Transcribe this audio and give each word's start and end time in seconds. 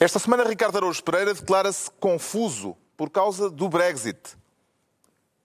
Esta 0.00 0.20
semana, 0.20 0.44
Ricardo 0.44 0.78
Araújo 0.78 1.02
Pereira 1.02 1.34
declara-se 1.34 1.90
confuso 1.90 2.76
por 2.96 3.10
causa 3.10 3.50
do 3.50 3.68
Brexit. 3.68 4.36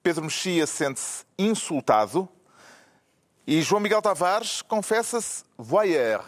Pedro 0.03 0.25
Mexia 0.25 0.67
sente-se 0.67 1.25
insultado 1.39 2.29
e 3.47 3.63
João 3.63 3.81
Miguel 3.81 3.99
Tavares 3.99 4.61
confessa-se 4.61 5.43
voyeur. 5.57 6.23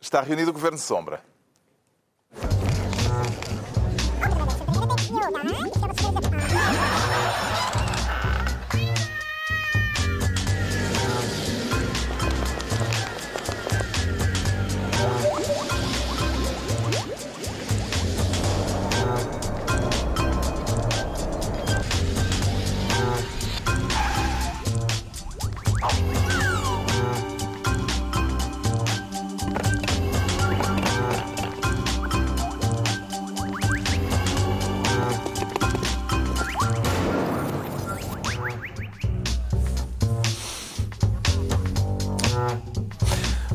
Está 0.00 0.20
reunido 0.20 0.50
o 0.50 0.54
Governo 0.54 0.78
Sombra. 0.78 1.24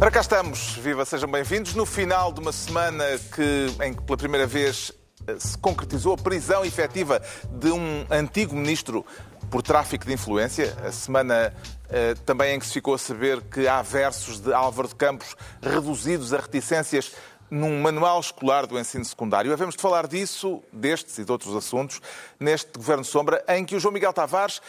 Ora 0.01 0.09
cá 0.09 0.19
estamos, 0.19 0.73
viva, 0.77 1.05
sejam 1.05 1.29
bem-vindos. 1.29 1.75
No 1.75 1.85
final 1.85 2.33
de 2.33 2.39
uma 2.39 2.51
semana 2.51 3.05
que, 3.35 3.67
em 3.85 3.93
que 3.93 4.01
pela 4.01 4.17
primeira 4.17 4.47
vez 4.47 4.91
eh, 5.27 5.35
se 5.37 5.55
concretizou 5.55 6.15
a 6.15 6.17
prisão 6.17 6.65
efetiva 6.65 7.21
de 7.51 7.69
um 7.69 8.03
antigo 8.09 8.55
ministro 8.55 9.05
por 9.51 9.61
tráfico 9.61 10.03
de 10.03 10.11
influência, 10.11 10.75
a 10.83 10.91
semana 10.91 11.53
eh, 11.87 12.15
também 12.25 12.55
em 12.55 12.59
que 12.59 12.65
se 12.65 12.73
ficou 12.73 12.95
a 12.95 12.97
saber 12.97 13.41
que 13.41 13.67
há 13.67 13.83
versos 13.83 14.39
de 14.39 14.51
Álvaro 14.51 14.87
de 14.87 14.95
Campos 14.95 15.35
reduzidos 15.61 16.33
a 16.33 16.37
reticências 16.37 17.11
num 17.51 17.79
manual 17.79 18.19
escolar 18.21 18.65
do 18.65 18.79
ensino 18.79 19.05
secundário. 19.05 19.53
Havemos 19.53 19.75
de 19.75 19.81
falar 19.83 20.07
disso, 20.07 20.63
destes 20.73 21.19
e 21.19 21.25
de 21.25 21.31
outros 21.31 21.55
assuntos, 21.55 22.01
neste 22.39 22.71
Governo 22.75 23.03
Sombra, 23.03 23.43
em 23.49 23.63
que 23.63 23.75
o 23.75 23.79
João 23.79 23.93
Miguel 23.93 24.13
Tavares 24.13 24.61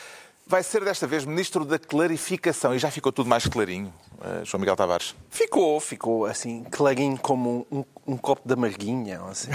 vai 0.46 0.62
ser 0.62 0.84
desta 0.84 1.06
vez 1.06 1.24
Ministro 1.24 1.64
da 1.64 1.78
Clarificação. 1.78 2.74
E 2.74 2.78
já 2.78 2.90
ficou 2.90 3.12
tudo 3.12 3.28
mais 3.28 3.46
clarinho, 3.46 3.92
uh, 4.18 4.44
João 4.44 4.60
Miguel 4.60 4.76
Tavares? 4.76 5.14
Ficou, 5.30 5.80
ficou 5.80 6.26
assim, 6.26 6.64
clarinho 6.70 7.16
como 7.18 7.66
um, 7.70 7.84
um 8.06 8.16
copo 8.16 8.42
de 8.44 8.52
amarguinha. 8.54 9.20
Assim. 9.22 9.50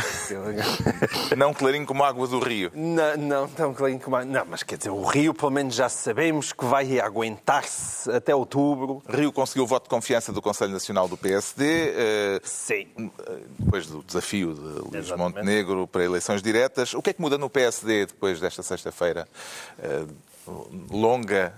não 1.38 1.54
clarinho 1.54 1.86
como 1.86 2.04
a 2.04 2.08
água 2.08 2.28
do 2.28 2.40
rio? 2.40 2.72
Não, 2.74 3.18
não 3.18 3.48
tão 3.48 3.74
clarinho 3.74 4.00
como 4.00 4.16
a... 4.16 4.26
Não, 4.26 4.46
mas 4.46 4.64
quer 4.64 4.78
dizer, 4.78 4.90
o 4.90 5.04
rio 5.04 5.34
pelo 5.34 5.52
menos 5.52 5.76
já 5.76 5.90
sabemos 5.90 6.54
que 6.54 6.66
vai 6.66 7.00
aguentar-se 7.00 8.10
até 8.12 8.34
outubro. 8.34 9.04
Rio 9.10 9.32
conseguiu 9.32 9.64
o 9.64 9.68
voto 9.68 9.84
de 9.84 9.90
confiança 9.90 10.32
do 10.32 10.42
Conselho 10.42 10.72
Nacional 10.72 11.08
do 11.08 11.18
PSD. 11.18 11.64
Uh, 11.64 12.40
Sim. 12.44 12.88
Uh, 12.98 13.12
depois 13.60 13.88
do 13.88 14.04
desafio 14.04 14.54
de 14.54 14.62
Luís 14.62 15.06
Exatamente. 15.06 15.36
Montenegro 15.36 15.88
para 15.88 16.04
eleições 16.04 16.42
diretas. 16.42 16.94
O 16.94 17.02
que 17.02 17.10
é 17.10 17.14
que 17.14 17.22
muda 17.22 17.38
no 17.38 17.50
PSD 17.50 18.08
depois 18.08 18.40
desta 18.40 18.64
sexta-feira? 18.64 19.28
Longa 20.92 21.46
eh, 21.46 21.52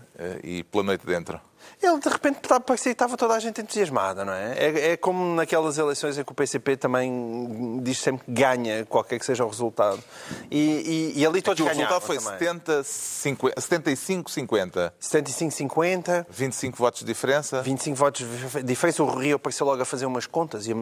e 0.43 0.63
pela 0.63 0.83
noite 0.83 1.05
dentro. 1.05 1.39
Ele, 1.81 1.97
de 1.97 2.09
repente, 2.09 2.39
parecia 2.65 2.91
que 2.91 2.95
estava 2.95 3.15
toda 3.15 3.33
a 3.33 3.39
gente 3.39 3.61
entusiasmada, 3.61 4.25
não 4.25 4.33
é? 4.33 4.53
é? 4.57 4.91
é? 4.91 4.97
como 4.97 5.33
naquelas 5.35 5.77
eleições 5.77 6.17
em 6.17 6.25
que 6.25 6.31
o 6.31 6.35
PCP 6.35 6.75
também 6.75 7.79
diz 7.81 7.99
sempre 7.99 8.25
que 8.25 8.31
ganha, 8.31 8.85
qualquer 8.85 9.17
que 9.17 9.25
seja 9.25 9.45
o 9.45 9.47
resultado. 9.47 10.03
E, 10.51 11.13
e, 11.15 11.21
e 11.21 11.25
ali 11.25 11.41
todos 11.41 11.65
o 11.65 11.67
resultado 11.67 12.01
foi 12.01 12.17
75-50. 12.17 14.91
75-50. 15.01 16.25
25 16.29 16.77
votos 16.77 16.99
de 16.99 17.05
diferença. 17.05 17.61
25 17.61 17.95
votos 17.95 18.27
de 18.27 18.63
diferença. 18.63 19.03
O 19.03 19.17
Rio 19.17 19.37
apareceu 19.37 19.65
logo 19.65 19.81
a 19.81 19.85
fazer 19.85 20.05
umas 20.05 20.27
contas 20.27 20.67
e 20.67 20.73
a, 20.73 20.75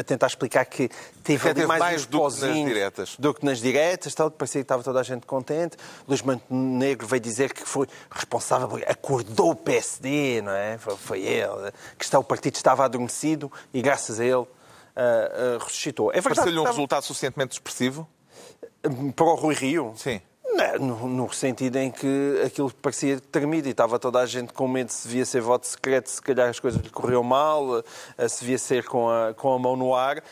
a 0.00 0.04
tentar 0.04 0.28
explicar 0.28 0.64
que 0.64 0.88
teve 1.22 1.50
ali 1.50 1.66
mais, 1.66 1.80
mais 1.80 2.06
do 2.06 2.18
que 2.18 2.46
nas 2.46 2.64
diretas. 2.64 3.14
Do 3.18 3.34
que 3.34 3.44
nas 3.44 3.60
diretas, 3.60 4.14
tal, 4.14 4.30
parecia 4.30 4.62
que 4.62 4.64
estava 4.64 4.82
toda 4.82 5.00
a 5.00 5.02
gente 5.02 5.26
contente. 5.26 5.76
Luís 6.08 6.22
Montenegro 6.22 7.06
veio 7.06 7.20
dizer 7.20 7.52
que 7.52 7.68
foi 7.68 7.86
responsável, 8.22 8.80
acordou 8.86 9.50
o 9.50 9.56
PS 9.56 9.82
PSD, 9.82 10.42
não 10.42 10.52
é? 10.52 10.78
Foi 10.78 11.20
ele, 11.20 11.72
que 11.98 12.04
está, 12.04 12.18
o 12.18 12.24
partido 12.24 12.54
estava 12.54 12.84
adormecido 12.84 13.50
e 13.72 13.82
graças 13.82 14.20
a 14.20 14.24
ele 14.24 14.34
uh, 14.36 14.44
uh, 14.44 15.58
ressuscitou. 15.58 16.12
É 16.12 16.22
Pareceu-lhe 16.22 16.50
um 16.52 16.62
estava... 16.62 16.70
resultado 16.70 17.02
suficientemente 17.02 17.52
expressivo? 17.52 18.08
Para 19.14 19.26
o 19.26 19.34
Rui 19.34 19.54
Rio? 19.54 19.92
Sim. 19.96 20.20
No, 20.78 21.08
no, 21.08 21.32
sentido 21.32 21.76
em 21.76 21.90
que 21.90 22.42
aquilo 22.44 22.70
parecia 22.74 23.18
tremido 23.18 23.68
e 23.68 23.70
estava 23.70 23.98
toda 23.98 24.20
a 24.20 24.26
gente 24.26 24.52
com 24.52 24.68
medo 24.68 24.90
se 24.90 25.08
devia 25.08 25.24
ser 25.24 25.40
voto 25.40 25.66
secreto, 25.66 26.10
se 26.10 26.20
calhar 26.20 26.48
as 26.48 26.60
coisas 26.60 26.80
lhe 26.80 26.90
corriam 26.90 27.22
mal, 27.22 27.82
se 28.28 28.40
devia 28.40 28.58
ser 28.58 28.84
com 28.84 29.08
a, 29.08 29.32
com 29.32 29.54
a 29.54 29.58
mão 29.58 29.76
no 29.76 29.94
ar. 29.94 30.22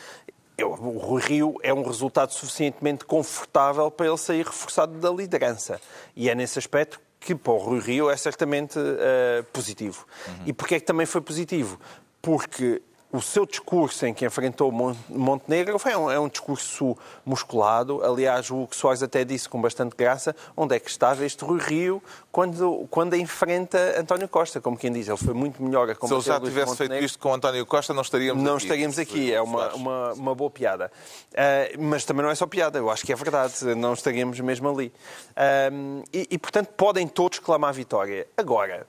Eu, 0.55 0.69
o 0.73 0.99
Rui 0.99 1.21
Rio 1.23 1.55
é 1.63 1.73
um 1.73 1.83
resultado 1.83 2.33
suficientemente 2.33 3.03
confortável 3.03 3.89
para 3.89 4.05
ele 4.05 4.17
sair 4.17 4.45
reforçado 4.45 4.93
da 4.99 5.09
liderança. 5.09 5.81
E 6.15 6.29
é 6.29 6.35
nesse 6.35 6.59
aspecto 6.59 6.99
que 7.21 7.35
para 7.35 7.53
o 7.53 7.57
Rui 7.57 7.79
Rio 7.79 8.09
é 8.09 8.17
certamente 8.17 8.79
uh, 8.79 9.43
positivo. 9.53 10.05
Uhum. 10.27 10.33
E 10.47 10.53
porquê 10.53 10.75
é 10.75 10.79
que 10.79 10.85
também 10.85 11.05
foi 11.05 11.21
positivo? 11.21 11.79
Porque 12.19 12.81
o 13.11 13.21
seu 13.21 13.45
discurso 13.45 14.05
em 14.05 14.13
que 14.13 14.25
enfrentou 14.25 14.71
Montenegro 15.09 15.77
foi 15.77 15.95
um, 15.95 16.09
é 16.09 16.19
um 16.19 16.29
discurso 16.29 16.97
musculado. 17.25 18.03
Aliás, 18.03 18.49
o 18.49 18.63
Hugo 18.63 18.75
Soares 18.75 19.03
até 19.03 19.23
disse 19.23 19.49
com 19.49 19.61
bastante 19.61 19.95
graça 19.95 20.35
onde 20.55 20.75
é 20.75 20.79
que 20.79 20.89
estava 20.89 21.25
este 21.25 21.43
Rui 21.43 21.59
Rio 21.59 22.01
quando, 22.31 22.87
quando 22.89 23.15
enfrenta 23.15 23.99
António 23.99 24.27
Costa, 24.27 24.61
como 24.61 24.77
quem 24.77 24.91
diz. 24.91 25.07
Ele 25.07 25.17
foi 25.17 25.33
muito 25.33 25.61
melhor 25.61 25.89
a 25.89 25.95
combater 25.95 26.21
Se 26.21 26.29
ele 26.29 26.37
já 26.37 26.45
tivesse 26.45 26.77
feito 26.77 26.95
isto 26.95 27.19
com 27.19 27.33
António 27.33 27.65
Costa, 27.65 27.93
não 27.93 28.01
estaríamos 28.01 28.41
não 28.41 28.51
aqui. 28.51 28.51
Não 28.51 28.57
estaríamos 28.57 28.99
aqui. 28.99 29.33
É 29.33 29.41
uma, 29.41 29.73
uma, 29.73 30.13
uma 30.13 30.35
boa 30.35 30.49
piada. 30.49 30.91
Uh, 31.31 31.81
mas 31.81 32.05
também 32.05 32.23
não 32.23 32.31
é 32.31 32.35
só 32.35 32.47
piada. 32.47 32.79
Eu 32.79 32.89
acho 32.89 33.05
que 33.05 33.11
é 33.11 33.15
verdade. 33.15 33.75
Não 33.75 33.93
estaríamos 33.93 34.39
mesmo 34.39 34.69
ali. 34.69 34.93
Uh, 35.31 36.03
e, 36.13 36.27
e, 36.31 36.37
portanto, 36.37 36.69
podem 36.77 37.07
todos 37.07 37.39
clamar 37.39 37.73
vitória. 37.73 38.27
Agora 38.37 38.87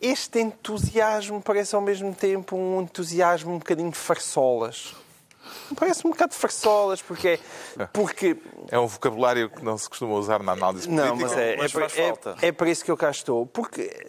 este 0.00 0.40
entusiasmo 0.40 1.40
parece 1.40 1.74
ao 1.74 1.80
mesmo 1.80 2.14
tempo 2.14 2.56
um 2.56 2.82
entusiasmo 2.82 3.54
um 3.54 3.58
bocadinho 3.58 3.90
de 3.90 3.98
farsolas. 3.98 4.94
Parece 5.76 6.06
um 6.06 6.10
bocado 6.10 6.32
de 6.32 6.38
farsolas, 6.38 7.02
porque 7.02 7.28
é, 7.28 7.86
porque 7.92 8.36
é 8.70 8.78
um 8.78 8.86
vocabulário 8.86 9.50
que 9.50 9.62
não 9.64 9.76
se 9.76 9.88
costuma 9.88 10.14
usar 10.14 10.42
na 10.42 10.52
análise 10.52 10.86
política. 10.86 11.08
Não, 11.08 11.16
mas 11.16 11.32
é, 11.32 11.56
mas 11.56 11.74
é, 11.74 12.08
é, 12.42 12.48
é 12.48 12.52
para 12.52 12.70
isso 12.70 12.84
que 12.84 12.90
eu 12.90 12.96
cá 12.96 13.10
estou. 13.10 13.46
Porque 13.46 14.08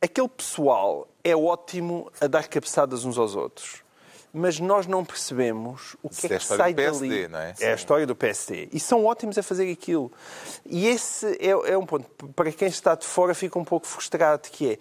aquele 0.00 0.28
pessoal 0.28 1.08
é 1.22 1.36
ótimo 1.36 2.10
a 2.20 2.26
dar 2.26 2.48
cabeçadas 2.48 3.04
uns 3.04 3.18
aos 3.18 3.34
outros. 3.34 3.82
Mas 4.32 4.60
nós 4.60 4.86
não 4.86 5.04
percebemos 5.04 5.96
o 6.02 6.08
que 6.08 6.26
é, 6.26 6.36
é 6.36 6.38
que 6.38 6.44
sai 6.44 6.74
PSD, 6.74 7.08
dali. 7.08 7.28
Não 7.28 7.38
é? 7.38 7.54
é 7.60 7.72
a 7.72 7.74
história 7.74 8.06
do 8.06 8.14
PSD. 8.14 8.68
E 8.72 8.78
são 8.78 9.06
ótimos 9.06 9.38
a 9.38 9.42
fazer 9.42 9.70
aquilo. 9.70 10.12
E 10.66 10.86
esse 10.86 11.26
é, 11.40 11.50
é 11.50 11.78
um 11.78 11.86
ponto. 11.86 12.06
Para 12.34 12.52
quem 12.52 12.68
está 12.68 12.94
de 12.94 13.06
fora 13.06 13.34
fica 13.34 13.58
um 13.58 13.64
pouco 13.64 13.86
frustrado, 13.86 14.48
que 14.50 14.72
é 14.72 14.78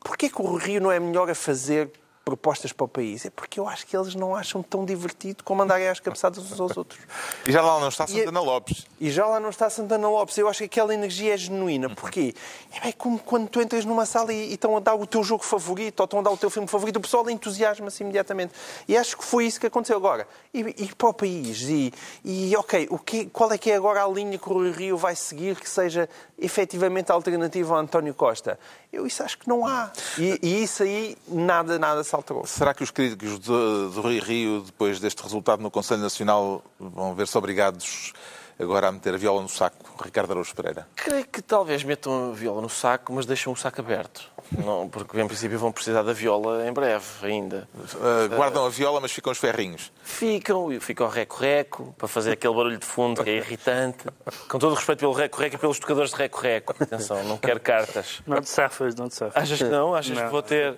Porquê 0.00 0.28
que 0.28 0.40
o 0.40 0.56
Rio 0.56 0.80
não 0.80 0.92
é 0.92 1.00
melhor 1.00 1.28
a 1.28 1.34
fazer 1.34 1.90
propostas 2.28 2.72
para 2.72 2.84
o 2.84 2.88
país? 2.88 3.24
É 3.24 3.30
porque 3.30 3.58
eu 3.58 3.66
acho 3.66 3.86
que 3.86 3.96
eles 3.96 4.14
não 4.14 4.36
acham 4.36 4.62
tão 4.62 4.84
divertido 4.84 5.42
como 5.42 5.62
andarem 5.62 5.88
às 5.88 5.98
cabeçadas 5.98 6.38
uns 6.38 6.60
aos 6.60 6.76
outros. 6.76 7.00
E 7.46 7.52
já 7.52 7.62
lá 7.62 7.80
não 7.80 7.88
está 7.88 8.06
Santana 8.06 8.40
Lopes. 8.40 8.86
E 9.00 9.10
já 9.10 9.26
lá 9.26 9.40
não 9.40 9.48
está 9.48 9.70
Santana 9.70 10.08
Lopes. 10.08 10.36
Eu 10.36 10.48
acho 10.48 10.58
que 10.58 10.64
aquela 10.64 10.92
energia 10.92 11.32
é 11.32 11.36
genuína. 11.36 11.88
Porquê? 11.88 12.34
É 12.82 12.92
como 12.92 13.18
quando 13.18 13.48
tu 13.48 13.62
entras 13.62 13.86
numa 13.86 14.04
sala 14.04 14.32
e, 14.32 14.50
e 14.50 14.54
estão 14.54 14.76
a 14.76 14.80
dar 14.80 14.94
o 14.94 15.06
teu 15.06 15.24
jogo 15.24 15.42
favorito 15.42 16.00
ou 16.00 16.04
estão 16.04 16.20
a 16.20 16.22
dar 16.22 16.30
o 16.30 16.36
teu 16.36 16.50
filme 16.50 16.68
favorito, 16.68 16.96
o 16.96 17.00
pessoal 17.00 17.28
entusiasma-se 17.30 18.02
imediatamente. 18.02 18.52
E 18.86 18.96
acho 18.96 19.16
que 19.16 19.24
foi 19.24 19.46
isso 19.46 19.58
que 19.58 19.66
aconteceu 19.66 19.96
agora. 19.96 20.28
E, 20.52 20.60
e 20.60 20.94
para 20.94 21.08
o 21.08 21.14
país. 21.14 21.62
E, 21.62 21.92
e 22.22 22.54
ok, 22.56 22.88
o 22.90 22.98
que, 22.98 23.26
qual 23.26 23.50
é 23.50 23.56
que 23.56 23.70
é 23.70 23.76
agora 23.76 24.04
a 24.04 24.08
linha 24.08 24.36
que 24.36 24.52
o 24.52 24.70
Rio 24.70 24.98
vai 24.98 25.16
seguir 25.16 25.56
que 25.56 25.70
seja 25.70 26.08
efetivamente 26.38 27.10
alternativa 27.10 27.74
ao 27.74 27.80
António 27.80 28.12
Costa? 28.12 28.58
Eu 28.92 29.06
isso 29.06 29.22
acho 29.22 29.38
que 29.38 29.48
não 29.48 29.66
há. 29.66 29.90
E, 30.18 30.38
e 30.42 30.62
isso 30.62 30.82
aí 30.82 31.16
nada, 31.28 31.78
nada 31.78 32.02
se 32.02 32.14
alterou. 32.18 32.46
Será 32.46 32.74
que 32.74 32.82
os 32.82 32.90
críticos 32.90 33.38
do, 33.38 33.90
do 33.90 34.02
Rio 34.02 34.22
Rio, 34.22 34.60
depois 34.60 35.00
deste 35.00 35.22
resultado 35.22 35.62
no 35.62 35.70
Conselho 35.70 36.02
Nacional, 36.02 36.62
vão 36.78 37.14
ver-se 37.14 37.36
obrigados 37.36 38.12
agora 38.58 38.88
a 38.88 38.92
meter 38.92 39.14
a 39.14 39.16
viola 39.16 39.40
no 39.40 39.48
saco, 39.48 40.02
Ricardo 40.02 40.32
Araújo 40.32 40.54
Pereira? 40.54 40.86
Creio 40.96 41.24
que 41.26 41.40
talvez 41.40 41.84
metam 41.84 42.30
a 42.30 42.34
viola 42.34 42.60
no 42.60 42.68
saco, 42.68 43.12
mas 43.12 43.24
deixam 43.24 43.52
o 43.52 43.56
saco 43.56 43.80
aberto. 43.80 44.30
Não, 44.50 44.88
porque, 44.88 45.20
em 45.20 45.26
princípio, 45.26 45.58
vão 45.58 45.70
precisar 45.70 46.02
da 46.02 46.12
viola 46.12 46.66
em 46.66 46.72
breve 46.72 47.04
ainda. 47.22 47.68
Uh, 47.74 48.34
guardam 48.34 48.66
a 48.66 48.70
viola, 48.70 49.00
mas 49.00 49.12
ficam 49.12 49.30
os 49.30 49.38
ferrinhos? 49.38 49.92
Ficam, 50.02 50.72
e 50.72 50.80
ficam 50.80 51.06
o 51.06 51.10
reco-reco, 51.10 51.94
para 51.96 52.08
fazer 52.08 52.32
aquele 52.32 52.54
barulho 52.54 52.78
de 52.78 52.86
fundo 52.86 53.22
que 53.22 53.30
é 53.30 53.36
irritante. 53.36 54.04
Com 54.48 54.58
todo 54.58 54.72
o 54.72 54.74
respeito 54.74 55.00
pelo 55.00 55.12
reco-reco 55.12 55.56
e 55.56 55.58
pelos 55.58 55.78
tocadores 55.78 56.10
de 56.10 56.16
reco-reco. 56.16 56.74
Atenção, 56.80 57.22
não 57.24 57.36
quero 57.36 57.60
cartas. 57.60 58.22
Não 58.26 58.40
te 58.40 58.48
safas, 58.48 58.94
não 58.94 59.08
te 59.08 59.14
safas. 59.14 59.42
Achas 59.42 59.58
que 59.58 59.64
não? 59.64 59.94
Achas 59.94 60.16
não. 60.16 60.24
que 60.24 60.30
vou 60.30 60.42
ter... 60.42 60.76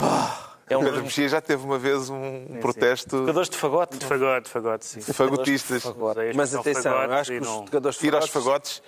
Oh. 0.00 0.48
É 0.70 0.76
um 0.76 0.84
Pedro 0.84 1.02
Mexia 1.02 1.28
já 1.28 1.40
teve 1.40 1.64
uma 1.64 1.78
vez 1.78 2.10
um 2.10 2.58
protesto 2.60 3.18
jogadores 3.18 3.48
de 3.48 3.56
fagote. 3.56 3.96
De 3.98 4.04
fagote, 4.06 4.44
de 4.44 4.50
fagote, 4.50 4.84
sim. 4.86 5.00
de 5.00 5.12
fagotistas. 5.12 5.82
Mas 6.34 6.50
São 6.50 6.60
atenção, 6.60 6.96
acho 6.98 7.30
que 7.30 7.36
e 7.36 7.40
os 7.40 7.46
não- 7.46 7.64
tocadores 7.64 7.96
de 7.96 8.00
Tira 8.04 8.16
aos 8.18 8.28
fagotes, 8.30 8.82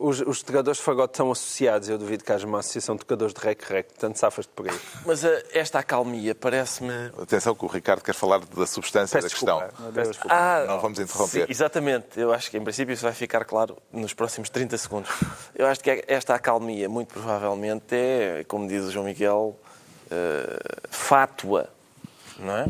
os, 0.00 0.20
os 0.20 0.42
tocadores 0.44 0.78
de 0.78 0.84
fagote 0.84 1.14
estão 1.14 1.32
associados. 1.32 1.88
Eu 1.88 1.98
duvido 1.98 2.22
que 2.22 2.30
haja 2.30 2.46
uma 2.46 2.60
associação 2.60 2.94
de 2.94 3.00
tocadores 3.00 3.34
de 3.34 3.40
rec-rec, 3.40 3.88
portanto 3.88 4.14
safas-te 4.16 4.50
por 4.54 4.68
aí. 4.68 4.78
Mas 5.04 5.24
eh, 5.24 5.44
esta 5.52 5.80
acalmia 5.80 6.36
parece-me. 6.36 6.92
Atenção 7.20 7.52
que 7.52 7.64
o 7.64 7.68
Ricardo 7.68 8.02
quer 8.02 8.14
falar 8.14 8.38
da 8.38 8.64
substância 8.66 9.20
Peço 9.20 9.26
da 9.26 9.30
questão. 9.34 9.58
desculpa. 9.58 9.92
Peço 9.92 10.10
desculpa. 10.12 10.36
Ah, 10.36 10.64
Não 10.68 10.80
vamos 10.80 11.00
interromper. 11.00 11.46
sim, 11.46 11.50
exatamente. 11.50 12.06
Eu 12.20 12.32
acho 12.32 12.48
que, 12.48 12.56
em 12.56 12.62
princípio, 12.62 12.92
isso 12.92 13.02
vai 13.02 13.12
ficar 13.12 13.44
claro 13.44 13.76
nos 13.92 14.14
próximos 14.14 14.48
30 14.50 14.78
segundos. 14.78 15.10
Eu 15.52 15.66
acho 15.66 15.80
que 15.80 16.04
esta 16.06 16.32
acalmia, 16.36 16.88
muito 16.88 17.12
provavelmente, 17.12 17.92
é, 17.92 18.44
como 18.46 18.68
diz 18.68 18.84
o 18.84 18.92
João 18.92 19.04
Miguel, 19.04 19.58
fátua, 20.90 21.68
não 22.38 22.56
é? 22.56 22.66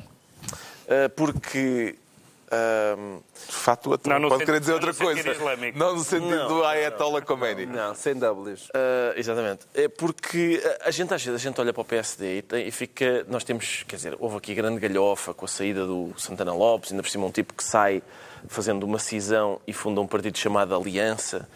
Eh, 0.88 1.08
porque. 1.08 1.94
ahm, 2.50 3.18
Fato 3.34 3.90
Não, 4.06 4.18
no 4.18 4.28
pode 4.28 4.40
sentido- 4.40 4.46
querer 4.46 4.60
dizer 4.60 4.72
não 4.72 4.78
outra 4.88 4.94
coisa. 4.94 5.30
islâmico. 5.30 5.78
Não 5.78 5.94
no 5.96 6.02
sentido 6.04 6.30
Não, 6.36 6.48
do 6.48 6.64
Ayatollah 6.64 7.20
Khomeini. 7.22 7.66
Não, 7.66 7.94
sem 7.94 8.14
Ws. 8.14 8.68
Ah, 8.74 9.12
exatamente. 9.16 9.66
É 9.74 9.88
porque 9.88 10.62
a 10.82 10.90
gente, 10.90 11.12
às 11.14 11.22
vezes, 11.24 11.40
a 11.40 11.42
gente 11.48 11.60
olha 11.60 11.72
para 11.72 11.80
o 11.82 11.84
PSD 11.84 12.38
e, 12.38 12.42
tem- 12.42 12.66
e 12.66 12.70
fica. 12.70 13.24
Nós 13.28 13.44
temos. 13.44 13.84
Quer 13.86 13.96
dizer, 13.96 14.16
houve 14.18 14.36
aqui 14.38 14.54
grande 14.54 14.80
galhofa 14.80 15.34
com 15.34 15.44
a 15.44 15.48
saída 15.48 15.84
do 15.86 16.12
Santana 16.16 16.52
Lopes, 16.54 16.90
ainda 16.90 17.02
por 17.02 17.10
cima 17.10 17.26
um 17.26 17.30
tipo 17.30 17.52
que 17.54 17.62
sai 17.64 18.02
fazendo 18.46 18.84
uma 18.84 18.98
cisão 18.98 19.60
e 19.66 19.72
funda 19.72 20.00
um 20.00 20.06
partido 20.06 20.38
chamado 20.38 20.74
Aliança. 20.74 21.48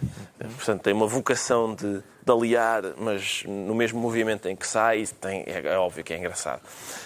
Portanto, 0.57 0.83
tem 0.83 0.93
uma 0.93 1.07
vocação 1.07 1.75
de, 1.75 1.99
de 2.25 2.33
aliar, 2.33 2.83
mas 2.97 3.45
no 3.47 3.75
mesmo 3.75 4.01
movimento 4.01 4.49
em 4.49 4.57
que 4.57 4.67
sai, 4.67 5.07
tem, 5.21 5.45
é, 5.47 5.61
é 5.75 5.79
óbvio 5.79 6.03
que 6.03 6.13
é 6.13 6.19
engraçado. 6.19 6.61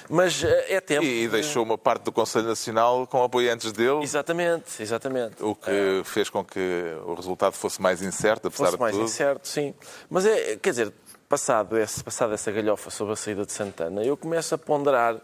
Mas 0.08 0.43
ah, 0.44 0.49
é 0.69 0.81
tempo. 0.81 1.05
E, 1.05 1.23
e 1.25 1.26
de- 1.26 1.28
deixou 1.32 1.62
uma 1.62 1.76
parte 1.76 2.02
do 2.05 2.12
Conselho 2.12 2.46
Nacional 2.46 3.06
com 3.06 3.23
apoiantes 3.23 3.73
dele, 3.73 4.02
Exatamente, 4.02 4.82
exatamente. 4.82 5.43
o 5.43 5.55
que 5.55 6.02
fez 6.05 6.31
com 6.31 6.43
que 6.44 6.96
o 7.05 7.14
resultado 7.14 7.52
fosse 7.52 7.81
mais 7.82 8.00
incerto, 8.02 8.49
apesar 8.49 8.64
fosse 8.67 8.76
de 8.76 8.81
mais 8.81 8.94
tudo. 8.94 9.05
incerto, 9.05 9.46
sim. 9.49 9.75
Mas 10.08 10.25
é, 10.25 10.56
quer 10.56 10.70
dizer, 10.70 10.93
passado, 11.28 11.76
esse, 11.78 12.02
passado 12.02 12.32
essa 12.32 12.50
galhofa 12.52 12.88
sobre 12.88 13.12
a 13.12 13.17
saída 13.17 13.44
de 13.44 13.52
Santana, 13.52 14.02
eu 14.02 14.17
começo 14.17 14.55
a 14.55 14.58
ponderar 14.58 15.17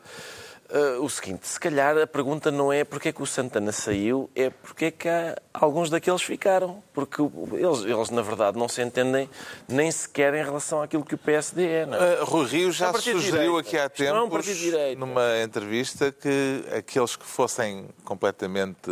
eh, 0.72 0.98
o 0.98 1.08
seguinte: 1.08 1.46
se 1.46 1.60
calhar 1.60 1.96
a 1.98 2.06
pergunta 2.06 2.50
não 2.50 2.72
é 2.72 2.82
porque 2.84 3.10
é 3.10 3.12
que 3.12 3.22
o 3.22 3.26
Santana 3.26 3.70
saiu, 3.72 4.30
é 4.34 4.50
porque 4.50 4.86
é 4.86 4.90
que 4.90 5.08
há- 5.08 5.36
alguns 5.52 5.90
daqueles 5.90 6.22
ficaram. 6.22 6.82
Porque 6.94 7.22
eles, 7.22 7.84
eles, 7.84 8.10
na 8.10 8.22
verdade, 8.22 8.58
não 8.58 8.69
se 8.69 8.82
entendem 8.82 9.28
nem 9.69 9.90
sequer 9.90 10.34
em 10.34 10.42
relação 10.44 10.82
àquilo 10.82 11.04
que 11.04 11.14
o 11.14 11.19
PSD 11.19 11.66
é. 11.66 11.86
Não 11.86 11.96
é? 11.96 12.20
Uh, 12.20 12.24
Rui 12.24 12.46
Rio 12.46 12.69
É 12.69 12.72
já 12.72 12.90
de 12.92 13.00
sugeriu 13.00 13.56
aqui 13.58 13.76
há 13.78 13.90
não 13.98 14.16
é 14.16 14.22
um 14.22 14.28
tempos, 14.28 14.46
numa 14.98 15.42
entrevista, 15.42 16.10
que 16.12 16.64
aqueles 16.76 17.16
que 17.16 17.25
fossem 17.25 17.88
completamente 18.04 18.90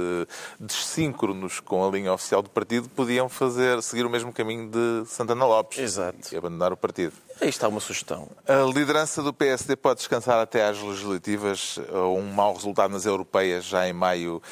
dessíncronos 0.59 1.61
com 1.61 1.87
a 1.87 1.91
linha 1.91 2.12
oficial 2.12 2.43
do 2.43 2.50
partido 2.50 2.88
podiam 2.88 3.29
fazer, 3.29 3.83
seguir 3.83 4.05
o 4.05 4.11
mesmo 4.11 4.33
caminho 4.33 4.69
de 4.71 5.09
Santana 5.09 5.44
Lopes 5.44 5.79
Exato. 5.79 6.33
e 6.33 6.37
abandonar 6.37 6.73
o 6.73 6.76
partido. 6.76 7.12
Aí 7.41 7.49
está 7.49 7.69
uma 7.69 7.81
sugestão. 7.81 8.29
A 8.47 8.71
liderança 8.73 9.23
do 9.23 9.33
PSD 9.33 9.75
pode 9.77 9.99
descansar 9.99 10.39
até 10.39 10.65
às 10.65 10.81
legislativas 10.81 11.79
ou 11.91 12.19
um 12.19 12.33
mau 12.33 12.55
resultado 12.55 12.93
nas 12.93 13.07
europeias 13.07 13.65
já 13.65 13.89
em 13.89 13.93
maio 13.93 14.43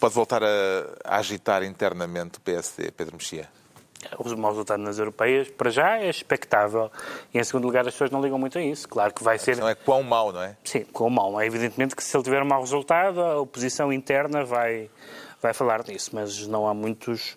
pode 0.00 0.14
voltar 0.14 0.42
a, 0.42 0.46
a 1.04 1.16
agitar 1.18 1.62
internamente 1.62 2.38
o 2.38 2.40
PSD, 2.40 2.90
Pedro 2.90 3.16
Mexia? 3.16 3.48
Os 4.18 4.34
maus 4.34 4.52
resultados 4.54 4.84
nas 4.84 4.98
europeias, 4.98 5.48
para 5.48 5.70
já, 5.70 5.98
é 5.98 6.08
expectável. 6.08 6.90
E, 7.34 7.38
em 7.38 7.44
segundo 7.44 7.64
lugar, 7.64 7.86
as 7.86 7.94
pessoas 7.94 8.10
não 8.10 8.20
ligam 8.20 8.38
muito 8.38 8.56
a 8.56 8.62
isso. 8.62 8.88
Claro 8.88 9.12
que 9.12 9.24
vai 9.24 9.38
ser... 9.38 9.56
Não 9.56 9.68
é 9.68 9.74
quão 9.74 10.02
mau, 10.02 10.32
não 10.32 10.42
é? 10.42 10.56
Sim, 10.62 10.84
com 10.92 11.08
o 11.08 11.10
mal. 11.10 11.40
É 11.40 11.46
evidentemente 11.46 11.96
que 11.96 12.04
se 12.04 12.16
ele 12.16 12.22
tiver 12.22 12.42
um 12.42 12.46
mau 12.46 12.60
resultado, 12.60 13.20
a 13.20 13.40
oposição 13.40 13.92
interna 13.92 14.44
vai, 14.44 14.88
vai 15.42 15.52
falar 15.52 15.82
disso, 15.82 16.10
mas 16.12 16.46
não 16.46 16.68
há 16.68 16.74
muitos. 16.74 17.36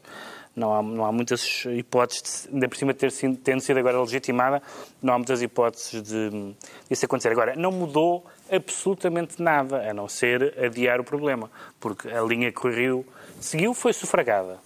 Não 0.55 0.73
há, 0.73 0.81
não 0.81 1.05
há 1.05 1.11
muitas 1.11 1.65
hipóteses, 1.65 2.47
de, 2.47 2.53
ainda 2.53 2.67
por 2.67 2.75
cima 2.75 2.93
ter, 2.93 3.11
tendo 3.43 3.61
sido 3.61 3.77
agora 3.77 3.99
legitimada, 4.01 4.61
não 5.01 5.13
há 5.13 5.17
muitas 5.17 5.41
hipóteses 5.41 6.01
de 6.01 6.55
isso 6.89 7.05
acontecer. 7.05 7.29
Agora, 7.29 7.55
não 7.55 7.71
mudou 7.71 8.25
absolutamente 8.51 9.41
nada, 9.41 9.89
a 9.89 9.93
não 9.93 10.09
ser 10.09 10.55
adiar 10.63 10.99
o 10.99 11.03
problema, 11.03 11.49
porque 11.79 12.09
a 12.09 12.21
linha 12.21 12.51
que 12.51 12.67
o 12.67 12.71
Rio 12.71 13.05
seguiu 13.39 13.73
foi 13.73 13.93
sufragada. 13.93 14.59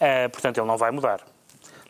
Ah, 0.00 0.28
portanto, 0.28 0.58
ele 0.58 0.66
não 0.66 0.76
vai 0.76 0.90
mudar. 0.90 1.20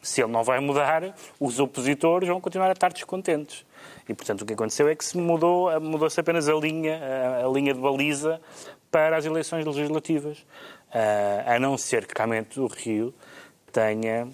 Se 0.03 0.21
ele 0.21 0.31
não 0.31 0.45
vai 0.45 0.61
mudar, 0.61 1.15
os 1.41 1.59
opositores 1.59 2.29
vão 2.29 2.41
continuar 2.41 2.69
a 2.69 2.73
estar 2.73 2.93
descontentes. 2.93 3.65
E, 4.07 4.13
portanto, 4.13 4.43
o 4.43 4.47
que 4.47 4.53
aconteceu 4.53 4.89
é 4.89 4.95
que 4.95 5.05
se 5.05 5.17
mudou, 5.17 5.81
mudou-se 5.81 6.21
apenas 6.21 6.49
a 6.49 6.55
linha, 6.55 7.01
a, 7.03 7.47
a 7.47 7.49
linha 7.49 7.73
de 7.73 7.81
baliza 7.81 8.41
para 8.91 9.17
as 9.17 9.25
eleições 9.25 9.65
legislativas. 9.65 10.45
Ah, 10.95 11.55
a 11.55 11.59
não 11.59 11.77
ser 11.79 12.07
que 12.07 12.15
realmente 12.17 12.61
o 12.61 12.67
Rio 12.67 13.15
tenha 13.73 14.29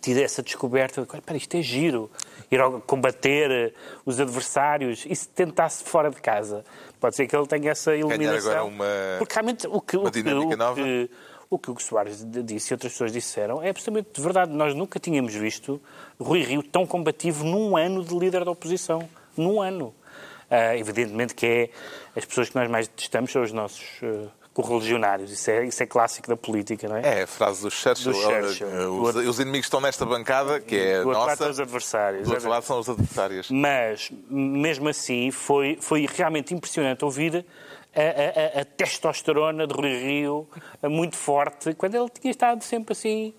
tido 0.00 0.18
essa 0.20 0.42
descoberta 0.42 1.02
de, 1.02 1.08
"Olha, 1.12 1.36
isto 1.36 1.56
é 1.56 1.60
giro, 1.62 2.10
ir 2.50 2.60
ao- 2.60 2.80
combater 2.80 3.50
eh, 3.50 3.72
os 4.06 4.18
adversários 4.20 5.04
e 5.06 5.14
se 5.14 5.28
tentasse 5.28 5.82
fora 5.84 6.08
de 6.10 6.20
casa. 6.22 6.64
Pode 7.00 7.16
ser 7.16 7.26
que 7.26 7.36
ele 7.36 7.46
tenha 7.46 7.70
essa 7.72 7.90
iluminação. 7.94 8.50
agora 8.52 8.64
uma- 8.64 9.18
Porque 9.18 9.34
realmente 9.34 9.66
o 9.66 9.80
que, 9.80 9.96
o 9.96 10.02
que, 10.12 10.18
o 10.46 10.48
que- 10.74 11.10
o 11.50 11.58
que 11.58 11.70
o 11.70 11.78
Soares 11.80 12.24
disse 12.44 12.72
e 12.72 12.74
outras 12.74 12.92
pessoas 12.92 13.12
disseram 13.12 13.62
é 13.62 13.70
absolutamente 13.70 14.20
verdade. 14.20 14.52
Nós 14.52 14.74
nunca 14.74 14.98
tínhamos 15.00 15.34
visto 15.34 15.80
Rui 16.18 16.42
Rio 16.44 16.62
tão 16.62 16.86
combativo 16.86 17.44
num 17.44 17.76
ano 17.76 18.04
de 18.04 18.16
líder 18.16 18.44
da 18.44 18.50
oposição. 18.52 19.06
Num 19.36 19.60
ano. 19.60 19.94
Ah, 20.50 20.76
evidentemente 20.76 21.34
que 21.34 21.44
é 21.46 21.70
as 22.16 22.24
pessoas 22.24 22.48
que 22.48 22.56
nós 22.56 22.70
mais 22.70 22.86
detestamos 22.88 23.30
são 23.32 23.42
os 23.42 23.52
nossos 23.52 23.84
ah, 24.02 24.28
correligionários. 24.62 25.30
Isso 25.30 25.50
é, 25.50 25.64
isso 25.66 25.80
é 25.82 25.86
clássico 25.86 26.26
da 26.28 26.36
política, 26.36 26.88
não 26.88 26.96
é? 26.96 27.20
É 27.20 27.22
a 27.22 27.26
frase 27.26 27.62
do 27.62 27.70
Churchill. 27.70 28.12
Do 28.12 28.18
Churchill. 28.18 28.68
eh, 28.68 28.86
Os, 28.86 29.14
os 29.14 29.38
inimigos 29.40 29.66
estão 29.66 29.80
nesta 29.80 30.04
bancada, 30.04 30.58
que 30.60 30.76
é 30.76 31.02
Do 31.02 31.12
nossa. 31.12 31.36
são 31.36 31.50
os 31.50 31.60
adversários. 31.60 32.26
Do 32.28 32.34
outro 32.34 32.48
lado 32.48 32.64
são 32.64 32.78
os 32.80 32.88
adversários. 32.88 33.50
Mas, 33.50 34.10
mesmo 34.28 34.88
assim, 34.88 35.30
foi, 35.30 35.78
foi 35.80 36.06
realmente 36.12 36.52
impressionante 36.52 37.04
ouvir 37.04 37.44
a, 37.94 38.00
a- 38.00 38.58
a- 38.58 38.62
a 38.62 38.64
testosterona 38.64 39.66
de 39.66 39.74
Rui 39.74 39.96
Rio 39.96 40.48
muito 40.84 41.16
forte, 41.16 41.72
quando 41.74 41.94
ele 41.94 42.08
tinha 42.20 42.30
estado 42.30 42.62
sempre 42.64 42.92
assim, 42.92 43.32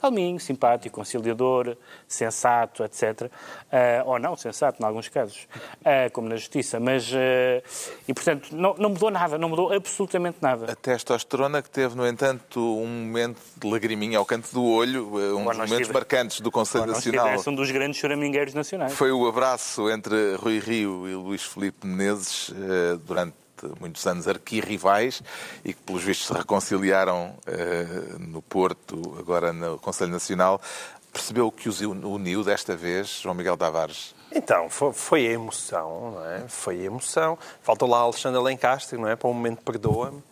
calminho, 0.00 0.40
simpático, 0.40 0.94
conciliador, 0.96 1.76
sensato, 2.08 2.82
etc. 2.84 3.30
Ah, 3.70 4.02
ou 4.06 4.18
não, 4.18 4.36
sensato, 4.36 4.82
em 4.82 4.86
alguns 4.86 5.08
casos, 5.08 5.46
ah, 5.84 6.10
como 6.12 6.28
na 6.28 6.36
Justiça. 6.36 6.80
Mas, 6.80 7.10
ah, 7.14 7.62
e 8.08 8.14
portanto, 8.14 8.48
não, 8.54 8.74
não 8.74 8.90
mudou 8.90 9.10
nada, 9.10 9.38
não 9.38 9.48
mudou 9.48 9.72
absolutamente 9.72 10.38
nada. 10.40 10.70
A 10.72 10.74
testosterona 10.76 11.62
que 11.62 11.70
teve, 11.70 11.94
no 11.96 12.06
entanto, 12.06 12.60
um 12.60 12.86
momento 12.86 13.40
de 13.56 13.70
lagriminha 13.70 14.18
ao 14.18 14.24
canto 14.26 14.52
do 14.52 14.64
olho, 14.64 15.18
eh, 15.20 15.32
um 15.34 15.44
dos 15.44 15.56
momentos 15.56 15.76
tive- 15.78 15.92
marcantes 15.92 16.40
do 16.40 16.50
Conselho 16.50 16.86
Nós 16.86 16.96
Nacional. 16.96 17.24
tivemos 17.26 17.46
um 17.46 17.54
dos 17.54 17.70
grandes 17.70 17.98
choramingueiros 18.00 18.54
nacionais. 18.54 18.92
Foi 18.94 19.12
o 19.12 19.26
abraço 19.28 19.90
entre 19.90 20.34
Rui 20.36 20.58
Rio 20.58 21.08
e 21.08 21.14
Luís 21.14 21.42
Filipe 21.42 21.86
Menezes 21.86 22.50
eh, 22.50 22.98
durante 23.04 23.34
muitos 23.80 24.06
anos 24.06 24.26
arquirrivais 24.28 25.22
e 25.64 25.72
que, 25.72 25.80
pelos 25.82 26.02
vistos, 26.02 26.26
se 26.28 26.32
reconciliaram 26.32 27.34
eh, 27.46 27.86
no 28.18 28.40
Porto, 28.42 29.16
agora 29.18 29.52
no 29.52 29.78
Conselho 29.78 30.10
Nacional. 30.12 30.60
Percebeu 31.12 31.48
o 31.48 31.52
que 31.52 31.68
os 31.68 31.80
uniu 31.80 32.44
desta 32.44 32.76
vez, 32.76 33.20
João 33.20 33.34
Miguel 33.34 33.56
Tavares? 33.56 34.14
Então, 34.32 34.70
fo- 34.70 34.92
foi 34.92 35.26
a 35.26 35.32
emoção, 35.32 36.12
não 36.12 36.24
é? 36.24 36.44
Foi 36.46 36.80
a 36.80 36.84
emoção. 36.84 37.36
Faltou 37.62 37.88
lá 37.88 37.98
Alexandre 37.98 38.38
Alencastre, 38.38 38.96
não 38.96 39.08
é? 39.08 39.16
Para 39.16 39.28
um 39.28 39.32
momento 39.32 39.60
perdoa-me. 39.62 40.22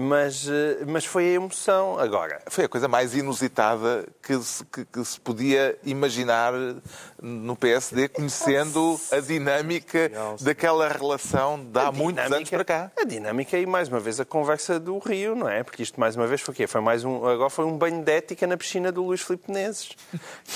Mas, 0.00 0.46
eh, 0.48 0.84
mas 0.86 1.04
foi 1.04 1.24
a 1.24 1.32
emoção. 1.32 1.98
Agora, 1.98 2.40
Foi 2.48 2.66
a 2.66 2.68
coisa 2.68 2.86
mais 2.86 3.16
inusitada 3.16 4.06
que 4.22 4.40
se, 4.40 4.64
que- 4.66 4.84
que 4.84 5.04
se 5.04 5.18
podia 5.18 5.76
imaginar 5.82 6.52
no 7.20 7.56
PSD, 7.56 8.06
conhecendo 8.08 8.96
a 9.10 9.18
dinâmica 9.18 10.08
daquela 10.40 10.86
relação 10.88 11.58
de 11.64 11.80
há 11.80 11.90
muitos 11.90 12.22
anos 12.36 12.48
para 12.48 12.64
cá. 12.64 12.92
A 12.96 13.04
dinâmica 13.04 13.58
e, 13.58 13.66
mais 13.66 13.88
uma 13.88 13.98
vez, 13.98 14.20
a 14.20 14.24
conversa 14.24 14.78
do 14.78 14.98
Rio, 14.98 15.34
não 15.34 15.48
é? 15.48 15.64
Porque 15.64 15.82
isto, 15.82 15.98
mais 15.98 16.14
uma 16.14 16.28
vez, 16.28 16.42
foi 16.42 16.52
o 16.52 16.56
quê? 16.56 16.68
Foi 16.68 16.80
mais 16.80 17.04
um, 17.04 17.26
agora 17.26 17.50
foi 17.50 17.64
um 17.64 17.76
banho 17.76 18.00
de 18.04 18.12
ética 18.12 18.46
na 18.46 18.56
piscina 18.56 18.92
do 18.92 19.02
Luís 19.02 19.20
Filipe 19.22 19.50
Menezes, 19.50 19.96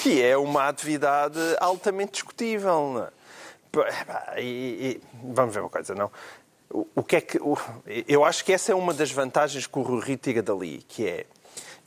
que 0.03 0.23
é 0.23 0.37
uma 0.37 0.69
atividade 0.69 1.41
altamente 1.59 2.13
discutível, 2.13 3.11
não 3.75 3.83
é? 3.85 4.41
E, 4.41 4.45
e- 4.45 5.01
vamos 5.35 5.53
ver 5.53 5.61
uma 5.61 5.69
coisa, 5.71 5.95
não? 5.97 6.13
O, 6.73 7.02
que 7.02 7.17
é 7.17 7.21
que... 7.21 7.38
o- 7.38 7.57
eu 8.09 8.25
acho 8.25 8.45
que 8.45 8.52
essa 8.52 8.73
é 8.73 8.75
uma 8.75 8.95
das 8.95 9.11
vantagens 9.11 9.67
que 9.67 9.79
o 9.79 9.83
Rui 9.83 10.00
Rio 10.00 10.17
tira 10.17 10.43
dali, 10.43 10.83
que 10.88 11.07
é... 11.07 11.26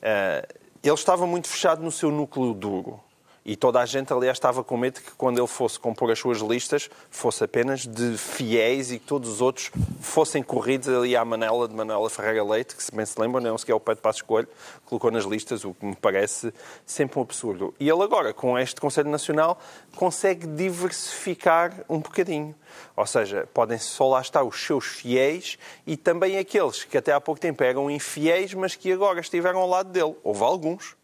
ah, 0.02 0.46
ele 0.82 0.94
estava 0.94 1.26
muito 1.26 1.48
fechado 1.48 1.82
no 1.82 1.90
seu 1.90 2.10
núcleo 2.12 2.54
duro. 2.54 3.00
E 3.48 3.54
toda 3.54 3.80
a 3.80 3.86
gente, 3.86 4.12
aliás, 4.12 4.38
estava 4.38 4.64
com 4.64 4.76
medo 4.76 5.00
que 5.00 5.12
quando 5.12 5.38
ele 5.38 5.46
fosse 5.46 5.78
compor 5.78 6.10
as 6.10 6.18
suas 6.18 6.40
listas, 6.40 6.90
fosse 7.08 7.44
apenas 7.44 7.86
de 7.86 8.18
fiéis 8.18 8.90
e 8.90 8.98
que 8.98 9.06
todos 9.06 9.30
os 9.30 9.40
outros 9.40 9.70
fossem 10.00 10.42
corridos 10.42 10.88
ali 10.88 11.14
à 11.14 11.24
manela 11.24 11.68
de 11.68 11.74
Manuela 11.74 12.10
Ferreira 12.10 12.42
Leite, 12.42 12.74
que 12.74 12.82
se 12.82 12.92
bem 12.92 13.06
se 13.06 13.20
lembram, 13.20 13.40
não 13.40 13.54
é 13.54 13.58
sequer 13.58 13.74
o 13.74 13.78
Pedro 13.78 14.02
Passos 14.02 14.22
Coelho, 14.22 14.48
colocou 14.84 15.12
nas 15.12 15.24
listas, 15.24 15.64
o 15.64 15.72
que 15.72 15.86
me 15.86 15.94
parece 15.94 16.52
sempre 16.84 17.20
um 17.20 17.22
absurdo. 17.22 17.72
E 17.78 17.88
ele 17.88 18.02
agora, 18.02 18.34
com 18.34 18.58
este 18.58 18.80
Conselho 18.80 19.10
Nacional, 19.10 19.60
consegue 19.94 20.44
diversificar 20.48 21.72
um 21.88 22.00
bocadinho. 22.00 22.52
Ou 22.96 23.06
seja, 23.06 23.48
podem 23.54 23.78
só 23.78 24.08
lá 24.08 24.20
estar 24.20 24.42
os 24.42 24.60
seus 24.60 24.86
fiéis 24.86 25.56
e 25.86 25.96
também 25.96 26.36
aqueles 26.36 26.82
que 26.82 26.98
até 26.98 27.12
há 27.12 27.20
pouco 27.20 27.40
tempo 27.40 27.62
eram 27.62 27.88
infiéis, 27.88 28.52
mas 28.54 28.74
que 28.74 28.90
agora 28.90 29.20
estiveram 29.20 29.60
ao 29.60 29.68
lado 29.68 29.92
dele. 29.92 30.16
Houve 30.24 30.42
alguns 30.42 30.96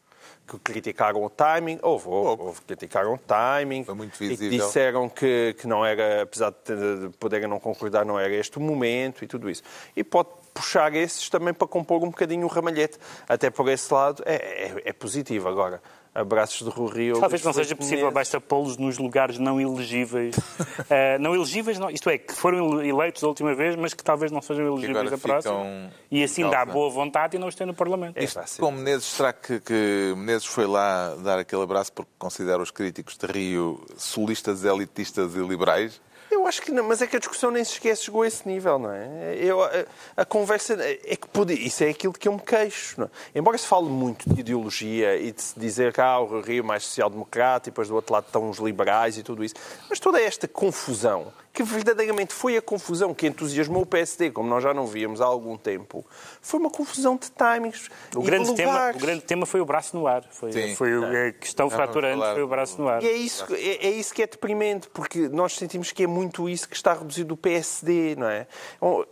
que 0.46 0.58
criticaram 0.58 1.22
o 1.24 1.30
timing, 1.30 1.78
houve, 1.82 2.08
houve, 2.08 2.42
houve 2.42 2.60
criticaram 2.62 3.14
o 3.14 3.18
timing, 3.18 3.84
Foi 3.84 3.94
muito 3.94 4.22
e 4.22 4.28
visível. 4.28 4.66
disseram 4.66 5.08
que, 5.08 5.54
que 5.58 5.66
não 5.66 5.84
era, 5.84 6.22
apesar 6.22 6.50
de, 6.50 7.08
de 7.08 7.16
poderem 7.16 7.48
não 7.48 7.58
concordar, 7.58 8.04
não 8.04 8.18
era 8.18 8.32
este 8.34 8.58
o 8.58 8.60
momento 8.60 9.24
e 9.24 9.26
tudo 9.26 9.48
isso. 9.48 9.62
E 9.96 10.04
pode 10.04 10.28
puxar 10.52 10.94
esses 10.94 11.28
também 11.28 11.54
para 11.54 11.66
compor 11.66 12.02
um 12.02 12.10
bocadinho 12.10 12.44
o 12.46 12.48
ramalhete. 12.48 12.98
Até 13.28 13.50
por 13.50 13.68
esse 13.68 13.92
lado 13.92 14.22
é, 14.26 14.34
é, 14.34 14.82
é 14.86 14.92
positivo. 14.92 15.48
Agora, 15.48 15.80
abraços 16.14 16.62
de 16.62 16.70
Rui 16.70 16.90
Rio. 16.92 17.20
Talvez 17.20 17.42
não 17.42 17.52
seja 17.52 17.74
possível, 17.74 18.10
basta 18.10 18.40
pô-los 18.40 18.76
nos 18.76 18.98
lugares 18.98 19.38
não 19.38 19.60
elegíveis. 19.60 20.36
Eh, 20.88 21.18
não 21.18 21.34
elegíveis, 21.34 21.78
não, 21.78 21.90
isto 21.90 22.08
é, 22.10 22.18
que 22.18 22.34
foram 22.34 22.82
eleitos 22.82 23.22
a 23.22 23.28
última 23.28 23.54
vez, 23.54 23.76
mas 23.76 23.94
que 23.94 24.02
talvez 24.02 24.32
não 24.32 24.42
sejam 24.42 24.66
elegíveis 24.66 24.96
agora 24.96 25.14
a 25.14 25.18
próxima. 25.18 25.54
ficam 25.54 25.90
E 26.10 26.22
assim 26.22 26.44
em 26.44 26.50
dá 26.50 26.64
boa 26.64 26.90
vontade 26.90 27.36
e 27.36 27.38
não 27.38 27.46
os 27.46 27.54
tem 27.54 27.66
no 27.66 27.74
Parlamento. 27.74 28.16
É, 28.16 28.24
Isto 28.24 28.42
sim. 28.46 28.60
com 28.60 28.70
Menezes, 28.70 29.04
será 29.04 29.32
que, 29.32 29.60
que 29.60 30.14
Menezes 30.16 30.46
foi 30.46 30.66
lá 30.66 31.14
dar 31.16 31.38
aquele 31.38 31.62
abraço 31.62 31.92
porque 31.92 32.10
considera 32.18 32.60
os 32.60 32.70
críticos 32.70 33.16
de 33.16 33.26
Rio 33.26 33.84
solistas, 33.96 34.64
elitistas 34.64 35.34
e 35.34 35.38
liberais? 35.38 36.00
Eu 36.42 36.48
acho 36.48 36.60
que 36.60 36.72
não, 36.72 36.82
mas 36.82 37.00
é 37.00 37.06
que 37.06 37.14
a 37.14 37.20
discussão 37.20 37.52
nem 37.52 37.62
sequer 37.62 37.96
chegou 37.96 38.22
a 38.22 38.26
esse 38.26 38.46
nível, 38.48 38.76
não 38.76 38.90
é? 38.90 39.36
Eu, 39.36 39.62
a, 39.62 39.70
a 40.16 40.24
conversa 40.24 40.76
é 40.82 41.14
que 41.14 41.28
pode, 41.28 41.54
isso 41.54 41.84
é 41.84 41.90
aquilo 41.90 42.12
de 42.12 42.18
que 42.18 42.26
eu 42.26 42.32
me 42.32 42.40
queixo. 42.40 43.00
É? 43.00 43.38
Embora 43.38 43.56
se 43.56 43.64
fale 43.64 43.86
muito 43.86 44.28
de 44.28 44.40
ideologia 44.40 45.16
e 45.16 45.30
de 45.30 45.40
se 45.40 45.56
dizer 45.56 45.92
que 45.92 46.00
ah, 46.00 46.18
o 46.18 46.40
Rio 46.40 46.64
é 46.64 46.66
mais 46.66 46.82
social-democrata 46.82 47.68
e 47.68 47.70
depois 47.70 47.86
do 47.86 47.94
outro 47.94 48.12
lado 48.12 48.26
estão 48.26 48.50
os 48.50 48.58
liberais 48.58 49.16
e 49.16 49.22
tudo 49.22 49.44
isso, 49.44 49.54
mas 49.88 50.00
toda 50.00 50.20
esta 50.20 50.48
confusão, 50.48 51.32
que 51.52 51.62
verdadeiramente 51.62 52.32
foi 52.32 52.56
a 52.56 52.62
confusão 52.62 53.12
que 53.12 53.26
entusiasmou 53.26 53.82
o 53.82 53.86
PSD, 53.86 54.30
como 54.30 54.48
nós 54.48 54.62
já 54.62 54.72
não 54.72 54.86
víamos 54.86 55.20
há 55.20 55.26
algum 55.26 55.56
tempo, 55.58 56.04
foi 56.40 56.58
uma 56.58 56.70
confusão 56.70 57.14
de 57.16 57.30
timings 57.30 57.90
O 58.16 58.20
e 58.20 58.24
grande, 58.24 58.48
de 58.48 58.54
tema, 58.56 58.72
lugares. 58.72 58.96
o 58.96 59.04
grande 59.04 59.20
tema 59.22 59.44
foi 59.44 59.60
o 59.60 59.64
braço 59.66 59.94
no 59.96 60.06
ar. 60.06 60.24
Foi, 60.30 60.50
Sim. 60.50 60.74
foi 60.74 60.96
o- 60.96 61.04
a 61.04 61.32
questão 61.32 61.68
vamos 61.68 61.84
fraturante, 61.84 62.18
falar 62.18 62.32
foi 62.34 62.42
o 62.42 62.48
braço 62.48 62.80
no 62.80 62.88
ar. 62.88 63.02
E 63.02 63.06
é 63.06 63.12
isso, 63.12 63.44
que- 63.46 63.54
é, 63.54 63.86
é 63.86 63.90
isso 63.90 64.14
que 64.14 64.22
é 64.22 64.26
deprimente, 64.26 64.88
porque 64.88 65.28
nós 65.28 65.54
sentimos 65.54 65.92
que 65.92 66.04
é 66.04 66.06
muito 66.06 66.48
isso 66.48 66.66
que 66.66 66.74
está 66.74 66.94
reduzido 66.94 67.34
o 67.34 67.36
PSD, 67.36 68.16
não 68.16 68.28
é? 68.28 68.46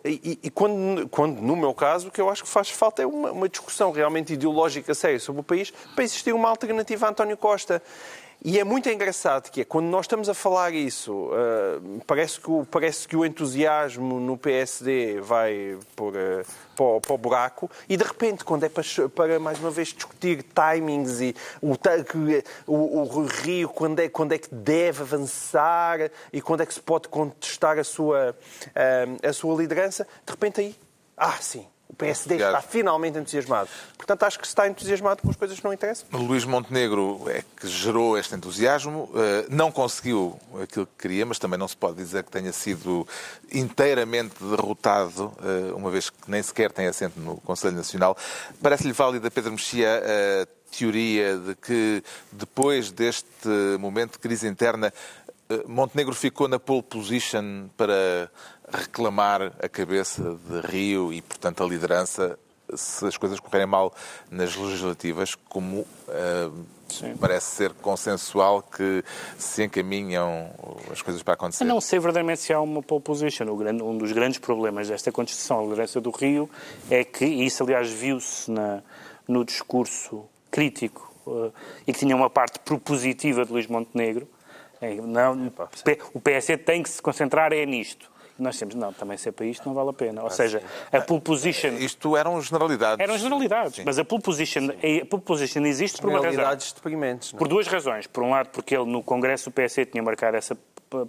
E, 0.04 0.38
e 0.42 0.50
quando, 0.50 1.06
quando, 1.10 1.40
no 1.42 1.54
meu 1.54 1.74
caso, 1.74 2.08
o 2.08 2.10
que 2.10 2.20
eu 2.22 2.30
acho 2.30 2.42
que 2.44 2.48
faz 2.48 2.70
falta 2.70 3.02
é 3.02 3.06
uma, 3.06 3.32
uma 3.32 3.48
discussão 3.50 3.92
realmente 3.92 4.32
ideológica 4.32 4.94
séria 4.94 5.20
sobre 5.20 5.40
o 5.42 5.44
país 5.44 5.70
para 5.94 6.04
existir 6.04 6.32
uma 6.32 6.48
alternativa 6.48 7.06
a 7.06 7.10
António 7.10 7.36
Costa. 7.36 7.82
E 8.42 8.58
é 8.58 8.64
muito 8.64 8.88
engraçado 8.88 9.50
que 9.50 9.60
é, 9.60 9.64
quando 9.66 9.86
nós 9.86 10.06
estamos 10.06 10.26
a 10.26 10.32
falar 10.32 10.72
isso, 10.72 11.30
ah, 11.30 12.00
parece, 12.06 12.40
que 12.40 12.50
o, 12.50 12.64
parece 12.64 13.06
que 13.06 13.14
o 13.14 13.26
entusiasmo 13.26 14.18
no 14.18 14.38
PSD 14.38 15.20
vai 15.20 15.78
por, 15.94 16.16
ah, 16.16 16.42
para, 16.74 17.00
para 17.02 17.14
o 17.14 17.18
buraco 17.18 17.70
e 17.86 17.98
de 17.98 18.04
repente, 18.04 18.42
quando 18.42 18.64
é 18.64 18.70
para, 18.70 18.82
para 19.14 19.38
mais 19.38 19.58
uma 19.58 19.70
vez 19.70 19.88
discutir 19.88 20.42
timings 20.42 21.20
e 21.20 21.36
o, 21.60 21.76
o, 22.66 23.02
o 23.02 23.26
Rio, 23.26 23.68
quando 23.68 24.00
é, 24.00 24.08
quando 24.08 24.32
é 24.32 24.38
que 24.38 24.54
deve 24.54 25.02
avançar 25.02 26.10
e 26.32 26.40
quando 26.40 26.62
é 26.62 26.66
que 26.66 26.72
se 26.72 26.80
pode 26.80 27.08
contestar 27.08 27.78
a 27.78 27.84
sua, 27.84 28.34
ah, 28.74 29.28
a 29.28 29.32
sua 29.34 29.54
liderança, 29.54 30.06
de 30.24 30.32
repente 30.32 30.62
aí, 30.62 30.74
ah, 31.14 31.36
sim, 31.42 31.66
o 31.90 31.94
PSD 31.96 32.34
está 32.36 32.46
Entusiasmo. 32.46 32.70
finalmente 32.70 33.18
entusiasmado. 33.18 33.68
Portanto, 33.96 34.22
acho 34.22 34.38
que 34.38 34.46
se 34.46 34.52
está 34.52 34.68
entusiasmado 34.68 35.20
com 35.22 35.28
as 35.30 35.36
coisas 35.36 35.58
que 35.58 35.64
não 35.64 35.72
interessam. 35.72 36.06
Luís 36.12 36.44
Montenegro 36.44 37.22
é 37.28 37.42
que 37.56 37.66
gerou 37.66 38.16
este 38.16 38.34
entusiasmo, 38.34 39.10
eh, 39.14 39.46
não 39.50 39.72
conseguiu 39.72 40.38
aquilo 40.62 40.86
que 40.86 40.92
queria, 41.02 41.26
mas 41.26 41.38
também 41.38 41.58
não 41.58 41.66
se 41.66 41.76
pode 41.76 41.96
dizer 41.96 42.22
que 42.22 42.30
tenha 42.30 42.52
sido 42.52 43.06
inteiramente 43.52 44.36
derrotado, 44.42 45.32
eh, 45.42 45.72
uma 45.74 45.90
vez 45.90 46.10
que 46.10 46.30
nem 46.30 46.42
sequer 46.42 46.70
tem 46.70 46.86
assento 46.86 47.18
no 47.18 47.36
Conselho 47.38 47.76
Nacional. 47.76 48.16
Parece-lhe 48.62 48.92
válida, 48.92 49.30
Pedro 49.30 49.50
Mexia, 49.52 50.00
a 50.00 50.76
teoria 50.76 51.36
de 51.36 51.54
que 51.56 52.02
depois 52.30 52.92
deste 52.92 53.48
momento 53.80 54.12
de 54.12 54.18
crise 54.20 54.46
interna, 54.46 54.92
eh, 55.48 55.64
Montenegro 55.66 56.14
ficou 56.14 56.46
na 56.46 56.60
pole 56.60 56.82
position 56.84 57.68
para 57.76 58.30
reclamar 58.72 59.52
a 59.62 59.68
cabeça 59.68 60.38
de 60.48 60.60
Rio 60.66 61.12
e, 61.12 61.22
portanto, 61.22 61.62
a 61.62 61.66
liderança 61.66 62.38
se 62.74 63.04
as 63.06 63.16
coisas 63.16 63.40
correrem 63.40 63.66
mal 63.66 63.92
nas 64.30 64.54
legislativas, 64.56 65.34
como 65.34 65.86
eh, 66.08 66.50
parece 67.20 67.56
ser 67.56 67.72
consensual 67.74 68.62
que 68.62 69.04
se 69.38 69.64
encaminham 69.64 70.50
as 70.90 71.02
coisas 71.02 71.22
para 71.22 71.34
acontecer. 71.34 71.64
Não 71.64 71.80
sei 71.80 71.98
verdadeiramente 71.98 72.40
se 72.40 72.52
há 72.52 72.60
uma 72.60 72.82
pole 72.82 73.02
position. 73.02 73.46
Um 73.48 73.96
dos 73.96 74.12
grandes 74.12 74.38
problemas 74.38 74.88
desta 74.88 75.10
Constituição, 75.10 75.60
a 75.60 75.62
liderança 75.64 76.00
do 76.00 76.10
Rio, 76.10 76.48
é 76.90 77.04
que, 77.04 77.24
e 77.24 77.44
isso 77.44 77.62
aliás 77.62 77.90
viu-se 77.90 78.50
no 79.26 79.44
discurso 79.44 80.24
crítico, 80.50 81.12
eh, 81.26 81.50
e 81.86 81.92
que 81.92 81.98
tinha 81.98 82.16
uma 82.16 82.30
parte 82.30 82.58
propositiva 82.60 83.44
de 83.44 83.52
Luís 83.52 83.66
Montenegro, 83.66 84.28
é, 84.80 84.94
não, 84.94 85.52
o 86.14 86.20
PSD 86.20 86.56
tem 86.56 86.82
que 86.82 86.88
se 86.88 87.02
concentrar 87.02 87.52
é 87.52 87.66
nisto. 87.66 88.09
Nós 88.40 88.58
temos, 88.58 88.74
não, 88.74 88.92
também 88.92 89.16
ser 89.16 89.32
para 89.32 89.46
isto 89.46 89.66
não 89.66 89.74
vale 89.74 89.90
a 89.90 89.92
pena. 89.92 90.22
Ou 90.22 90.30
seja, 90.30 90.62
a 90.92 91.00
pole 91.00 91.20
position... 91.20 91.74
Isto 91.78 92.16
eram 92.16 92.40
generalidades. 92.40 92.98
Eram 93.00 93.18
generalidades, 93.18 93.84
mas 93.84 93.98
a 93.98 94.04
pole 94.04 94.22
position, 94.22 94.70
a 94.70 95.06
pole 95.06 95.22
position 95.22 95.64
existe 95.66 96.00
por 96.00 96.10
uma 96.10 96.20
razão. 96.20 96.74
Deprimentes. 96.74 97.32
não 97.32 97.36
é? 97.36 97.38
Por 97.38 97.48
duas 97.48 97.66
razões. 97.66 98.06
Por 98.06 98.22
um 98.22 98.30
lado, 98.30 98.48
porque 98.50 98.74
ele 98.74 98.86
no 98.86 99.02
Congresso 99.02 99.50
do 99.50 99.52
PSD 99.52 99.86
tinha 99.86 100.02
marcado 100.02 100.36
essa 100.36 100.56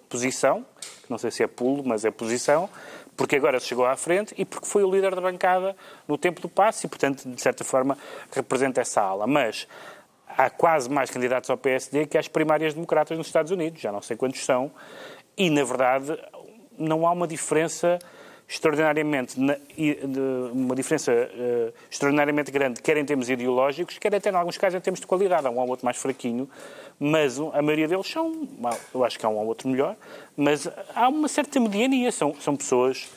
posição, 0.09 0.65
que 1.03 1.09
não 1.09 1.17
sei 1.17 1.31
se 1.31 1.43
é 1.43 1.47
pulo, 1.47 1.83
mas 1.85 2.05
é 2.05 2.11
posição, 2.11 2.69
porque 3.17 3.35
agora 3.35 3.59
se 3.59 3.67
chegou 3.67 3.85
à 3.85 3.95
frente 3.95 4.33
e 4.37 4.45
porque 4.45 4.67
foi 4.67 4.83
o 4.83 4.91
líder 4.91 5.15
da 5.15 5.21
bancada 5.21 5.75
no 6.07 6.17
tempo 6.17 6.41
do 6.41 6.49
passe 6.49 6.85
e, 6.85 6.89
portanto, 6.89 7.27
de 7.27 7.41
certa 7.41 7.63
forma, 7.63 7.97
representa 8.31 8.81
essa 8.81 9.01
ala. 9.01 9.27
Mas 9.27 9.67
há 10.27 10.49
quase 10.49 10.89
mais 10.89 11.09
candidatos 11.09 11.49
ao 11.49 11.57
PSD 11.57 12.05
que 12.05 12.17
às 12.17 12.27
primárias 12.27 12.73
democratas 12.73 13.17
nos 13.17 13.27
Estados 13.27 13.51
Unidos, 13.51 13.81
já 13.81 13.91
não 13.91 14.01
sei 14.01 14.15
quantos 14.15 14.43
são, 14.45 14.71
e, 15.37 15.49
na 15.49 15.63
verdade, 15.63 16.17
não 16.81 17.07
há 17.07 17.11
uma 17.11 17.27
diferença 17.27 17.99
extraordinariamente 18.51 19.37
uma 20.51 20.75
diferença 20.75 21.09
eh, 21.13 21.71
extraordinariamente 21.89 22.51
grande, 22.51 22.81
quer 22.81 22.97
em 22.97 23.05
termos 23.05 23.29
ideológicos, 23.29 23.97
quer 23.97 24.13
até 24.13 24.29
em 24.29 24.35
alguns 24.35 24.57
casos 24.57 24.77
em 24.77 24.81
termos 24.81 24.99
de 24.99 25.07
qualidade. 25.07 25.47
Há 25.47 25.49
um 25.49 25.57
ou 25.57 25.69
outro 25.69 25.85
mais 25.85 25.95
fraquinho, 25.95 26.49
mas 26.99 27.39
a 27.39 27.61
maioria 27.61 27.87
deles 27.87 28.07
são, 28.07 28.45
eu 28.93 29.05
acho 29.05 29.17
que 29.17 29.25
há 29.25 29.29
um 29.29 29.37
ou 29.37 29.45
outro 29.45 29.69
melhor, 29.69 29.95
mas 30.35 30.67
há 30.93 31.07
uma 31.07 31.29
certa 31.29 31.61
mediania. 31.61 32.11
São, 32.11 32.35
são 32.41 32.57
pessoas, 32.57 33.09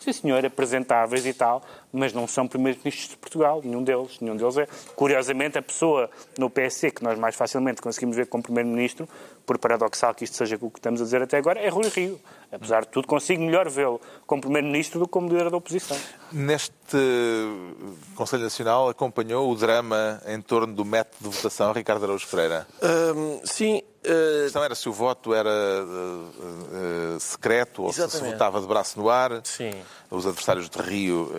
sim 0.00 0.12
senhor, 0.12 0.44
apresentáveis 0.44 1.26
e 1.26 1.34
tal, 1.34 1.62
mas 1.92 2.12
não 2.12 2.26
são 2.26 2.48
primeiros-ministros 2.48 3.10
de 3.10 3.16
Portugal, 3.16 3.60
nenhum 3.62 3.84
deles. 3.84 4.18
Nenhum 4.20 4.36
deles 4.36 4.56
é. 4.56 4.66
Curiosamente, 4.96 5.58
a 5.58 5.62
pessoa 5.62 6.10
no 6.38 6.48
PSC 6.48 6.90
que 6.90 7.04
nós 7.04 7.18
mais 7.18 7.36
facilmente 7.36 7.82
conseguimos 7.82 8.16
ver 8.16 8.26
como 8.26 8.42
primeiro-ministro, 8.42 9.06
por 9.44 9.58
paradoxal 9.58 10.14
que 10.14 10.24
isto 10.24 10.36
seja 10.36 10.56
o 10.60 10.70
que 10.70 10.78
estamos 10.78 11.00
a 11.00 11.04
dizer 11.04 11.22
até 11.22 11.36
agora, 11.36 11.60
é 11.60 11.68
Rui 11.68 11.88
Rio. 11.88 12.18
Apesar 12.50 12.80
de 12.80 12.88
tudo, 12.88 13.06
consigo 13.06 13.42
melhor 13.42 13.68
vê-lo 13.68 14.00
como 14.26 14.40
primeiro-ministro 14.40 14.98
do 14.98 15.06
que 15.06 15.12
como 15.12 15.28
líder 15.28 15.50
da 15.50 15.56
oposição. 15.56 15.96
Neste 16.32 16.74
Conselho 18.16 18.42
Nacional 18.42 18.88
acompanhou 18.88 19.50
o 19.50 19.54
drama 19.54 20.20
em 20.26 20.40
torno 20.40 20.74
do 20.74 20.84
método 20.84 21.30
de 21.30 21.36
votação, 21.36 21.72
Ricardo 21.72 22.04
Araújo 22.04 22.26
Pereira. 22.26 22.66
Hum, 22.82 23.40
sim, 23.44 23.82
A 24.02 24.42
questão 24.44 24.64
era 24.64 24.74
se 24.74 24.88
o 24.88 24.92
voto 24.92 25.34
era 25.34 25.50
eh, 25.50 27.14
eh, 27.16 27.18
secreto 27.18 27.82
ou 27.82 27.92
se 27.92 27.96
se 28.00 28.06
Exatamente. 28.06 28.32
votava 28.32 28.60
de 28.60 28.66
braço 28.66 28.98
no 28.98 29.10
ar. 29.10 29.40
Sim. 29.44 29.72
Os 30.10 30.26
adversários 30.26 30.68
de 30.70 30.78
Rio 30.80 31.30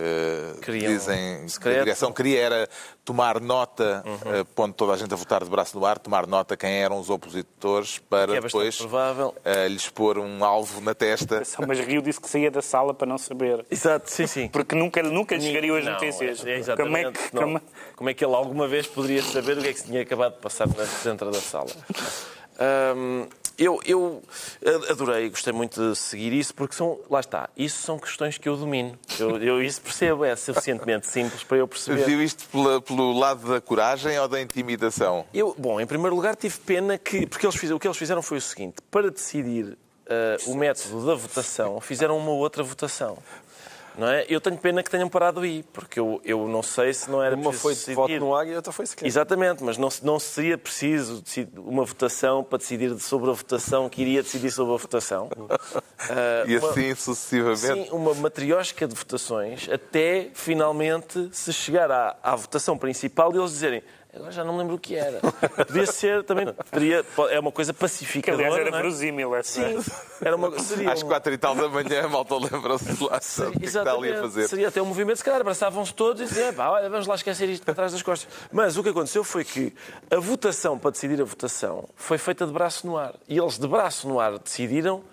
Queriam 0.62 0.94
dizem 0.94 1.44
que 1.46 1.50
secreto. 1.51 1.80
a 1.82 1.84
direção 1.84 2.13
queria 2.13 2.39
era 2.39 2.70
tomar 3.03 3.41
nota, 3.41 4.03
Uhum. 4.06 4.46
pondo 4.56 4.74
toda 4.75 4.94
a 4.94 4.98
gente 4.98 5.12
a 5.12 5.18
votar 5.18 5.44
de 5.44 5.50
braço 5.50 5.77
no 5.77 5.86
ar, 5.86 5.98
tomar 6.00 6.25
nota 6.27 6.56
quem 6.56 6.72
eram 6.82 6.98
os 7.00 7.10
opositores 7.10 7.98
para 7.98 8.32
Que 8.34 8.38
é 8.38 8.41
depois 8.41 8.77
provável. 8.77 9.36
lhes 9.70 9.89
pôr 9.89 10.18
um 10.20 10.46
alvo 10.46 10.80
na 10.82 10.94
testa. 10.94 11.41
Mas 11.68 11.80
Rio 11.80 12.01
disse 12.01 12.22
que 12.22 12.30
saía 12.30 12.50
da 12.51 12.62
sala 12.62 12.94
para 12.94 13.08
não 13.08 13.18
saber. 13.18 13.65
exato, 13.70 14.10
sim, 14.10 14.27
sim. 14.27 14.48
Porque 14.48 14.74
nunca, 14.75 15.01
nunca 15.03 15.36
lhe 15.36 15.41
chegariam 15.41 15.75
as 15.75 15.84
Não, 15.84 15.94
notícias. 15.94 16.46
é- 16.46 16.51
é 16.51 16.58
exatamente, 16.60 16.91
como, 16.91 16.98
é 16.98 17.12
que, 17.12 17.32
como- 17.32 17.62
Como 17.96 18.10
é 18.10 18.13
que 18.13 18.24
ele 18.24 18.36
alguma 18.36 18.68
vez 18.68 18.88
poderia 18.88 19.22
saber 19.22 19.58
o 19.58 19.62
que 19.62 19.68
é 19.68 19.74
que 19.74 19.80
se 19.80 19.86
tinha 19.88 20.01
acabado 20.01 20.36
de 20.36 20.39
passar 20.41 20.68
na- 20.68 20.86
dentro 21.03 21.30
da 21.32 21.41
sala? 21.41 21.68
Hum, 22.96 23.27
eu, 23.58 23.80
eu 23.86 24.24
adorei, 24.89 25.30
gostei 25.30 25.53
muito 25.53 25.91
de 25.91 25.96
seguir 25.96 26.34
isso, 26.34 26.53
porque 26.53 26.75
são, 26.75 27.00
lá 27.10 27.20
está, 27.20 27.50
isso 27.56 27.82
são 27.84 28.00
questões 28.00 28.38
que 28.38 28.50
eu 28.50 28.58
domino. 28.58 28.98
Eu, 29.20 29.38
eu 29.38 29.62
isso 29.62 29.82
percebo, 29.82 30.25
é 30.25 30.36
suficientemente 30.36 31.08
simples 31.08 31.44
para 31.44 31.58
eu 31.58 31.68
perceber. 31.68 32.06
Viu 32.06 32.24
isto 32.24 32.48
pela, 32.50 32.82
pelo 32.82 33.12
lado 33.18 33.48
da 33.48 33.62
coragem 33.62 34.18
ou 34.20 34.27
da 34.27 34.41
intimidação? 34.41 35.25
Eu, 35.34 35.56
bom, 35.58 35.80
em 35.80 35.86
primeiro 35.86 36.15
lugar, 36.15 36.36
tive 36.36 36.58
pena 36.60 36.98
que. 36.98 37.27
Porque 37.27 37.46
eles 37.46 37.56
fizeram, 37.56 37.77
o 37.77 37.80
que 37.80 37.88
eles 37.88 37.98
fizeram 37.98 38.22
foi 38.22 38.39
o 38.39 38.41
seguinte: 38.41 38.77
para 38.89 39.12
decidir 39.12 39.65
uh, 39.65 39.77
o 40.51 40.56
método 40.56 41.06
da 41.06 41.13
votação, 41.13 41.80
fizeram 41.80 42.18
uma 42.18 42.32
outra 42.32 42.63
votação. 42.63 43.18
Não 43.98 44.08
é? 44.08 44.26
Eu 44.30 44.40
tenho 44.40 44.58
pena 44.58 44.82
que 44.82 44.90
tenham 44.90 45.10
parado 45.10 45.42
aí, 45.42 45.64
porque 45.74 46.00
eu, 46.00 46.22
eu 46.24 46.48
não 46.48 46.64
sei 46.64 46.94
se 46.94 47.10
não 47.10 47.22
era 47.22 47.36
Uma 47.36 47.52
foi 47.52 47.76
de 47.76 47.94
voto 47.94 48.20
no 48.20 48.36
ar 48.36 48.48
e 48.48 48.56
outra 48.56 48.72
foi 48.72 48.86
secreta. 48.86 49.08
Exatamente, 49.08 49.64
mas 49.64 49.78
não, 49.78 49.90
não 50.04 50.20
seria 50.20 50.58
preciso 50.58 51.24
uma 51.58 51.84
votação 51.84 52.44
para 52.44 52.58
decidir 52.58 52.98
sobre 53.00 53.30
a 53.30 53.34
votação 53.34 53.90
que 53.90 54.02
iria 54.02 54.24
decidir 54.24 54.52
sobre 54.52 54.74
a 54.74 54.78
votação. 54.78 55.28
Uh, 55.28 56.48
e 56.48 56.56
assim 56.56 56.88
uma, 56.88 56.96
sucessivamente. 56.96 57.58
Sim, 57.58 57.88
uma 57.92 58.14
matriosca 58.14 58.88
de 58.88 58.96
votações 58.96 59.68
até 59.70 60.30
finalmente 60.34 61.30
se 61.32 61.52
chegar 61.52 61.92
à, 61.92 62.16
à 62.24 62.36
votação 62.36 62.78
principal 62.78 63.34
e 63.34 63.38
eles 63.38 63.52
dizerem 63.52 63.84
Agora 64.13 64.32
já 64.32 64.44
não 64.44 64.53
me 64.53 64.60
lembro 64.60 64.75
o 64.75 64.80
que 64.80 64.96
era. 64.96 65.22
Podia 65.65 65.86
ser 65.86 66.24
também. 66.24 66.46
Poderia, 66.48 67.06
é 67.30 67.39
uma 67.39 67.51
coisa 67.51 67.74
pacificadora. 67.74 68.46
Aliás, 68.46 68.68
era 68.68 68.75
é? 68.75 68.82
verosímil 68.82 69.36
essa. 69.36 69.82
Sim. 69.82 69.91
Era 70.22 70.36
uma, 70.36 70.60
seria 70.60 70.91
Às 70.91 71.01
quatro 71.01 71.34
e 71.34 71.38
tal 71.38 71.56
da 71.56 71.70
manhã, 71.70 72.06
a 72.06 72.10
malta 72.10 72.36
lembra-se 72.36 73.01
lá 73.03 73.22
sabe 73.22 73.56
o 73.56 73.60
que 73.60 73.65
está 73.65 73.89
ali 73.89 74.12
a 74.12 74.20
fazer. 74.20 74.48
Seria 74.50 74.68
até 74.68 74.82
um 74.82 74.86
movimento, 74.86 75.18
se 75.18 75.24
calhar, 75.24 75.39
abraçavam-se 75.39 75.94
todos 75.94 76.22
e 76.22 76.25
diziam, 76.25 76.53
pá, 76.53 76.70
olha, 76.70 76.89
vamos 76.89 77.08
lá 77.08 77.15
esquecer 77.15 77.48
isto 77.48 77.63
para 77.63 77.74
trás 77.74 77.94
das 77.94 78.01
costas. 78.01 78.30
Mas 78.51 78.77
o 78.77 78.84
que 78.84 78.89
aconteceu 78.89 79.24
foi 79.24 79.46
que 79.46 79.74
a 80.10 80.20
votação, 80.20 80.77
para 80.77 80.91
decidir 80.91 81.22
a 81.22 81.25
votação, 81.25 81.88
foi 81.96 82.18
feita 82.18 82.46
de 82.46 82.51
braço 82.51 82.86
no 82.86 82.98
ar. 82.98 83.15
E 83.30 83.38
eles, 83.38 83.58
de 83.58 83.68
braço 83.68 84.10
no 84.10 84.20
ar, 84.20 84.38
decidiram 84.38 85.03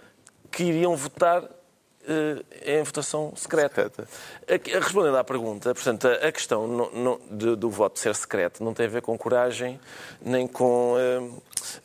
que 0.51 0.65
iriam 0.65 0.97
votar 0.97 1.45
é 2.63 2.81
em 2.81 2.83
votação 2.83 3.33
secreta. 3.37 3.91
Respondendo 4.81 5.17
à 5.17 5.25
pergunta, 5.25 5.75
portanto, 5.75 6.07
a 6.07 6.33
questão 6.33 6.67
no, 6.67 6.91
no, 6.91 7.21
de, 7.31 7.57
do 7.57 7.71
voto 7.71 7.99
ser 7.99 8.15
secreto 8.15 8.65
não 8.65 8.73
tem 8.73 8.87
a 8.87 8.89
ver 8.89 9.03
com 9.03 9.17
coragem 9.19 9.79
nem 10.21 10.47
com 10.47 10.95
uh, 10.95 11.43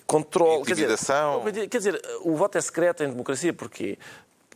controle. 0.07 0.61
Intimidação. 0.61 1.41
Quer 1.43 1.51
dizer, 1.51 1.67
quer 1.67 1.77
dizer, 1.77 2.01
o 2.21 2.35
voto 2.35 2.57
é 2.57 2.61
secreto 2.61 3.03
em 3.03 3.09
democracia 3.09 3.53
porquê? 3.53 3.97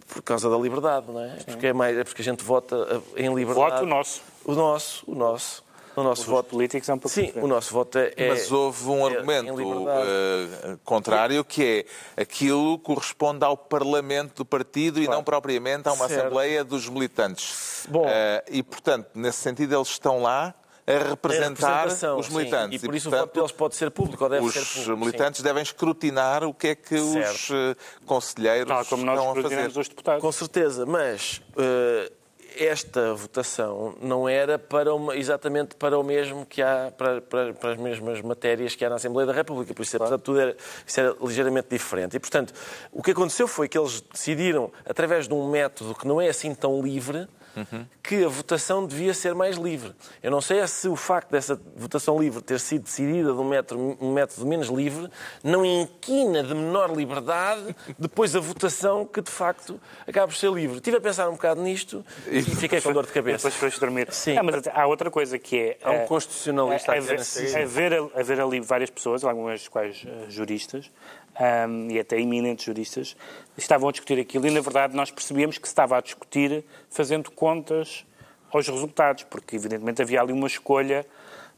Por 0.08 0.22
causa 0.22 0.50
da 0.50 0.58
liberdade, 0.58 1.12
não 1.12 1.22
é? 1.22 1.36
Porque 1.46 1.68
é, 1.68 1.74
mais, 1.74 1.98
é 1.98 2.04
porque 2.04 2.22
a 2.22 2.26
gente 2.26 2.44
vota 2.44 3.04
em 3.16 3.34
liberdade. 3.34 3.72
Voto 3.72 3.86
nosso. 3.86 4.22
O 4.46 4.54
nosso, 4.54 5.04
o 5.06 5.16
nosso. 5.16 5.67
O 5.98 6.04
nosso 6.04 6.22
Os 6.22 6.28
voto 6.28 6.50
políticos 6.50 6.88
é 6.88 6.94
um 6.94 7.00
pouco 7.00 7.16
Sim, 7.16 7.26
diferente. 7.26 7.44
o 7.44 7.48
nosso 7.48 7.74
voto 7.74 7.98
é. 7.98 8.14
Mas 8.30 8.52
houve 8.52 8.88
um 8.88 9.10
é 9.10 9.16
argumento 9.16 9.54
uh, 9.56 10.78
contrário 10.84 11.44
que 11.44 11.88
é 12.16 12.22
aquilo 12.22 12.78
corresponde 12.78 13.44
ao 13.44 13.58
Parlamento 13.58 14.36
do 14.36 14.46
partido 14.46 15.02
claro. 15.02 15.12
e 15.12 15.16
não 15.16 15.24
propriamente 15.24 15.90
a 15.90 15.94
uma 15.94 16.08
certo. 16.08 16.22
Assembleia 16.22 16.64
dos 16.64 16.88
militantes. 16.88 17.88
Bom. 17.90 18.06
Uh, 18.06 18.10
e, 18.52 18.62
portanto, 18.62 19.10
nesse 19.16 19.40
sentido, 19.40 19.76
eles 19.76 19.88
estão 19.88 20.22
lá 20.22 20.54
a 20.86 21.10
representar 21.10 21.88
os 21.88 22.30
militantes. 22.30 22.80
Sim. 22.80 22.86
E 22.86 22.88
por 22.88 22.96
isso 22.96 23.08
e, 23.08 23.10
portanto, 23.10 23.24
o 23.24 23.26
voto 23.26 23.34
deles 23.34 23.52
pode 23.52 23.76
ser 23.76 23.90
público 23.90 24.24
ou 24.24 24.30
deve 24.30 24.46
os 24.46 24.54
ser 24.54 24.66
público. 24.66 24.94
Os 24.94 25.00
militantes 25.00 25.40
sim. 25.40 25.44
devem 25.44 25.64
escrutinar 25.64 26.44
o 26.44 26.54
que 26.54 26.68
é 26.68 26.76
que 26.76 26.98
certo. 26.98 27.34
os 27.34 27.50
uh, 27.50 28.06
conselheiros 28.06 28.68
Tal 28.68 28.86
como 28.86 29.04
nós 29.04 29.18
estão 29.18 29.32
a 29.32 29.42
fazer. 29.42 29.80
os 29.80 29.90
deputados. 29.90 30.22
Com 30.22 30.32
certeza, 30.32 30.86
mas 30.86 31.42
uh, 31.58 32.17
esta 32.60 33.14
votação 33.14 33.96
não 34.02 34.28
era 34.28 34.58
para 34.58 34.94
uma, 34.94 35.16
exatamente 35.16 35.76
para 35.76 35.98
o 35.98 36.04
mesmo 36.04 36.46
que 36.46 36.62
há, 36.62 36.92
para, 36.96 37.22
para, 37.22 37.54
para, 37.54 37.72
as 37.72 37.78
mesmas 37.78 38.22
matérias 38.22 38.76
que 38.76 38.84
há 38.84 38.90
na 38.90 38.96
Assembleia 38.96 39.28
da 39.28 39.34
República. 39.34 39.74
Por 39.74 39.84
isso, 39.84 39.98
claro. 39.98 40.16
apesar 40.16 40.18
de 40.18 40.24
tudo, 40.24 40.40
era, 40.40 40.56
isso 40.86 41.00
era 41.00 41.16
ligeiramente 41.22 41.68
diferente. 41.70 42.16
E, 42.16 42.20
portanto, 42.20 42.54
o 42.92 43.02
que 43.02 43.12
aconteceu 43.12 43.48
foi 43.48 43.68
que 43.68 43.78
eles 43.78 44.02
decidiram, 44.02 44.72
através 44.86 45.28
de 45.28 45.34
um 45.34 45.50
método 45.50 45.96
que 45.96 46.08
não 46.08 46.20
é 46.20 46.28
assim 46.30 46.54
tão 46.54 46.82
livre, 46.82 47.28
Uhum. 47.58 47.86
que 48.04 48.24
a 48.24 48.28
votação 48.28 48.86
devia 48.86 49.14
ser 49.14 49.34
mais 49.34 49.58
livre. 49.58 49.94
Eu 50.22 50.30
não 50.30 50.42
sei 50.42 50.66
se 50.68 50.88
o 50.88 50.96
facto 50.96 51.32
dessa 51.32 51.60
votação 51.76 52.20
livre 52.20 52.42
ter 52.42 52.60
sido 52.60 52.84
decidida 52.84 53.34
de 53.34 53.40
um 53.40 53.44
método, 53.44 53.98
um 54.00 54.14
método 54.14 54.46
menos 54.46 54.68
livre 54.68 55.10
não 55.44 55.66
inquina 55.66 56.44
de 56.44 56.54
menor 56.54 56.96
liberdade 56.96 57.76
depois 57.98 58.36
a 58.36 58.40
votação 58.40 59.06
que 59.06 59.22
de 59.22 59.32
facto 59.32 59.80
acaba 60.06 60.28
por 60.28 60.36
ser 60.36 60.52
livre. 60.52 60.78
Estive 60.78 60.98
a 60.98 61.02
pensar 61.02 61.28
um 61.30 61.34
bocado 61.34 61.62
nisto 61.62 62.06
e 62.28 62.42
fiquei 62.42 62.80
com 62.80 62.94
dor 62.94 63.06
de 63.06 63.12
cabeça. 63.12 63.50
Depois 63.50 63.56
foste 63.56 63.80
dormir. 63.80 64.08
Sim. 64.12 64.38
Ah, 64.38 64.44
mas 64.44 64.68
há 64.68 64.86
outra 64.86 65.10
coisa 65.10 65.40
que 65.40 65.60
é. 65.60 65.78
Há 65.84 65.92
um 65.92 66.06
constitucionalista 66.06 66.92
a, 66.92 66.98
haver, 66.98 67.20
haver, 67.62 67.94
haver 68.16 68.42
ali 68.42 68.60
várias 68.60 68.90
pessoas, 68.90 69.24
algumas 69.24 69.68
quais 69.68 70.04
uh, 70.04 70.30
juristas, 70.30 70.92
um, 71.40 71.92
e 71.92 72.00
até 72.00 72.20
eminentes 72.20 72.66
juristas, 72.66 73.16
estavam 73.58 73.90
a 73.90 73.92
discutir 73.92 74.20
aquilo 74.20 74.48
e, 74.48 74.52
na 74.52 74.62
verdade, 74.62 74.96
nós 74.96 75.12
percebíamos 75.12 75.58
que 75.58 75.68
se 75.68 75.72
estava 75.72 75.98
a 75.98 76.02
discutir 76.02 76.64
fazendo 76.90 77.32
contas 77.32 78.06
aos 78.52 78.68
resultados, 78.68 79.24
porque, 79.24 79.56
evidentemente, 79.56 80.02
havia 80.02 80.22
ali 80.22 80.34
uma 80.34 80.48
escolha 80.48 81.06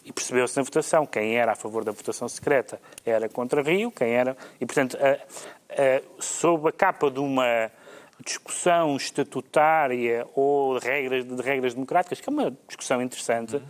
e 0.03 0.11
percebeu-se 0.11 0.57
na 0.57 0.63
votação 0.63 1.05
quem 1.05 1.37
era 1.37 1.51
a 1.51 1.55
favor 1.55 1.83
da 1.83 1.91
votação 1.91 2.27
secreta 2.27 2.79
era 3.05 3.29
contra 3.29 3.61
Rio, 3.61 3.91
quem 3.91 4.11
era. 4.11 4.35
E, 4.59 4.65
portanto, 4.65 4.97
a, 4.97 5.11
a, 5.11 6.01
sob 6.19 6.69
a 6.69 6.71
capa 6.71 7.11
de 7.11 7.19
uma 7.19 7.71
discussão 8.25 8.97
estatutária 8.97 10.27
ou 10.35 10.77
regras, 10.77 11.23
de 11.25 11.41
regras 11.41 11.73
democráticas, 11.73 12.19
que 12.19 12.29
é 12.29 12.31
uma 12.31 12.57
discussão 12.67 13.01
interessante. 13.01 13.55
Uhum 13.55 13.61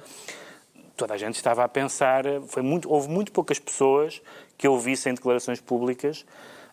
toda 0.99 1.13
a 1.13 1.17
gente 1.17 1.35
estava 1.35 1.63
a 1.63 1.67
pensar, 1.67 2.25
foi 2.47 2.61
muito, 2.61 2.91
houve 2.91 3.07
muito 3.07 3.31
poucas 3.31 3.57
pessoas 3.57 4.21
que 4.57 4.67
ouvissem 4.67 5.13
declarações 5.13 5.61
públicas 5.61 6.25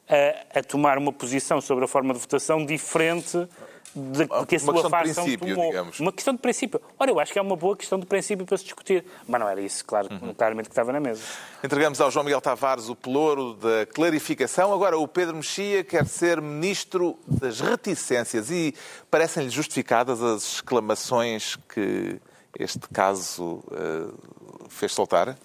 a, 0.08 0.58
a, 0.58 0.62
tomar 0.62 0.98
uma 0.98 1.12
posição 1.12 1.60
sobre 1.60 1.84
a 1.84 1.88
forma 1.88 2.12
de 2.12 2.18
votação 2.18 2.66
diferente 2.66 3.48
de, 3.94 4.26
de 4.26 4.46
que 4.46 4.56
a 4.56 4.58
sua 4.58 4.90
facção 4.90 5.24
tomou. 5.36 5.66
Digamos. 5.68 6.00
Uma 6.00 6.12
questão 6.12 6.34
de 6.34 6.40
princípio. 6.40 6.80
Ora, 6.98 7.10
eu 7.10 7.20
acho 7.20 7.32
que 7.32 7.38
é 7.38 7.42
uma 7.42 7.54
boa 7.56 7.76
questão 7.76 7.98
de 8.00 8.04
princípio 8.04 8.44
para 8.44 8.58
se 8.58 8.64
discutir. 8.64 9.04
Mas 9.28 9.40
não 9.40 9.48
era 9.48 9.60
isso, 9.60 9.84
claro, 9.84 10.08
uhum. 10.10 10.34
claramente 10.34 10.66
que 10.66 10.72
estava 10.72 10.92
na 10.92 11.00
mesa. 11.00 11.22
Entregamos 11.62 12.00
ao 12.00 12.10
João 12.10 12.24
Miguel 12.24 12.40
Tavares 12.40 12.88
o 12.88 12.96
pelouro 12.96 13.54
da 13.54 13.86
clarificação. 13.86 14.74
Agora 14.74 14.98
o 14.98 15.06
Pedro 15.06 15.36
Mexia 15.36 15.84
quer 15.84 16.04
ser 16.04 16.42
ministro 16.42 17.16
das 17.26 17.60
reticências 17.60 18.50
e 18.50 18.74
parecem-lhe 19.08 19.50
justificadas 19.50 20.20
as 20.20 20.42
exclamações 20.42 21.56
que 21.72 22.20
este 22.58 22.88
caso 22.92 23.62
uh, 23.66 24.68
fez 24.68 24.92
soltar? 24.92 25.36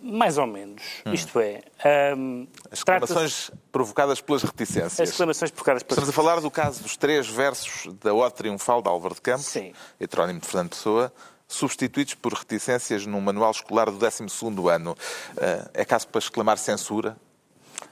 Mais 0.00 0.38
ou 0.38 0.46
menos. 0.46 0.82
Hum. 1.04 1.12
Isto 1.12 1.40
é. 1.40 1.62
Um, 2.16 2.46
As 2.70 2.78
exclamações 2.78 3.50
provocadas 3.72 4.20
pelas 4.20 4.42
reticências. 4.42 5.00
As 5.00 5.08
exclamações 5.10 5.50
provocadas 5.50 5.82
pelas 5.82 5.98
Estamos 5.98 6.08
a 6.08 6.12
falar 6.12 6.40
do 6.40 6.50
caso 6.50 6.82
dos 6.82 6.96
três 6.96 7.28
versos 7.28 7.92
da 7.94 8.14
Ode 8.14 8.34
Triunfal 8.34 8.80
de 8.80 8.88
Álvaro 8.88 9.14
de 9.14 9.20
Campos, 9.20 9.46
Sim. 9.46 9.72
heterónimo 9.98 10.40
de 10.40 10.46
Fernando 10.46 10.70
Pessoa, 10.70 11.12
substituídos 11.48 12.14
por 12.14 12.32
reticências 12.32 13.06
num 13.06 13.20
manual 13.20 13.50
escolar 13.50 13.90
do 13.90 13.98
12º 13.98 14.72
ano. 14.72 14.92
Uh, 14.92 15.70
é 15.74 15.84
caso 15.84 16.06
para 16.08 16.20
exclamar 16.20 16.58
censura? 16.58 17.16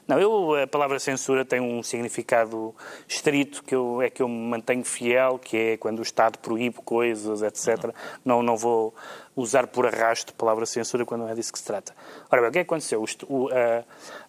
Não, 0.07 0.17
eu, 0.17 0.55
a 0.55 0.65
palavra 0.65 0.99
censura 0.99 1.43
tem 1.43 1.59
um 1.59 1.83
significado 1.83 2.73
estrito 3.05 3.61
que 3.61 3.75
eu, 3.75 4.01
é 4.01 4.09
que 4.09 4.21
eu 4.21 4.29
me 4.29 4.49
mantenho 4.49 4.85
fiel, 4.85 5.37
que 5.37 5.57
é 5.57 5.77
quando 5.77 5.99
o 5.99 6.01
Estado 6.01 6.39
proíbe 6.39 6.77
coisas, 6.77 7.41
etc. 7.41 7.93
Não, 8.23 8.41
não 8.41 8.55
vou 8.55 8.95
usar 9.35 9.67
por 9.67 9.85
arrasto 9.85 10.31
a 10.31 10.35
palavra 10.35 10.65
censura 10.65 11.05
quando 11.05 11.21
não 11.21 11.29
é 11.29 11.35
disso 11.35 11.51
que 11.51 11.59
se 11.59 11.65
trata. 11.65 11.93
Ora 12.31 12.41
bem, 12.41 12.49
o 12.49 12.53
que 12.53 12.59
é 12.59 12.61
aconteceu? 12.61 13.03
O, 13.27 13.49
a, 13.49 13.83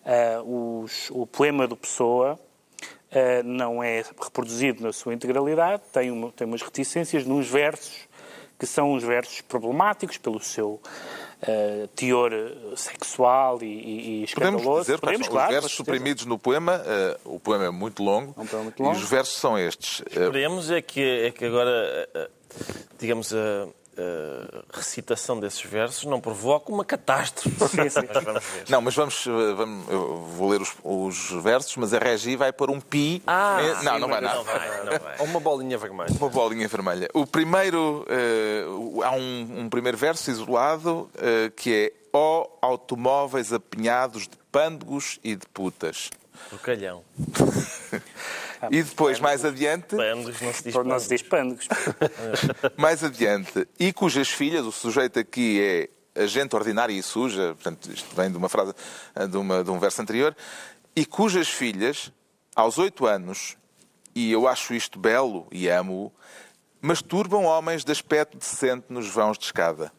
a, 0.05 0.43
os, 0.43 1.11
o 1.13 1.25
poema 1.27 1.69
do 1.69 1.77
Pessoa 1.77 2.37
a, 3.13 3.43
não 3.45 3.81
é 3.81 4.03
reproduzido 4.21 4.83
na 4.83 4.93
sua 4.93 5.15
integralidade, 5.15 5.83
tem, 5.93 6.11
uma, 6.11 6.33
tem 6.33 6.45
umas 6.45 6.61
reticências 6.61 7.25
nos 7.25 7.49
versos, 7.49 8.09
que 8.59 8.67
são 8.67 8.95
uns 8.95 9.05
versos 9.05 9.43
problemáticos 9.43 10.19
pelo 10.19 10.41
seu 10.41 10.81
uh, 11.43 11.89
teor 11.89 12.33
sexual 12.77 13.63
e, 13.63 13.67
e, 13.67 14.21
e 14.21 14.25
escandaloso. 14.25 14.65
Podemos 14.65 14.87
dizer, 14.87 14.99
Podemos, 14.99 15.27
os 15.27 15.33
claro, 15.33 15.53
versos 15.53 15.73
suprimidos 15.73 16.25
no 16.25 16.39
poema, 16.39 16.83
uh, 17.25 17.35
o 17.35 17.41
poema 17.41 17.67
é 17.67 17.71
muito 17.71 18.03
longo, 18.03 18.35
é 18.37 18.41
um 18.41 18.47
poema 18.47 18.65
muito 18.65 18.83
longo. 18.83 18.99
e 18.99 19.03
os 19.03 19.09
versos 19.09 19.37
são 19.37 19.59
estes. 19.59 20.03
Esperemos 20.11 20.71
é 20.71 20.81
que, 20.81 21.01
é 21.01 21.31
que 21.31 21.45
agora, 21.45 22.09
digamos, 22.99 23.33
a 24.01 24.77
recitação 24.77 25.39
desses 25.39 25.63
versos 25.63 26.05
não 26.05 26.21
provoque 26.21 26.71
uma 26.71 26.85
catástrofe. 26.85 27.51
Sim, 27.69 27.89
sim. 27.89 28.09
Mas 28.13 28.25
vamos 28.25 28.45
ver. 28.45 28.65
Não, 28.69 28.81
mas 28.81 28.95
vamos, 28.95 29.25
vamos 29.57 29.89
eu 29.89 30.17
vou 30.37 30.49
ler 30.49 30.61
os, 30.61 30.75
os, 30.83 31.43
versos, 31.43 31.77
mas 31.77 31.93
a 31.93 31.99
Regi 31.99 32.37
vai 32.37 32.53
pôr 32.53 32.71
um 32.71 32.81
pi. 32.81 33.23
Ah, 33.27 33.59
não, 33.83 33.95
sim, 33.95 34.01
não 34.01 34.09
vai 34.09 34.21
não 34.21 34.29
nada. 34.29 34.43
vai, 34.43 34.85
não 34.85 34.99
vai. 34.99 35.17
Ou 35.19 35.27
uma 35.27 35.41
bolinha 35.41 35.79
vermelha. 35.79 36.15
Uma 36.19 36.29
bolinha 36.29 36.69
vermelha. 36.69 37.09
O 37.13 37.27
primeiro, 37.27 38.05
uh, 38.09 39.03
há 39.03 39.13
um, 39.13 39.61
um, 39.61 39.69
primeiro 39.69 39.99
verso 39.99 40.31
isolado 40.31 41.11
uh, 41.15 41.51
que 41.57 41.75
é 41.75 41.99
Ó 42.13 42.43
oh, 42.43 42.67
automóveis 42.67 43.53
apinhados 43.53 44.23
de 44.23 44.37
pândegos 44.51 45.21
e 45.23 45.37
de 45.37 45.47
putas. 45.47 46.11
Porcalhão. 46.49 47.05
e 48.71 48.83
depois, 48.83 49.21
mais 49.21 49.45
adiante. 49.45 49.97
Pândegos 49.97 50.41
não 50.41 50.53
se 50.53 50.65
diz 50.65 50.75
Não 50.75 50.99
se 50.99 51.09
diz 51.09 51.23
pândegos. 51.23 51.69
mais 52.77 53.03
adiante. 53.05 53.67
E 53.79 53.93
cujas 53.93 54.29
filhas, 54.29 54.65
o 54.65 54.73
sujeito 54.73 55.19
aqui 55.19 55.61
é 55.61 55.89
a 56.23 56.27
gente 56.27 56.55
ordinária 56.57 56.93
e 56.93 57.03
suja, 57.03 57.55
portanto, 57.55 57.91
isto 57.93 58.15
vem 58.15 58.31
de 58.31 58.37
uma 58.37 58.49
frase, 58.49 58.75
de, 59.31 59.37
uma, 59.37 59.63
de 59.63 59.71
um 59.71 59.79
verso 59.79 60.03
anterior, 60.03 60.37
e 60.95 61.07
cujas 61.07 61.49
filhas, 61.49 62.13
aos 62.57 62.77
oito 62.77 63.07
anos, 63.07 63.57
e 64.15 64.33
eu 64.33 64.49
acho 64.49 64.75
isto 64.75 64.99
belo 64.99 65.47
e 65.53 65.69
amo-o, 65.69 66.13
masturbam 66.81 67.45
homens 67.45 67.85
de 67.85 67.93
aspecto 67.93 68.37
decente 68.37 68.87
nos 68.89 69.09
vãos 69.09 69.39
de 69.39 69.45
escada. 69.45 69.93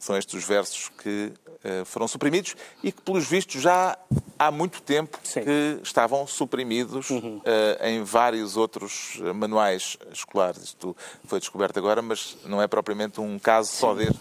São 0.00 0.16
estes 0.16 0.34
os 0.34 0.44
versos 0.44 0.90
que 1.02 1.30
uh, 1.62 1.84
foram 1.84 2.08
suprimidos 2.08 2.56
e 2.82 2.90
que, 2.90 3.02
pelos 3.02 3.26
vistos, 3.26 3.60
já 3.60 3.96
há 4.38 4.50
muito 4.50 4.80
tempo 4.80 5.18
Sim. 5.22 5.42
que 5.42 5.78
estavam 5.82 6.26
suprimidos 6.26 7.10
uhum. 7.10 7.36
uh, 7.36 7.86
em 7.86 8.02
vários 8.02 8.56
outros 8.56 9.20
manuais 9.34 9.98
escolares. 10.10 10.62
Isto 10.62 10.96
foi 11.26 11.38
descoberto 11.38 11.78
agora, 11.78 12.00
mas 12.00 12.38
não 12.46 12.62
é 12.62 12.66
propriamente 12.66 13.20
um 13.20 13.38
caso 13.38 13.70
só 13.70 13.94
deste 13.94 14.18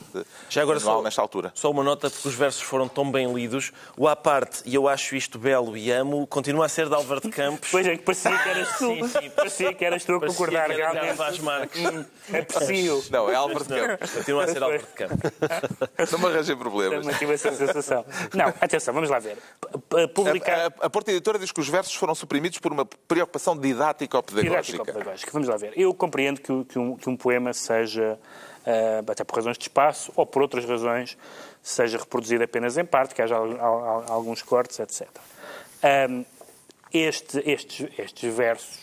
já 0.49 0.61
agora 0.61 0.79
manual 0.79 0.97
só, 0.97 1.03
nesta 1.03 1.21
altura. 1.21 1.51
Só 1.55 1.71
uma 1.71 1.83
nota, 1.83 2.09
porque 2.09 2.27
os 2.27 2.35
versos 2.35 2.61
foram 2.61 2.89
tão 2.89 3.09
bem 3.09 3.33
lidos. 3.33 3.71
O 3.95 4.07
à 4.07 4.15
parte, 4.17 4.61
e 4.65 4.75
eu 4.75 4.89
acho 4.89 5.15
isto 5.15 5.39
belo 5.39 5.77
e 5.77 5.89
amo, 5.91 6.27
continua 6.27 6.65
a 6.65 6.69
ser 6.69 6.89
de 6.89 6.95
Álvaro 6.95 7.21
de 7.21 7.29
Campos. 7.29 7.69
Pois 7.79 7.87
é, 7.87 7.95
que 7.95 8.03
parecia 8.03 8.37
que 8.37 8.49
eras 8.49 8.77
tu. 8.77 8.87
Sim, 8.87 9.07
sim. 9.07 9.29
Parecia 9.29 9.73
que 9.73 9.85
eras 9.85 10.03
tu 10.03 10.15
a 10.15 10.19
concordar 10.19 10.67
Parecia 10.67 10.75
que 10.75 10.81
era 10.81 10.91
realmente. 10.91 11.17
Vaz 11.17 11.39
Marques. 11.39 11.81
Aprecio. 12.33 13.03
Não, 13.09 13.29
é 13.29 13.35
Álvaro 13.35 13.63
de 13.63 13.69
Campos. 13.69 14.11
Continua 14.11 14.43
a 14.43 14.47
ser 14.47 14.63
Álvaro 14.63 14.81
de 14.81 14.87
Campos. 14.87 15.31
Não 16.11 16.19
me 16.19 16.25
arranjei 16.27 16.55
problemas. 16.55 16.99
Também 17.01 17.17
tive 17.17 17.33
essa 17.33 17.51
sensação. 17.53 18.05
Não, 18.33 18.47
atenção, 18.61 18.93
vamos 18.93 19.09
lá 19.09 19.19
ver. 19.19 19.37
Publicar. 20.13 20.59
A, 20.59 20.65
a, 20.65 20.85
a 20.87 20.89
Porta 20.89 21.11
Editora 21.11 21.37
diz 21.39 21.51
que 21.51 21.59
os 21.59 21.67
versos 21.69 21.93
foram 21.95 22.13
suprimidos 22.15 22.57
por 22.59 22.71
uma 22.71 22.85
preocupação 22.85 23.57
didático-pedagógica. 23.57 24.71
Didático-pedagógica. 24.77 25.31
Vamos 25.31 25.47
lá 25.47 25.57
ver. 25.57 25.73
Eu 25.75 25.93
compreendo 25.93 26.41
que, 26.41 26.63
que 26.65 26.79
um, 26.79 26.95
que 26.95 27.09
um 27.09 27.15
poema 27.15 27.53
seja, 27.53 28.19
ah, 28.65 29.03
até 29.11 29.23
por 29.23 29.35
razões 29.37 29.57
de 29.57 29.63
espaço 29.63 30.11
ou 30.15 30.25
por 30.25 30.41
outras 30.41 30.65
razões, 30.65 31.17
seja 31.61 31.97
reproduzido 31.97 32.43
apenas 32.43 32.77
em 32.77 32.85
parte, 32.85 33.13
que 33.15 33.21
haja 33.21 33.35
al- 33.35 33.59
al- 33.59 34.05
alguns 34.09 34.41
cortes, 34.41 34.79
etc. 34.79 35.07
Ahm, 35.83 36.23
este- 36.93 37.39
estes, 37.49 37.87
estes 37.97 38.33
versos 38.33 38.79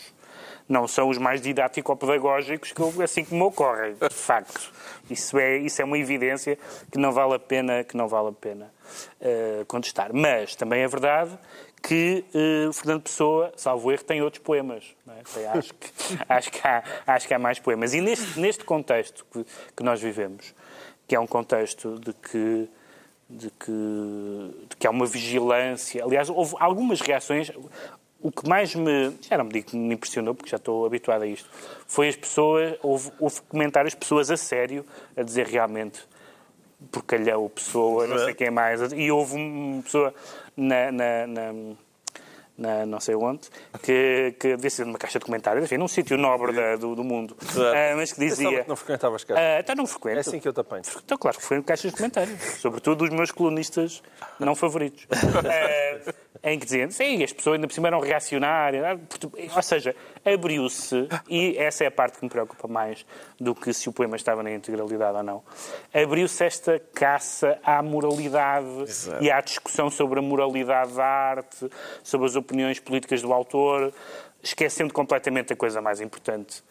não 0.67 0.87
são 0.87 1.07
os 1.09 1.17
mais 1.17 1.41
didático-pedagógicos 1.41 2.71
que 2.71 2.81
eu- 2.81 2.93
assim 3.01 3.23
como 3.23 3.41
me 3.43 3.47
ocorrem, 3.47 3.93
de 3.95 4.09
facto. 4.13 4.71
Isso 5.09 5.37
é, 5.37 5.57
isso 5.57 5.81
é 5.81 5.85
uma 5.85 5.97
evidência 5.97 6.57
que 6.91 6.97
não 6.97 7.11
vale 7.11 7.35
a 7.35 7.39
pena, 7.39 7.83
que 7.83 7.95
não 7.95 8.07
vale 8.07 8.29
a 8.29 8.31
pena 8.33 8.71
eh, 9.21 9.63
contestar. 9.67 10.09
Mas 10.13 10.55
também 10.55 10.81
é 10.81 10.87
verdade 10.87 11.37
que 11.81 12.25
o 12.67 12.73
Fernando 12.73 13.03
Pessoa, 13.03 13.53
salvo 13.55 13.91
erro, 13.91 14.03
tem 14.03 14.21
outros 14.21 14.41
poemas. 14.43 14.83
é? 15.07 15.21
Tem- 15.33 15.45
acho, 15.45 15.73
que, 15.73 15.87
acho, 16.27 16.51
que 16.51 16.67
há, 16.67 16.83
acho 17.05 17.27
que 17.27 17.33
há 17.33 17.39
mais 17.39 17.59
poemas. 17.59 17.93
E 17.93 18.01
neste, 18.01 18.37
neste 18.39 18.65
contexto 18.65 19.25
que, 19.31 19.45
que 19.75 19.83
nós 19.83 20.01
vivemos, 20.01 20.53
que 21.07 21.15
é 21.15 21.19
um 21.19 21.27
contexto 21.27 21.97
de 21.99 22.11
que 22.13 22.69
de 23.29 23.49
que, 23.51 23.71
de 24.69 24.75
que 24.79 24.87
há 24.87 24.89
uma 24.89 25.05
vigilância. 25.05 26.01
Aliás, 26.01 26.29
houve 26.29 26.55
algumas 26.61 27.01
reações. 27.01 27.51
O 28.27 28.31
que 28.31 28.45
mais 28.45 28.75
me, 28.75 29.15
já 29.21 29.37
não 29.37 29.45
me 29.45 29.53
digo 29.53 29.67
que 29.67 29.77
me 29.77 29.93
impressionou, 29.95 30.35
porque 30.35 30.49
já 30.49 30.57
estou 30.57 30.85
habituado 30.85 31.21
a 31.21 31.27
isto, 31.27 31.49
foi 31.87 32.09
as 32.09 32.15
pessoas, 32.17 32.77
houve, 32.83 33.09
houve 33.21 33.39
comentários 33.47 33.95
pessoas 33.95 34.29
a 34.29 34.35
sério 34.35 34.85
a 35.15 35.23
dizer 35.23 35.47
realmente 35.47 36.01
porcalhão, 36.91 37.47
pessoa, 37.47 38.05
não 38.05 38.17
sei 38.17 38.33
quem 38.33 38.51
mais. 38.51 38.81
E 38.91 39.09
houve 39.09 39.37
uma 39.37 39.81
pessoa 39.81 40.13
na, 40.57 40.91
na, 40.91 41.25
na, 41.25 41.53
na 42.57 42.85
não 42.85 42.99
sei 42.99 43.15
onde, 43.15 43.41
que, 43.83 44.35
que 44.39 44.55
devia 44.55 44.69
ser 44.69 44.85
numa 44.85 44.97
caixa 44.97 45.19
de 45.19 45.25
comentários, 45.25 45.63
enfim, 45.63 45.77
num 45.77 45.87
sítio 45.87 46.17
nobre 46.17 46.51
da- 46.53 46.75
do, 46.75 46.95
do 46.95 47.03
mundo, 47.03 47.37
ah, 47.57 47.95
mas 47.95 48.11
que 48.13 48.19
dizia... 48.19 48.63
que 48.63 48.69
não 48.69 48.75
frequentavas 48.75 49.23
casa. 49.23 49.39
Ah, 49.39 49.59
então 49.59 49.75
não 49.75 49.85
frequento. 49.85 50.17
É 50.17 50.21
assim 50.21 50.39
que 50.39 50.47
eu 50.47 50.53
te 50.53 50.59
apanho. 50.59 50.83
Então, 51.03 51.17
claro 51.17 51.37
que 51.37 51.43
foi 51.43 51.57
em 51.57 51.61
caixas 51.61 51.91
de 51.91 51.97
comentários, 51.97 52.39
sobretudo 52.59 53.03
os 53.03 53.09
meus 53.11 53.31
colunistas 53.31 54.01
não 54.39 54.55
favoritos. 54.55 55.05
Eh, 55.45 56.13
em 56.43 56.57
que 56.59 56.65
diziam, 56.65 56.89
sim, 56.89 57.23
as 57.23 57.31
pessoas 57.33 57.55
ainda 57.55 57.67
por 57.67 57.73
cima 57.73 57.87
eram 57.87 57.99
reacionárias. 57.99 58.99
Ou 59.55 59.61
seja, 59.61 59.95
abriu-se, 60.33 61.07
e 61.29 61.57
essa 61.57 61.83
é 61.83 61.87
a 61.87 61.91
parte 61.91 62.19
que 62.19 62.25
me 62.25 62.29
preocupa 62.29 62.67
mais 62.67 63.05
do 63.39 63.55
que 63.55 63.73
se 63.73 63.89
o 63.89 63.93
poema 63.93 64.15
estava 64.15 64.43
na 64.43 64.51
integralidade 64.51 65.17
ou 65.17 65.23
não, 65.23 65.43
abriu-se 65.93 66.43
esta 66.43 66.79
caça 66.93 67.59
à 67.63 67.81
moralidade 67.81 68.67
e 69.21 69.31
à 69.31 69.41
discussão 69.41 69.89
sobre 69.89 70.19
a 70.19 70.21
moralidade 70.21 70.93
da 70.93 71.05
arte, 71.05 71.69
sobre 72.03 72.27
as 72.27 72.35
opiniões 72.35 72.79
políticas 72.79 73.21
do 73.21 73.31
autor, 73.33 73.93
esquecendo 74.41 74.93
completamente 74.93 75.53
a 75.53 75.55
coisa 75.55 75.81
mais 75.81 76.01
importante 76.01 76.63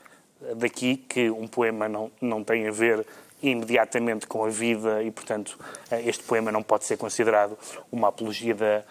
daqui 0.56 0.96
que 0.96 1.30
um 1.30 1.46
poema 1.46 1.88
não, 1.88 2.10
não 2.20 2.44
tem 2.44 2.68
a 2.68 2.70
ver 2.70 3.06
imediatamente 3.42 4.26
com 4.26 4.44
a 4.44 4.48
vida 4.48 5.02
e, 5.02 5.10
portanto, 5.10 5.58
este 6.04 6.24
poema 6.24 6.50
não 6.50 6.62
pode 6.62 6.84
ser 6.84 6.96
considerado 6.96 7.56
uma 7.92 8.08
apologia 8.08 8.54
da, 8.54 8.82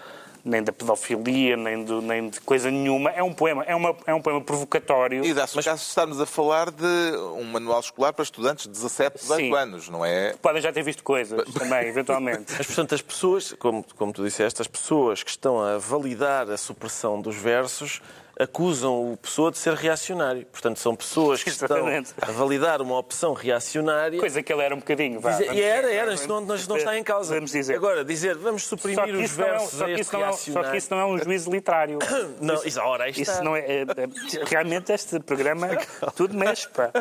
nem 0.46 0.62
da 0.62 0.72
pedofilia, 0.72 1.58
nem, 1.58 1.84
do, 1.84 2.02
nem 2.04 2.30
de 2.30 2.40
coisa 2.40 2.70
nenhuma. 2.70 3.10
É 3.10 3.24
um 3.24 3.34
poema, 3.34 3.64
é, 3.64 3.76
uma, 3.76 3.96
é 4.06 4.14
um 4.14 4.22
poema 4.22 4.40
provocatório. 4.40 5.26
E 5.26 5.34
dá-se 5.34 5.60
o 5.60 5.64
caso 5.64 5.82
de 5.82 5.90
estarmos 5.90 6.22
a 6.22 6.26
falar 6.28 6.70
de 6.70 7.18
um 7.36 7.44
manual 7.46 7.80
escolar 7.80 8.14
para 8.14 8.22
estudantes 8.22 8.66
de 8.66 8.70
17, 8.70 9.18
18 9.22 9.40
Sim. 9.42 9.56
anos, 9.56 9.90
não 9.90 10.06
é? 10.06 10.36
Podem 10.40 10.62
já 10.62 10.72
ter 10.72 10.84
visto 10.84 11.04
coisas 11.04 11.44
também, 11.52 11.88
eventualmente. 11.90 12.54
Mas, 12.56 12.68
portanto, 12.68 12.94
as 12.94 13.02
pessoas, 13.02 13.54
como, 13.54 13.84
como 13.98 14.14
tu 14.14 14.24
disseste, 14.24 14.62
as 14.62 14.68
pessoas 14.68 15.24
que 15.24 15.32
estão 15.32 15.60
a 15.60 15.80
validar 15.80 16.50
a 16.52 16.58
supressão 16.58 17.20
dos 17.20 17.36
versos 17.36 18.00
acusam 18.40 19.14
o 19.14 19.18
Pessoa 19.18 19.52
de 19.52 19.58
ser 19.58 19.74
reacionário. 19.74 20.46
Portanto, 20.48 20.78
são 20.80 20.96
pessoas 20.96 21.42
que 21.44 21.50
estão 21.50 21.68
Exatamente. 21.78 22.14
a 22.22 22.32
validar 22.32 22.82
uma 22.82 22.98
opção 22.98 23.34
reacionária. 23.34 24.20
Coisa 24.20 24.44
que 24.44 24.52
ele 24.52 24.62
era 24.62 24.76
um 24.76 24.80
bocadinho. 24.80 25.20
Vá, 25.20 25.32
Dizer- 25.32 25.54
e 25.54 25.62
era, 25.62 25.92
era, 25.92 26.14
isto 26.14 26.28
não, 26.28 26.42
não, 26.42 26.56
não 26.56 26.78
está 26.78 26.98
em 26.98 27.04
causa. 27.04 27.34
Vamos 27.36 27.52
dizer. 27.52 27.76
Agora, 27.76 28.04
dizer, 28.04 28.36
vamos 28.36 28.66
suprimir 28.66 29.16
os 29.16 29.38
não 29.38 29.46
é, 29.46 29.50
versos 29.50 29.72
só, 29.78 29.84
a 29.84 29.88
que 29.88 29.92
este 29.94 30.02
isso 30.02 30.14
não 30.14 30.22
é, 30.26 30.30
um- 30.30 30.34
só 30.34 30.64
que 30.72 30.78
isso 30.78 30.88
não 30.92 31.00
é 31.00 31.06
um 31.06 31.18
juízo 31.18 31.52
literário. 31.52 32.00
Não, 32.42 32.64
isso, 32.64 32.80
ora, 32.82 33.10
está. 33.10 33.22
Isso 33.22 33.44
não 33.44 33.56
é, 33.56 33.60
é- 33.62 33.82
é- 33.82 34.44
Realmente 34.46 34.92
este 34.92 35.20
programa 35.20 35.68
tudo 36.16 36.36
mexe, 36.38 36.68
pá. 36.70 36.92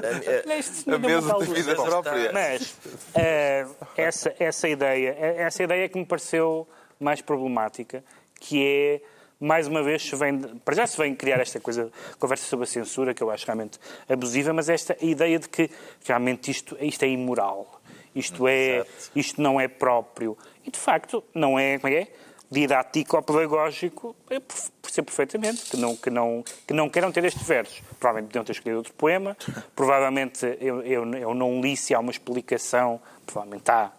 Isto 0.58 0.88
A 0.88 0.98
não 0.98 1.08
mesa 1.08 1.34
de 1.38 1.44
vida 1.52 1.74
própria. 1.74 2.32
Mas 2.32 2.74
eh, 3.14 3.66
essa, 3.96 4.34
essa, 4.38 4.68
ideia, 4.68 5.16
eh, 5.18 5.34
essa 5.42 5.62
ideia 5.62 5.88
que 5.88 5.98
me 5.98 6.04
pareceu 6.06 6.68
mais 7.00 7.20
problemática, 7.20 8.04
que 8.40 8.62
é, 8.64 9.00
mais 9.44 9.66
uma 9.66 9.82
vez, 9.82 10.02
se 10.02 10.16
vem, 10.16 10.38
para 10.38 10.74
já 10.74 10.86
se 10.86 10.96
vem 10.96 11.14
criar 11.14 11.40
esta 11.40 11.60
coisa, 11.60 11.90
conversa 12.18 12.46
sobre 12.46 12.64
a 12.64 12.66
censura, 12.66 13.14
que 13.14 13.22
eu 13.22 13.30
acho 13.30 13.46
realmente 13.46 13.78
abusiva, 14.08 14.52
mas 14.52 14.68
esta 14.68 14.96
ideia 15.00 15.38
de 15.38 15.48
que 15.48 15.70
realmente 16.04 16.50
isto, 16.50 16.76
isto 16.80 17.02
é 17.04 17.08
imoral, 17.08 17.80
isto, 18.14 18.48
é, 18.48 18.84
isto 19.14 19.40
não 19.40 19.60
é 19.60 19.68
próprio. 19.68 20.36
E, 20.64 20.70
de 20.70 20.78
facto, 20.78 21.22
não 21.34 21.58
é, 21.58 21.78
como 21.78 21.92
é 21.92 22.02
é? 22.02 22.08
didático-pedagógico, 22.50 24.14
eu 24.30 24.40
percebo 24.80 25.06
perfeitamente 25.06 25.64
que 25.70 25.76
não, 25.76 25.96
que, 25.96 26.10
não, 26.10 26.44
que 26.66 26.72
não 26.72 26.88
queiram 26.88 27.10
ter 27.10 27.24
estes 27.24 27.46
versos. 27.46 27.82
Provavelmente 27.98 28.28
podiam 28.28 28.44
ter 28.44 28.52
escolhido 28.52 28.78
outro 28.78 28.94
poema, 28.94 29.36
provavelmente 29.74 30.46
eu, 30.60 30.80
eu, 30.82 31.14
eu 31.14 31.34
não 31.34 31.60
li 31.60 31.76
se 31.76 31.94
há 31.94 31.98
uma 31.98 32.10
explicação, 32.10 33.00
provavelmente 33.26 33.70
há, 33.70 33.90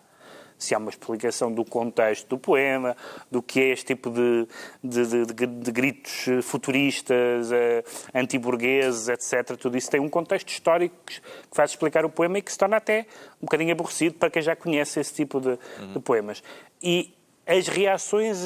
se 0.66 0.76
há 0.76 0.78
uma 0.78 0.90
explicação 0.90 1.52
do 1.52 1.64
contexto 1.64 2.28
do 2.28 2.38
poema, 2.38 2.96
do 3.32 3.42
que 3.42 3.60
é 3.62 3.70
este 3.72 3.86
tipo 3.86 4.10
de, 4.10 4.48
de, 4.84 5.26
de- 5.26 5.46
de- 5.48 5.72
gritos 5.72 6.26
futuristas, 6.44 7.52
eh, 7.52 7.84
antiburgueses, 8.14 9.08
etc. 9.10 9.56
Tudo 9.58 9.78
isso 9.78 9.90
tem 9.90 10.00
um 10.00 10.10
contexto 10.10 10.50
histórico 10.50 10.96
que 11.06 11.22
faz 11.52 11.72
explicar 11.72 12.04
o 12.06 12.10
poema 12.10 12.38
e 12.40 12.42
que 12.42 12.52
se 12.52 12.58
torna 12.58 12.78
até 12.78 13.06
um 13.42 13.46
bocadinho 13.46 13.72
aborrecido 13.72 14.16
para 14.16 14.30
quem 14.30 14.42
já 14.42 14.56
conhece 14.56 15.00
esse 15.00 15.14
tipo 15.14 15.40
de, 15.40 15.58
de 15.94 16.00
poemas. 16.00 16.42
E 16.82 17.14
as 17.46 17.68
reações 17.68 18.40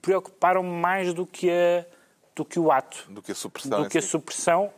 preocuparam-me 0.00 0.70
mais 0.70 1.12
do 1.12 1.26
que, 1.26 1.50
a, 1.50 1.84
do 2.34 2.44
que 2.44 2.58
o 2.58 2.70
ato 2.70 3.04
Do 3.10 3.20
que 3.22 3.32
a 3.32 3.34
supressão. 3.34 3.80
do 3.80 3.86
em 3.86 3.88
que 3.88 3.98
a 3.98 4.02
supressão, 4.02 4.70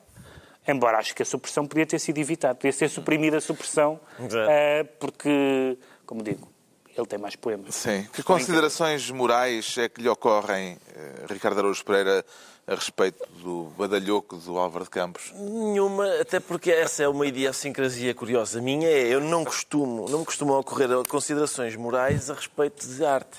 embora 0.66 0.98
acho 0.98 1.14
que 1.14 1.22
a 1.22 1.26
supressão 1.26 1.66
podia 1.66 1.86
ter 1.86 1.98
sido 1.98 2.18
evitada, 2.18 2.54
podia 2.54 2.72
ter 2.72 2.88
suprimido 2.88 3.36
a 3.36 3.40
supressão, 3.40 4.00
eh, 4.48 4.84
porque, 4.98 5.76
como 6.08 6.22
digo, 6.22 6.48
ele 6.96 7.06
tem 7.06 7.18
mais 7.18 7.36
poemas. 7.36 7.74
Sim. 7.74 8.08
Que 8.14 8.22
considerações 8.22 9.10
morais 9.10 9.76
é 9.76 9.90
que 9.90 10.00
lhe 10.00 10.08
ocorrem, 10.08 10.78
eh, 10.96 11.26
Ricardo 11.28 11.58
Araújo 11.58 11.84
Pereira, 11.84 12.24
a 12.66 12.74
respeito 12.74 13.28
do 13.42 13.64
badalhoco 13.76 14.36
do 14.36 14.58
Álvaro 14.58 14.84
de 14.84 14.90
Campos? 14.90 15.30
Nenhuma, 15.34 16.06
até 16.20 16.40
porque 16.40 16.70
essa 16.70 17.02
é 17.02 17.08
uma 17.08 17.26
idiosincrasia 17.26 18.14
curiosa 18.14 18.60
minha. 18.62 18.88
É, 18.88 19.06
eu 19.06 19.20
não 19.20 19.44
costumo, 19.44 20.08
não 20.08 20.20
me 20.20 20.24
costumam 20.24 20.58
ocorrer 20.58 20.88
considerações 21.08 21.76
morais 21.76 22.30
a 22.30 22.34
respeito 22.34 22.86
de 22.86 23.04
arte. 23.04 23.38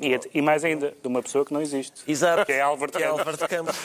E, 0.00 0.18
e 0.38 0.40
mais 0.42 0.64
ainda, 0.64 0.94
de 1.00 1.06
uma 1.08 1.22
pessoa 1.22 1.44
que 1.44 1.52
não 1.52 1.60
existe. 1.60 2.02
Exato. 2.06 2.46
Que 2.46 2.52
é 2.52 2.60
Álvaro 2.62 2.90
de 2.90 2.98
é 2.98 3.00
Campos. 3.02 3.18
Álvaro 3.18 3.36
de 3.36 3.48
Campos. 3.48 3.76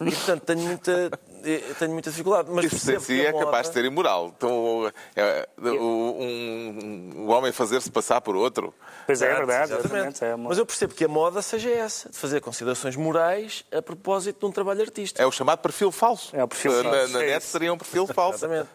E, 0.00 0.10
portanto, 0.16 0.42
tenho 0.44 0.60
muita, 0.60 1.10
eh, 1.44 1.60
tenho 1.78 1.92
muita 1.92 2.10
dificuldade. 2.10 2.48
Mas 2.50 2.64
Isso 2.64 2.76
em 2.76 2.78
percebo 2.78 3.00
si 3.00 3.06
que 3.20 3.26
a 3.26 3.30
é 3.30 3.32
capaz 3.44 3.68
de 3.68 3.74
ser 3.74 3.84
imoral. 3.84 4.32
Então, 4.36 4.90
é, 5.14 5.48
o- 5.62 6.16
um, 6.18 7.12
um 7.16 7.30
homem 7.30 7.52
fazer-se 7.52 7.90
passar 7.90 8.20
por 8.20 8.34
outro. 8.34 8.72
Pois 9.06 9.20
é, 9.20 9.30
é 9.30 9.34
verdade, 9.34 9.72
exatamente. 9.74 10.24
É 10.24 10.34
uma- 10.34 10.48
Mas 10.48 10.58
eu 10.58 10.64
percebo 10.66 10.94
que 10.94 11.04
a 11.04 11.08
moda 11.08 11.42
seja 11.42 11.70
essa, 11.70 12.08
de 12.08 12.16
fazer 12.16 12.40
considerações 12.40 12.96
morais 12.96 13.64
a 13.70 13.82
propósito 13.82 14.40
de 14.40 14.46
um 14.46 14.52
trabalho 14.52 14.80
artístico. 14.80 15.20
É 15.20 15.26
o 15.26 15.30
chamado 15.32 15.58
perfil 15.58 15.92
falso. 15.92 16.34
É 16.34 16.42
o 16.42 16.48
perfil 16.48 16.72
Na- 16.82 16.90
falso, 16.90 17.12
Na, 17.12 17.22
é 17.22 17.26
net 17.26 17.44
seria 17.44 17.72
um 17.72 17.78
perfil 17.78 18.06
falso. 18.06 18.38
Exatamente. 18.46 18.68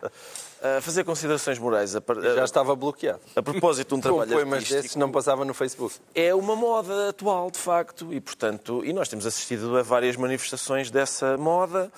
A 0.63 0.81
fazer 0.81 1.03
considerações 1.03 1.59
morais 1.59 1.93
a, 1.95 1.99
par- 1.99 2.21
Já 2.21 2.41
a, 2.41 2.45
estava 2.45 2.73
bloqueado. 2.75 3.19
a 3.35 3.41
propósito 3.41 3.89
de 3.89 3.95
um 3.95 3.99
trabalho 4.01 4.31
poemas 4.31 4.53
artístico 4.59 4.81
desses 4.81 4.95
não 4.95 5.11
passava 5.11 5.43
no 5.43 5.53
Facebook. 5.53 5.95
é 6.15 6.33
uma 6.33 6.55
moda. 6.55 7.09
atual, 7.09 7.51
de 7.51 7.59
facto, 7.59 8.13
e 8.13 8.21
portanto, 8.21 8.81
e 8.85 8.93
nós 8.93 9.09
temos 9.09 9.25
assistido 9.25 9.77
a 9.77 9.83
várias 9.83 10.15
manifestações 10.15 10.89
dessa 10.89 11.37
moda. 11.37 11.91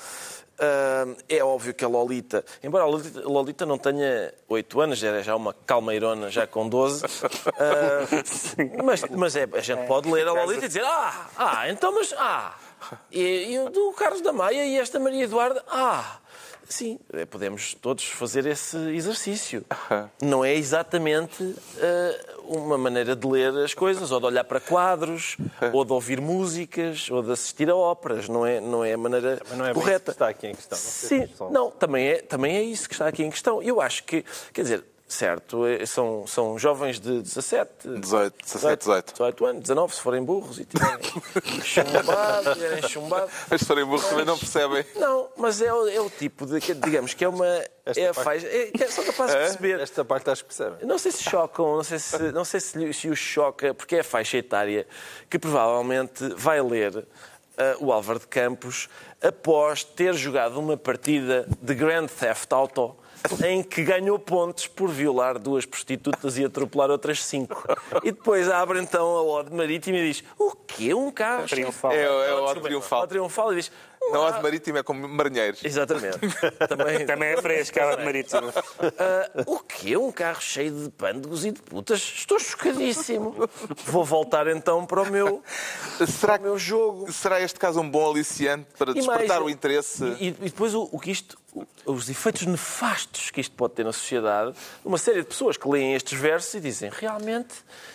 Ah, 0.57 1.05
é 1.27 1.43
óbvio 1.43 1.73
que 1.73 1.83
a 1.83 1.87
Lolita, 1.87 2.43
embora 2.63 2.85
a 2.85 2.87
Lolita, 2.87 3.19
a 3.19 3.29
Lolita 3.29 3.65
não 3.65 3.77
tenha 3.77 4.33
8 4.47 4.81
anos, 4.81 5.03
era 5.03 5.21
já 5.21 5.35
uma 5.35 5.53
calmeirona, 5.53 6.31
já 6.31 6.47
com 6.47 6.67
12, 6.67 7.03
ah, 7.59 8.83
mas, 8.83 9.01
mas 9.09 9.35
é, 9.35 9.47
a 9.51 9.59
gente 9.59 9.85
pode 9.85 10.09
ler 10.09 10.27
a 10.27 10.31
Lolita 10.31 10.65
e 10.65 10.67
dizer: 10.67 10.83
Ah, 10.85 11.27
ah 11.37 11.69
então, 11.69 11.93
mas. 11.93 12.13
Ah, 12.17 12.55
e, 13.11 13.53
e 13.53 13.59
o 13.59 13.69
do 13.69 13.91
Carlos 13.93 14.21
da 14.21 14.31
Maia 14.31 14.65
e 14.65 14.77
esta 14.77 14.99
Maria 14.99 15.23
Eduarda, 15.25 15.63
ah. 15.67 16.19
Sim, 16.67 16.99
eh, 17.13 17.25
podemos 17.25 17.73
todos 17.75 18.05
fazer 18.05 18.45
esse 18.45 18.77
exercício. 18.95 19.63
Não 20.21 20.43
é 20.43 20.53
exatamente 20.53 21.43
uh, 21.43 21.55
uma 22.47 22.77
maneira 22.77 23.15
de 23.15 23.27
ler 23.27 23.55
as 23.57 23.73
coisas, 23.73 24.11
ou 24.11 24.19
de 24.19 24.25
olhar 24.25 24.43
para 24.43 24.59
quadros, 24.59 25.37
ou 25.73 25.85
de 25.85 25.93
ouvir 25.93 26.19
músicas, 26.19 27.09
ou 27.09 27.21
de 27.21 27.31
assistir 27.31 27.69
a 27.69 27.75
óperas. 27.75 28.27
Não 28.27 28.45
é, 28.45 28.59
não 28.59 28.83
é 28.83 28.93
a 28.93 28.97
maneira 28.97 29.41
Mas 29.47 29.57
não 29.57 29.65
é 29.65 29.73
correta. 29.73 29.95
isso 29.95 30.03
que 30.05 30.11
está 30.11 30.29
aqui 30.29 30.47
em 30.47 30.55
questão. 30.55 30.77
Sim, 30.77 31.29
não, 31.51 31.71
também 31.71 32.07
é, 32.07 32.21
também 32.21 32.55
é 32.55 32.63
isso 32.63 32.87
que 32.87 32.95
está 32.95 33.07
aqui 33.07 33.23
em 33.23 33.29
questão. 33.29 33.61
Eu 33.61 33.79
acho 33.79 34.03
que, 34.03 34.23
quer 34.53 34.61
dizer, 34.61 34.83
certo, 35.07 35.65
é- 35.67 35.85
são, 35.85 36.25
são 36.27 36.57
jovens 36.57 36.99
de 36.99 37.21
17, 37.21 37.87
18, 37.99 38.35
17, 38.43 38.79
18. 38.79 39.11
18 39.13 39.45
anos, 39.45 39.61
19, 39.61 39.95
se 39.95 40.01
forem 40.01 40.23
burros 40.23 40.59
e 40.59 40.65
tiverem 40.65 40.99
chumbado, 41.63 42.53
tiverem 42.53 42.89
chumbado. 42.89 43.29
As 43.51 43.63
forem 43.63 43.85
burros 43.85 44.05
também 44.07 44.25
não 44.25 44.37
percebem. 44.37 44.85
Não, 44.95 45.29
mas 45.37 45.61
é, 45.61 45.71
o- 45.73 45.87
é 45.87 45.99
o 46.01 46.09
tipo 46.09 46.45
de, 46.45 46.59
que, 46.59 46.73
digamos, 46.73 47.13
que 47.13 47.23
é 47.23 47.29
uma. 47.29 47.45
É 47.95 48.07
a 48.07 48.13
faixa. 48.13 48.47
É, 48.47 48.65
que 48.71 48.87
são 48.87 49.03
capazes 49.05 49.35
de 49.35 49.41
perceber. 49.41 49.79
Esta 49.79 50.03
parte 50.03 50.29
acho 50.29 50.43
que 50.43 50.47
percebem. 50.55 50.85
Não 50.87 50.97
sei 50.97 51.11
se 51.11 51.23
chocam, 51.23 51.75
não 51.75 51.83
sei 51.83 51.99
se, 51.99 52.31
não 52.31 52.43
sei 52.45 52.59
se, 52.59 52.93
se 52.93 53.07
os 53.09 53.19
choca, 53.19 53.73
porque 53.73 53.97
é 53.97 53.99
a 53.99 54.03
faixa 54.03 54.37
etária 54.37 54.87
que 55.29 55.37
provavelmente 55.37 56.27
vai 56.35 56.59
ler 56.61 57.05
ah, 57.57 57.75
o 57.79 57.91
Álvaro 57.93 58.19
de 58.19 58.27
Campos 58.27 58.89
após 59.21 59.83
ter 59.83 60.13
jogado 60.15 60.59
uma 60.59 60.75
partida 60.75 61.47
de 61.61 61.73
Grand 61.75 62.07
Theft 62.07 62.51
Auto 62.51 62.95
em 63.45 63.63
que 63.63 63.83
ganhou 63.83 64.17
pontos 64.19 64.67
por 64.67 64.89
violar 64.89 65.37
duas 65.39 65.65
prostitutas 65.65 66.37
e 66.37 66.45
atropelar 66.45 66.89
outras 66.89 67.23
cinco. 67.23 67.63
E 68.03 68.11
depois 68.11 68.49
abre 68.49 68.79
então 68.79 69.05
a 69.17 69.21
Ode 69.21 69.53
Marítima 69.53 69.97
e 69.97 70.07
diz: 70.13 70.23
O 70.37 70.51
quê? 70.55 70.93
Um 70.93 71.11
carro? 71.11 71.47
Triunfal. 71.47 71.91
É, 71.91 72.03
é 72.03 72.09
o 72.09 72.19
Desculpa, 72.19 72.49
ódio 72.49 72.61
triunfal. 72.63 72.99
Ode 73.01 73.09
Triunfal 73.09 73.53
e 73.53 73.55
diz: 73.57 73.71
Na 74.11 74.17
"Ah, 74.19 74.21
Ode 74.27 74.43
Marítima 74.43 74.79
é 74.79 74.83
como 74.83 75.07
marinheiros. 75.07 75.63
Exatamente. 75.63 76.19
Também, 76.69 77.05
Também 77.05 77.29
é 77.29 77.41
fresca 77.41 77.91
a 77.91 77.95
de 77.95 78.05
marítimo. 78.05 78.53
ah, 78.99 79.43
o 79.47 79.59
quê? 79.59 79.97
Um 79.97 80.11
carro 80.11 80.41
cheio 80.41 80.71
de 80.71 80.89
pândegos 80.91 81.43
e 81.45 81.51
de 81.51 81.61
putas? 81.61 81.99
Estou 81.99 82.39
chocadíssimo. 82.39 83.35
Vou 83.85 84.03
voltar 84.05 84.47
então 84.47 84.85
para 84.85 85.01
o 85.01 85.09
meu, 85.09 85.41
Será, 86.07 86.33
para 86.33 86.41
o 86.41 86.43
meu 86.43 86.57
jogo. 86.59 87.11
será 87.11 87.41
este 87.41 87.59
caso 87.59 87.79
um 87.79 87.89
bom 87.89 88.09
aliciante 88.11 88.67
para 88.77 88.91
E 88.91 88.95
mais, 88.95 89.05
despertar 89.07 89.41
o 89.41 89.49
interesse? 89.49 90.03
E, 90.19 90.27
e 90.27 90.31
depois 90.31 90.73
o, 90.75 90.87
o 90.91 90.99
que 90.99 91.09
isto, 91.11 91.35
o- 91.35 91.44
os 91.85 92.09
efeitos 92.09 92.45
nefastos 92.45 93.29
que 93.29 93.39
isto 93.39 93.55
pode 93.55 93.73
ter 93.73 93.83
na 93.85 93.93
sociedade, 93.93 94.53
uma 94.83 94.97
série 94.97 95.21
de 95.21 95.27
pessoas 95.27 95.55
que 95.57 95.67
leem 95.67 95.93
estes 95.93 96.19
versos 96.19 96.53
e 96.55 96.59
dizem 96.59 96.89
realmente 96.91 97.53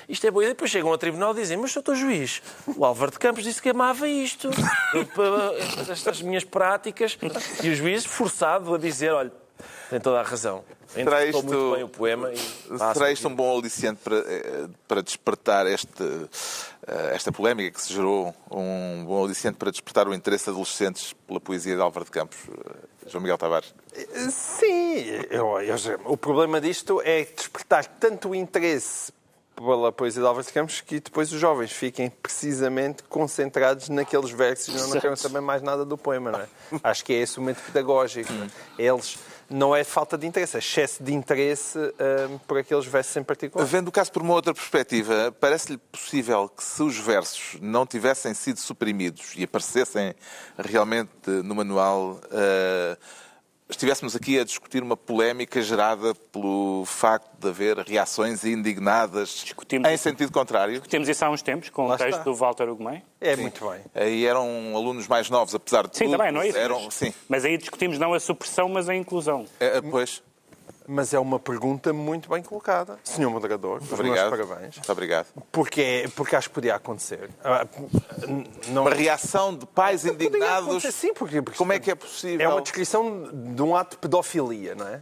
isto 0.09 0.27
é 0.27 0.31
boa 0.31 0.42
ideia. 0.44 0.55
Depois 0.55 0.70
chegam 0.70 0.90
ao 0.90 0.96
tribunal 0.99 1.33
e 1.33 1.40
dizem, 1.40 1.57
mas 1.57 1.73
doutor 1.75 1.94
juiz, 1.96 2.40
o 2.66 2.85
Álvaro 2.85 3.11
de 3.12 3.18
Campos 3.18 3.44
disse 3.44 3.61
que 3.61 3.68
amava 3.68 4.09
isto. 4.09 4.49
Eu, 4.94 5.07
pa- 5.07 5.90
estas 5.92 6.23
minhas 6.23 6.44
práticas. 6.44 7.18
E 7.62 7.68
o 7.68 7.75
juiz 7.75 8.05
forçado 8.05 8.75
a 8.75 8.79
dizer, 8.79 9.12
olha, 9.12 9.33
tem 9.90 10.00
toda 10.00 10.20
a 10.20 10.22
razão. 10.22 10.64
Será 10.88 11.03
Interpretou 11.26 11.40
isto- 11.40 11.53
muito 11.55 11.74
bem 11.74 11.85
o 11.85 11.88
poema. 11.88 12.33
E 12.33 12.38
Será 12.94 13.12
isto 13.12 13.29
um 13.29 13.35
bom 13.35 13.59
aliciante 13.59 14.00
para, 14.03 14.16
eh, 14.18 14.66
para 14.88 15.03
despertar 15.03 15.66
este, 15.66 16.03
eh, 16.87 17.11
esta 17.14 17.31
polémica 17.31 17.70
que 17.72 17.83
se 17.83 17.92
gerou? 17.92 18.35
Um 18.50 19.05
bom 19.05 19.24
aliciante 19.24 19.57
para 19.59 19.70
despertar 19.70 20.09
o 20.09 20.14
interesse 20.14 20.44
de 20.44 20.50
adolescentes 20.50 21.12
pela 21.26 21.40
poesia 21.40 21.76
de 21.76 21.83
Álvaro 21.83 22.05
de 22.05 22.11
Campos? 22.11 22.38
Eh, 22.48 23.09
João 23.09 23.22
Miguel 23.22 23.38
Tavares. 23.38 23.74
Sim, 24.31 24.96
eu, 25.31 25.61
eu 25.61 25.76
o 26.05 26.16
problema 26.16 26.61
disto 26.61 27.00
é 27.05 27.24
despertar 27.24 27.85
tanto 27.87 28.31
o 28.31 28.35
interesse 28.35 29.12
pela 29.57 29.92
poesia 29.92 30.22
de 30.22 30.26
Álvaro 30.29 30.46
de 30.46 30.53
Campos 30.53 30.81
que 30.81 31.00
depois 31.00 31.31
os 31.33 31.38
jovens 31.40 31.70
fiquem 31.72 32.09
precisamente 32.11 33.03
concentrados 33.05 33.88
naqueles 33.88 34.31
versos 34.31 34.74
e 34.74 34.88
não 34.88 34.98
querem 35.00 35.16
saber 35.16 35.40
mais 35.40 35.61
nada 35.62 35.85
do 35.85 35.98
poema, 35.98 36.31
não 36.33 36.40
é? 36.40 36.46
Acho 36.83 37.05
que 37.05 37.12
é 37.12 37.16
esse 37.16 37.37
o 37.38 37.40
momento 37.42 37.61
pedagógico. 37.66 38.33
não 38.33 38.44
é? 38.46 38.48
Eles, 38.79 39.18
não 39.50 39.74
é 39.74 39.82
falta 39.82 40.16
de 40.16 40.26
interesse, 40.26 40.56
é 40.56 40.60
excesso 40.60 41.02
de 41.02 41.12
interesse 41.12 41.76
hum, 41.78 42.38
por 42.46 42.58
aqueles 42.58 42.86
versos 42.86 43.16
em 43.16 43.24
particular. 43.24 43.66
Vendo 43.66 43.88
o 43.88 43.92
caso 43.92 44.12
por 44.12 44.22
uma 44.22 44.32
outra 44.32 44.54
perspectiva, 44.54 45.34
parece-lhe 45.40 45.76
possível 45.76 46.48
que 46.48 46.62
se 46.62 46.82
os 46.82 46.96
versos 46.96 47.58
não 47.60 47.84
tivessem 47.84 48.32
sido 48.32 48.60
suprimidos 48.60 49.32
e 49.36 49.42
aparecessem 49.42 50.14
realmente 50.56 51.10
no 51.44 51.54
manual, 51.54 52.20
eh, 52.30 52.96
estivéssemos 53.70 54.14
aqui 54.16 54.38
a 54.38 54.44
discutir 54.44 54.83
uma 54.83 54.96
polémica 54.96 55.62
gerada 55.62 56.14
pelo 56.33 56.85
facto 56.87 57.28
de 57.38 57.48
haver 57.48 57.78
reações 57.78 58.44
indignadas 58.44 59.28
Discutimos 59.44 59.88
em 59.88 59.94
isso. 59.94 60.02
sentido 60.04 60.33
contrário? 60.33 60.80
Temos 60.83 61.09
isso 61.09 61.24
há 61.24 61.30
uns 61.30 61.42
tempos, 61.42 61.70
com 61.70 61.87
Lá 61.87 61.94
o 61.94 61.98
texto 61.98 62.11
está. 62.18 62.24
do 62.24 62.35
Walter 62.35 62.68
Ugumem. 62.68 63.02
É 63.20 63.37
muito 63.37 63.68
bem. 63.68 63.80
Aí 63.94 64.26
eram 64.26 64.76
alunos 64.76 65.06
mais 65.09 65.28
novos, 65.30 65.54
apesar 65.54 65.87
de 65.87 65.96
Sim, 65.96 66.04
tudo. 66.06 66.16
também, 66.16 66.33
não 66.33 66.42
é 66.42 66.48
isso? 66.48 66.59
Eram, 66.59 66.85
mas, 66.85 66.94
sim. 66.94 67.14
mas 67.28 67.44
aí 67.44 67.56
discutimos 67.59 67.98
não 67.98 68.12
a 68.14 68.20
supressão, 68.20 68.68
mas 68.68 68.88
a 68.88 68.94
inclusão. 68.94 69.46
É, 69.59 69.80
pois, 69.80 70.22
Mas 70.92 71.14
é 71.14 71.20
uma 71.20 71.38
pergunta 71.38 71.92
muito 71.92 72.29
bem 72.29 72.42
colocada. 72.42 72.98
Senhor 73.05 73.31
moderador, 73.31 73.79
meus 73.81 73.92
obrigado. 73.92 74.31
parabéns. 74.31 74.74
Muito 74.76 74.90
obrigado. 74.92 75.26
Porque, 75.53 75.81
é- 75.81 76.09
porque 76.09 76.35
acho 76.35 76.48
que 76.48 76.55
podia 76.55 76.74
acontecer. 76.74 77.31
Ah, 77.44 77.64
Não, 78.68 78.83
Uma 78.83 78.90
reação 78.90 79.55
de 79.57 79.66
pais 79.66 80.05
indignados. 80.05 80.83
sim, 80.92 81.14
porque, 81.14 81.40
porque 81.40 81.57
Como 81.57 81.72
é 81.72 81.79
que 81.79 81.92
é 81.92 81.94
possível? 81.94 82.44
É 82.44 82.53
uma 82.53 82.61
descrição 82.61 83.22
de 83.33 83.62
um 83.62 83.76
ato 83.76 83.92
de 83.92 83.98
pedofilia, 83.98 84.74
não 84.74 84.88
é? 84.88 85.00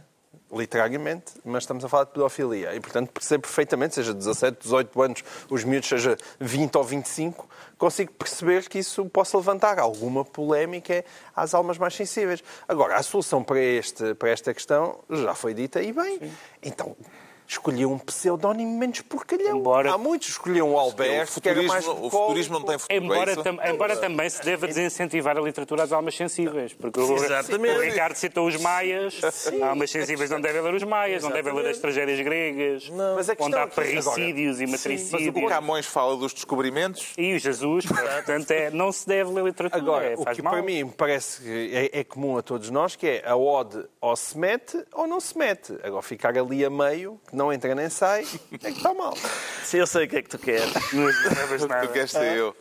Literariamente, 0.51 1.33
mas 1.45 1.63
estamos 1.63 1.85
a 1.85 1.89
falar 1.89 2.05
de 2.05 2.11
pedofilia. 2.11 2.73
E, 2.73 2.79
portanto, 2.79 3.11
percebo 3.11 3.43
perfeitamente, 3.43 3.95
seja 3.95 4.13
17, 4.13 4.57
18 4.63 5.01
anos, 5.01 5.23
os 5.49 5.63
miúdos, 5.63 5.87
seja 5.87 6.17
20 6.39 6.75
ou 6.75 6.83
25, 6.83 7.47
consigo 7.77 8.11
perceber 8.13 8.67
que 8.67 8.79
isso 8.79 9.05
possa 9.05 9.37
levantar 9.37 9.79
alguma 9.79 10.25
polémica 10.25 11.05
às 11.35 11.53
almas 11.53 11.77
mais 11.77 11.93
sensíveis. 11.93 12.43
Agora, 12.67 12.95
a 12.95 13.03
solução 13.03 13.43
para, 13.43 13.59
este, 13.59 14.15
para 14.15 14.29
esta 14.29 14.53
questão 14.53 14.99
já 15.09 15.35
foi 15.35 15.53
dita 15.53 15.81
e 15.81 15.93
bem. 15.93 16.19
Então, 16.63 16.95
escolhi 17.49 17.85
um 17.85 17.97
pseudónimo 17.97 18.77
menos 18.77 19.01
porcalhão. 19.01 19.57
Embora- 19.57 19.91
Há 19.93 19.97
muitos 19.97 20.29
escolhiam 20.29 20.71
o 20.71 20.77
Alberto, 20.77 21.39
o 21.39 21.41
que 21.41 21.49
era 21.49 21.61
mais 21.63 21.83
futurismo, 21.83 22.07
o 22.07 22.09
futurismo 22.11 22.59
não 22.59 22.65
tem 22.65 22.77
futuro. 22.77 22.93
é 22.93 23.03
Embora, 23.03 23.35
tam- 23.43 23.59
embora 23.65 23.97
também 23.97 24.29
se 24.29 24.43
deva 24.43 24.67
desincentivar 24.67 25.37
a 25.37 25.41
literatura 25.41 25.83
às 25.83 25.91
almas 25.91 26.15
sensíveis. 26.15 26.73
Porque 26.73 26.99
o, 26.99 27.15
Exatamente. 27.15 27.75
o 27.77 27.81
Ricardo 27.81 28.15
citou 28.15 28.47
os 28.47 28.55
maias. 28.61 29.19
Almas 29.61 29.89
sensíveis 29.89 30.29
não 30.29 30.39
devem 30.39 30.61
ler 30.61 30.73
os 30.75 30.83
maias, 30.83 31.23
não 31.23 31.31
devem 31.31 31.53
ler 31.53 31.67
as 31.69 31.77
tragédias 31.79 32.19
gregas. 32.21 32.89
Mas 33.15 33.29
a 33.29 33.35
onde 33.39 33.55
há 33.55 33.61
é 33.61 33.67
que- 33.67 33.75
parricídios 33.75 34.61
e 34.61 34.65
O 34.65 34.69
matricídios. 34.69 35.49
Camões 35.49 35.85
fala 35.85 36.15
dos 36.17 36.33
descobrimentos. 36.33 37.13
E 37.17 37.33
o 37.35 37.39
Jesus, 37.39 37.85
portanto, 37.85 38.51
é, 38.51 38.69
não 38.69 38.91
se 38.91 39.07
deve 39.07 39.31
ler 39.31 39.43
literatura, 39.43 39.81
Agora, 39.81 40.05
é, 40.11 40.15
o 40.15 40.25
que 40.25 40.41
mal. 40.41 40.53
para 40.53 40.61
mim 40.61 40.83
me 40.83 40.91
parece 40.91 41.41
que 41.41 41.71
é, 41.93 41.99
é 41.99 42.03
comum 42.03 42.37
a 42.37 42.41
todos 42.43 42.69
nós, 42.69 42.95
que 42.95 43.07
é 43.07 43.23
a 43.27 43.35
ode 43.35 43.83
ou 43.99 44.15
se 44.15 44.37
mete 44.37 44.77
ou 44.93 45.07
não 45.07 45.19
se 45.19 45.37
mete. 45.37 45.77
Agora, 45.83 46.01
ficar 46.03 46.37
ali 46.37 46.63
a 46.63 46.69
meio, 46.69 47.19
que 47.27 47.35
não 47.39 47.53
entra 47.53 47.73
nem 47.73 47.89
sai, 47.89 48.27
é 48.51 48.57
que 48.57 48.67
está 48.67 48.93
mal. 48.93 49.13
Se 49.63 49.77
eu 49.77 49.87
sei 49.87 50.05
o 50.05 50.09
que 50.09 50.17
é 50.17 50.21
que 50.21 50.29
tu 50.29 50.37
queres. 50.37 50.73
Não 50.91 51.05
levas 51.05 51.65
nada. 51.65 51.87
Tu 51.87 51.93
queres 51.93 52.11
ser 52.11 52.35
eu. 52.35 52.53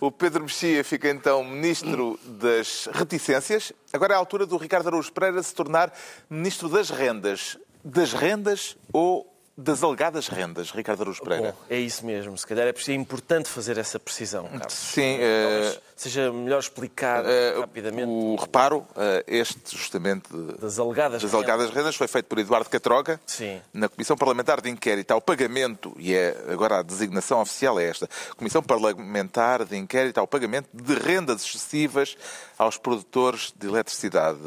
O 0.00 0.10
Pedro 0.10 0.44
Mexia 0.44 0.82
fica 0.82 1.10
então 1.10 1.44
ministro 1.44 2.18
das 2.24 2.88
reticências. 2.90 3.70
Agora 3.92 4.14
é 4.14 4.16
a 4.16 4.18
altura 4.18 4.46
do 4.46 4.56
Ricardo 4.56 4.86
Araújo 4.86 5.12
Pereira 5.12 5.42
se 5.42 5.54
tornar 5.54 5.92
ministro 6.30 6.70
das 6.70 6.88
rendas. 6.88 7.58
Das 7.84 8.14
rendas 8.14 8.78
ou 8.90 9.33
das 9.56 9.82
alegadas 9.82 10.28
rendas, 10.28 10.70
Ricardo 10.70 11.02
Araújo 11.02 11.22
Pereira? 11.22 11.52
Bom, 11.52 11.58
é 11.70 11.78
isso 11.78 12.04
mesmo. 12.04 12.36
Se 12.36 12.46
calhar 12.46 12.66
é 12.66 12.74
é 12.74 12.92
importante 12.92 13.48
fazer 13.48 13.78
essa 13.78 13.98
precisão, 13.98 14.44
Carlos. 14.48 14.72
Sim, 14.72 15.18
Talvez 15.18 15.80
seja 15.96 16.32
melhor 16.32 16.58
explicar 16.58 17.24
eh, 17.24 17.54
rapidamente 17.58 18.08
o 18.08 18.34
reparo, 18.36 18.86
eh, 18.96 19.24
este 19.26 19.76
justamente 19.76 20.28
das 20.60 20.78
alegadas 20.78 21.22
das 21.22 21.30
rendas. 21.30 21.34
alegadas 21.34 21.70
rendas 21.70 21.96
foi 21.96 22.08
feito 22.08 22.26
por 22.26 22.38
Eduardo 22.38 22.68
Catroga 22.68 23.20
Sim. 23.24 23.60
na 23.72 23.88
Comissão 23.88 24.16
Parlamentar 24.16 24.60
de 24.60 24.68
Inquérito 24.68 25.12
ao 25.12 25.20
Pagamento, 25.20 25.94
e 25.98 26.14
é 26.14 26.36
agora 26.48 26.80
a 26.80 26.82
designação 26.82 27.40
oficial 27.40 27.78
é 27.78 27.84
esta, 27.84 28.08
Comissão 28.36 28.62
Parlamentar 28.62 29.64
de 29.64 29.76
Inquérito 29.76 30.18
ao 30.18 30.26
Pagamento 30.26 30.68
de 30.72 30.94
rendas 30.94 31.44
excessivas 31.44 32.16
aos 32.58 32.76
produtores 32.76 33.54
de 33.56 33.68
eletricidade. 33.68 34.38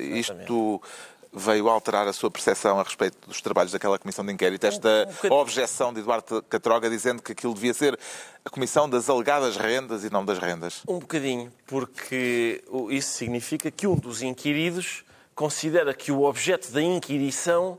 Isto 0.00 0.82
veio 1.38 1.68
alterar 1.68 2.08
a 2.08 2.14
sua 2.14 2.30
percepção 2.30 2.80
a 2.80 2.82
respeito 2.82 3.28
dos 3.28 3.42
trabalhos 3.42 3.70
daquela 3.70 3.98
Comissão 3.98 4.24
de 4.24 4.32
Inquérito, 4.32 4.64
esta 4.64 5.06
um 5.24 5.34
objeção 5.34 5.92
de 5.92 6.00
Eduardo 6.00 6.42
Catroga 6.48 6.88
dizendo 6.88 7.20
que 7.20 7.32
aquilo 7.32 7.52
devia 7.52 7.74
ser 7.74 7.98
a 8.42 8.48
Comissão 8.48 8.88
das 8.88 9.10
alegadas 9.10 9.56
rendas 9.56 10.02
e 10.02 10.10
não 10.10 10.24
das 10.24 10.38
rendas. 10.38 10.82
Um 10.88 10.98
bocadinho, 10.98 11.52
porque 11.66 12.64
isso 12.88 13.10
significa 13.10 13.70
que 13.70 13.86
um 13.86 13.96
dos 13.96 14.22
inquiridos 14.22 15.04
considera 15.34 15.92
que 15.92 16.10
o 16.10 16.22
objeto 16.22 16.72
da 16.72 16.80
inquirição 16.80 17.78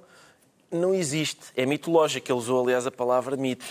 não 0.71 0.93
existe. 0.93 1.41
É 1.55 1.65
mitológico. 1.65 2.31
Ele 2.31 2.37
usou, 2.37 2.63
aliás, 2.63 2.85
a 2.85 2.91
palavra 2.91 3.35
mito. 3.35 3.65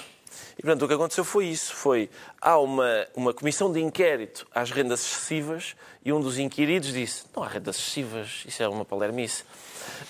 E, 0.59 0.63
portanto, 0.63 0.83
o 0.83 0.89
que 0.89 0.95
aconteceu 0.95 1.25
foi 1.25 1.47
isso. 1.47 1.75
Foi, 1.75 2.11
há 2.41 2.59
uma, 2.59 3.07
uma 3.15 3.33
comissão 3.33 3.71
de 3.71 3.81
inquérito 3.81 4.47
às 4.53 4.71
rendas 4.71 5.01
excessivas 5.01 5.77
e 6.05 6.13
um 6.13 6.21
dos 6.21 6.39
inquiridos 6.39 6.93
disse, 6.93 7.25
não 7.35 7.43
há 7.43 7.49
rendas 7.49 7.77
excessivas, 7.77 8.45
isso 8.47 8.63
é 8.63 8.69
uma 8.69 8.85
palermice. 8.85 9.45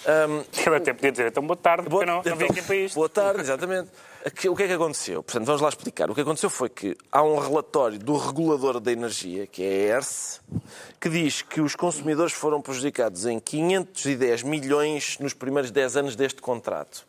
Um, 0.07 0.45
Ele 0.67 0.77
até 0.77 0.93
podia 0.93 1.11
dizer, 1.11 1.27
então 1.27 1.47
boa 1.47 1.57
tarde, 1.57 1.89
porque 1.89 2.07
não, 2.07 2.23
não 2.25 2.37
vim 2.37 2.45
aqui 2.45 2.63
para 2.63 2.77
isto. 2.77 2.95
Boa 2.95 3.09
tarde, 3.09 3.41
exatamente. 3.41 3.91
O 4.27 4.57
que 4.57 4.63
é 4.65 4.67
que 4.67 4.73
aconteceu? 4.73 5.23
Portanto, 5.23 5.47
vamos 5.47 5.61
lá 5.61 5.69
explicar. 5.69 6.11
O 6.11 6.15
que 6.15 6.21
aconteceu 6.21 6.51
foi 6.51 6.69
que 6.69 6.97
há 7.13 7.23
um 7.23 7.39
relatório 7.39 7.99
do 7.99 8.17
regulador 8.17 8.81
da 8.81 8.91
energia, 8.91 9.47
que 9.47 9.63
é 9.63 9.93
a 9.93 9.97
ERSE, 9.97 10.41
que 11.01 11.09
diz 11.09 11.43
que 11.43 11.61
os 11.61 11.77
consumidores 11.77 12.33
foram 12.33 12.61
prejudicados 12.61 13.25
em 13.25 13.39
510 13.39 14.43
milhões 14.43 15.19
nos 15.21 15.33
primeiros 15.33 15.71
10 15.71 15.97
anos 15.97 16.17
deste 16.17 16.43
contrato. 16.43 17.07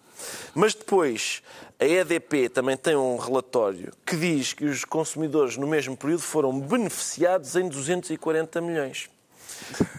Mas 0.53 0.73
depois, 0.73 1.41
a 1.79 1.85
EDP 1.85 2.49
também 2.49 2.77
tem 2.77 2.95
um 2.95 3.17
relatório 3.17 3.91
que 4.05 4.15
diz 4.15 4.53
que 4.53 4.65
os 4.65 4.83
consumidores 4.83 5.57
no 5.57 5.67
mesmo 5.67 5.95
período 5.97 6.21
foram 6.21 6.59
beneficiados 6.59 7.55
em 7.55 7.67
240 7.67 8.61
milhões. 8.61 9.09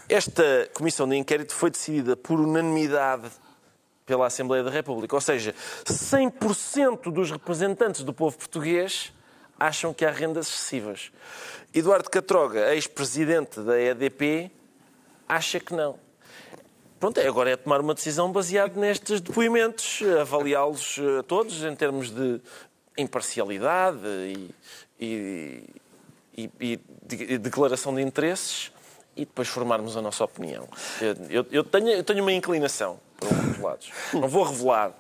Esta 0.09 0.69
comissão 0.73 1.09
de 1.09 1.17
inquérito 1.17 1.55
foi 1.55 1.71
decidida 1.71 2.17
por 2.17 2.41
unanimidade 2.41 3.31
pela 4.07 4.27
Assembleia 4.27 4.65
da 4.65 4.71
República. 4.71 5.15
Ou 5.15 5.21
seja, 5.21 5.55
100% 5.85 7.13
dos 7.13 7.31
representantes 7.31 8.03
do 8.03 8.13
povo 8.15 8.39
português 8.39 9.13
acham 9.61 9.93
que 9.93 10.05
há 10.05 10.11
rendas 10.11 10.49
excessivas. 10.49 11.13
Eduardo 11.75 12.09
Catroga, 12.09 12.75
ex-presidente 12.75 13.61
da 13.61 13.79
EDP, 13.79 14.51
acha 15.29 15.61
que 15.61 15.75
não. 15.75 15.99
Pronto, 16.99 17.21
agora 17.21 17.51
é 17.51 17.57
tomar 17.57 17.81
uma 17.81 17.95
decisão 17.95 18.33
baseada 18.33 18.81
nestes 18.81 19.21
depoimentos, 19.21 20.01
avaliá-los 20.21 20.99
eh, 20.99 21.23
todos 21.23 21.63
em 21.63 21.75
termos 21.77 22.11
de 22.11 22.41
imparcialidade 22.97 24.01
e, 24.05 24.51
e, 24.99 25.65
e, 26.37 26.51
e 26.61 26.81
de, 27.03 27.39
declaração 27.39 27.95
de 27.95 28.03
interesses 28.03 28.73
e 29.19 29.25
depois 29.25 29.49
formarmos 29.49 29.97
a 29.97 30.01
nossa 30.01 30.25
opinião. 30.25 30.69
Eu, 31.29 31.45
eu, 31.51 31.65
tenho, 31.65 31.89
eu 31.89 32.05
tenho 32.05 32.23
uma 32.23 32.33
inclinação 32.33 33.01
para 33.19 33.29
um 33.29 33.49
dos 33.49 33.59
lados. 33.59 33.91
Não 34.15 34.29
vou 34.29 34.45
revelar. 34.45 34.95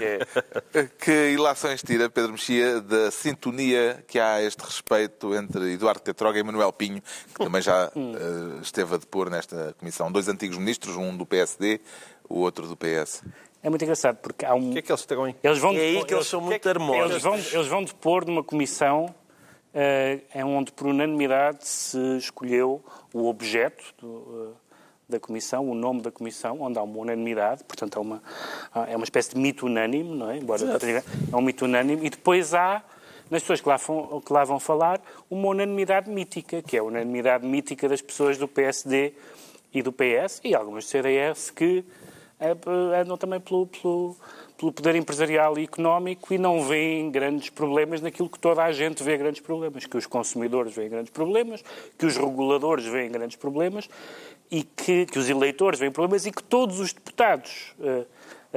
É... 0.00 0.84
Que 0.98 1.32
ilações 1.32 1.82
tira 1.82 2.08
Pedro 2.08 2.32
Mexia 2.32 2.80
da 2.80 3.10
sintonia 3.10 4.02
que 4.06 4.18
há 4.18 4.34
a 4.34 4.42
este 4.42 4.60
respeito 4.60 5.34
entre 5.34 5.72
Eduardo 5.72 6.00
Tetroga 6.00 6.38
e 6.38 6.42
Manuel 6.42 6.72
Pinho, 6.72 7.02
que 7.34 7.44
também 7.44 7.60
já 7.60 7.88
uh, 7.88 8.60
esteve 8.62 8.94
a 8.94 8.98
depor 8.98 9.28
nesta 9.28 9.74
comissão. 9.78 10.10
Dois 10.10 10.28
antigos 10.28 10.56
ministros, 10.56 10.96
um 10.96 11.16
do 11.16 11.26
PSD, 11.26 11.80
o 12.28 12.38
outro 12.38 12.68
do 12.68 12.76
PS. 12.76 13.22
É 13.60 13.68
muito 13.68 13.82
engraçado, 13.82 14.18
porque 14.18 14.44
há 14.44 14.54
um... 14.54 14.70
O 14.70 14.72
que 14.72 14.78
é 14.78 14.82
que 14.82 14.92
eles 14.92 15.04
terão 15.04 15.34
Eles 15.42 15.58
vão 15.58 15.72
é 15.72 15.80
aí 15.80 16.04
que 16.04 16.14
eles 16.14 16.26
são 16.26 16.40
muito 16.40 16.68
harmónicos. 16.68 17.10
Eles 17.10 17.22
vão, 17.22 17.34
eles 17.34 17.66
vão 17.66 17.82
depor 17.82 18.24
numa 18.24 18.44
comissão 18.44 19.12
é 19.74 20.44
onde, 20.44 20.70
por 20.72 20.86
unanimidade, 20.86 21.66
se 21.66 21.98
escolheu 22.16 22.82
o 23.12 23.26
objeto 23.26 23.84
do, 23.98 24.06
uh, 24.06 24.56
da 25.08 25.18
Comissão, 25.18 25.68
o 25.68 25.74
nome 25.74 26.00
da 26.00 26.10
Comissão, 26.10 26.60
onde 26.60 26.78
há 26.78 26.82
uma 26.82 26.98
unanimidade, 26.98 27.64
portanto 27.64 27.98
é 27.98 28.00
uma, 28.00 28.22
é 28.88 28.96
uma 28.96 29.04
espécie 29.04 29.30
de 29.34 29.38
mito 29.38 29.66
unânime, 29.66 30.16
não 30.16 30.30
é? 30.30 30.38
Embora 30.38 30.62
é 30.62 31.36
um 31.36 31.42
mito 31.42 31.64
unânime, 31.64 32.06
e 32.06 32.10
depois 32.10 32.54
há, 32.54 32.82
nas 33.30 33.42
pessoas 33.42 33.60
que 33.60 33.68
lá, 33.68 33.76
vão, 33.76 34.20
que 34.20 34.32
lá 34.32 34.44
vão 34.44 34.60
falar, 34.60 35.00
uma 35.28 35.48
unanimidade 35.48 36.08
mítica, 36.08 36.62
que 36.62 36.76
é 36.76 36.80
a 36.80 36.84
unanimidade 36.84 37.46
mítica 37.46 37.88
das 37.88 38.00
pessoas 38.00 38.38
do 38.38 38.48
PSD 38.48 39.12
e 39.72 39.82
do 39.82 39.92
PS, 39.92 40.40
e 40.44 40.54
algumas 40.54 40.84
do 40.84 40.88
CDS 40.88 41.50
que 41.50 41.84
eh, 42.40 42.56
andam 43.00 43.16
também 43.16 43.40
pelo, 43.40 43.66
pelo, 43.66 44.16
pelo 44.56 44.72
poder 44.72 44.94
empresarial 44.94 45.58
e 45.58 45.64
económico 45.64 46.32
e 46.32 46.38
não 46.38 46.62
veem 46.62 47.10
grandes 47.10 47.50
problemas 47.50 48.00
naquilo 48.00 48.28
que 48.28 48.38
toda 48.38 48.62
a 48.62 48.72
gente 48.72 49.02
vê 49.02 49.16
grandes 49.16 49.40
problemas, 49.40 49.86
que 49.86 49.96
os 49.96 50.06
consumidores 50.06 50.74
veem 50.74 50.88
grandes 50.88 51.10
problemas, 51.10 51.62
que 51.98 52.06
os 52.06 52.16
reguladores 52.16 52.86
veem 52.86 53.10
grandes 53.10 53.36
problemas 53.36 53.88
e 54.50 54.62
que, 54.62 55.06
que 55.06 55.18
os 55.18 55.28
eleitores 55.28 55.80
veem 55.80 55.90
problemas 55.90 56.26
e 56.26 56.30
que 56.30 56.42
todos 56.42 56.78
os 56.78 56.92
deputados 56.92 57.74
uh, 57.80 58.06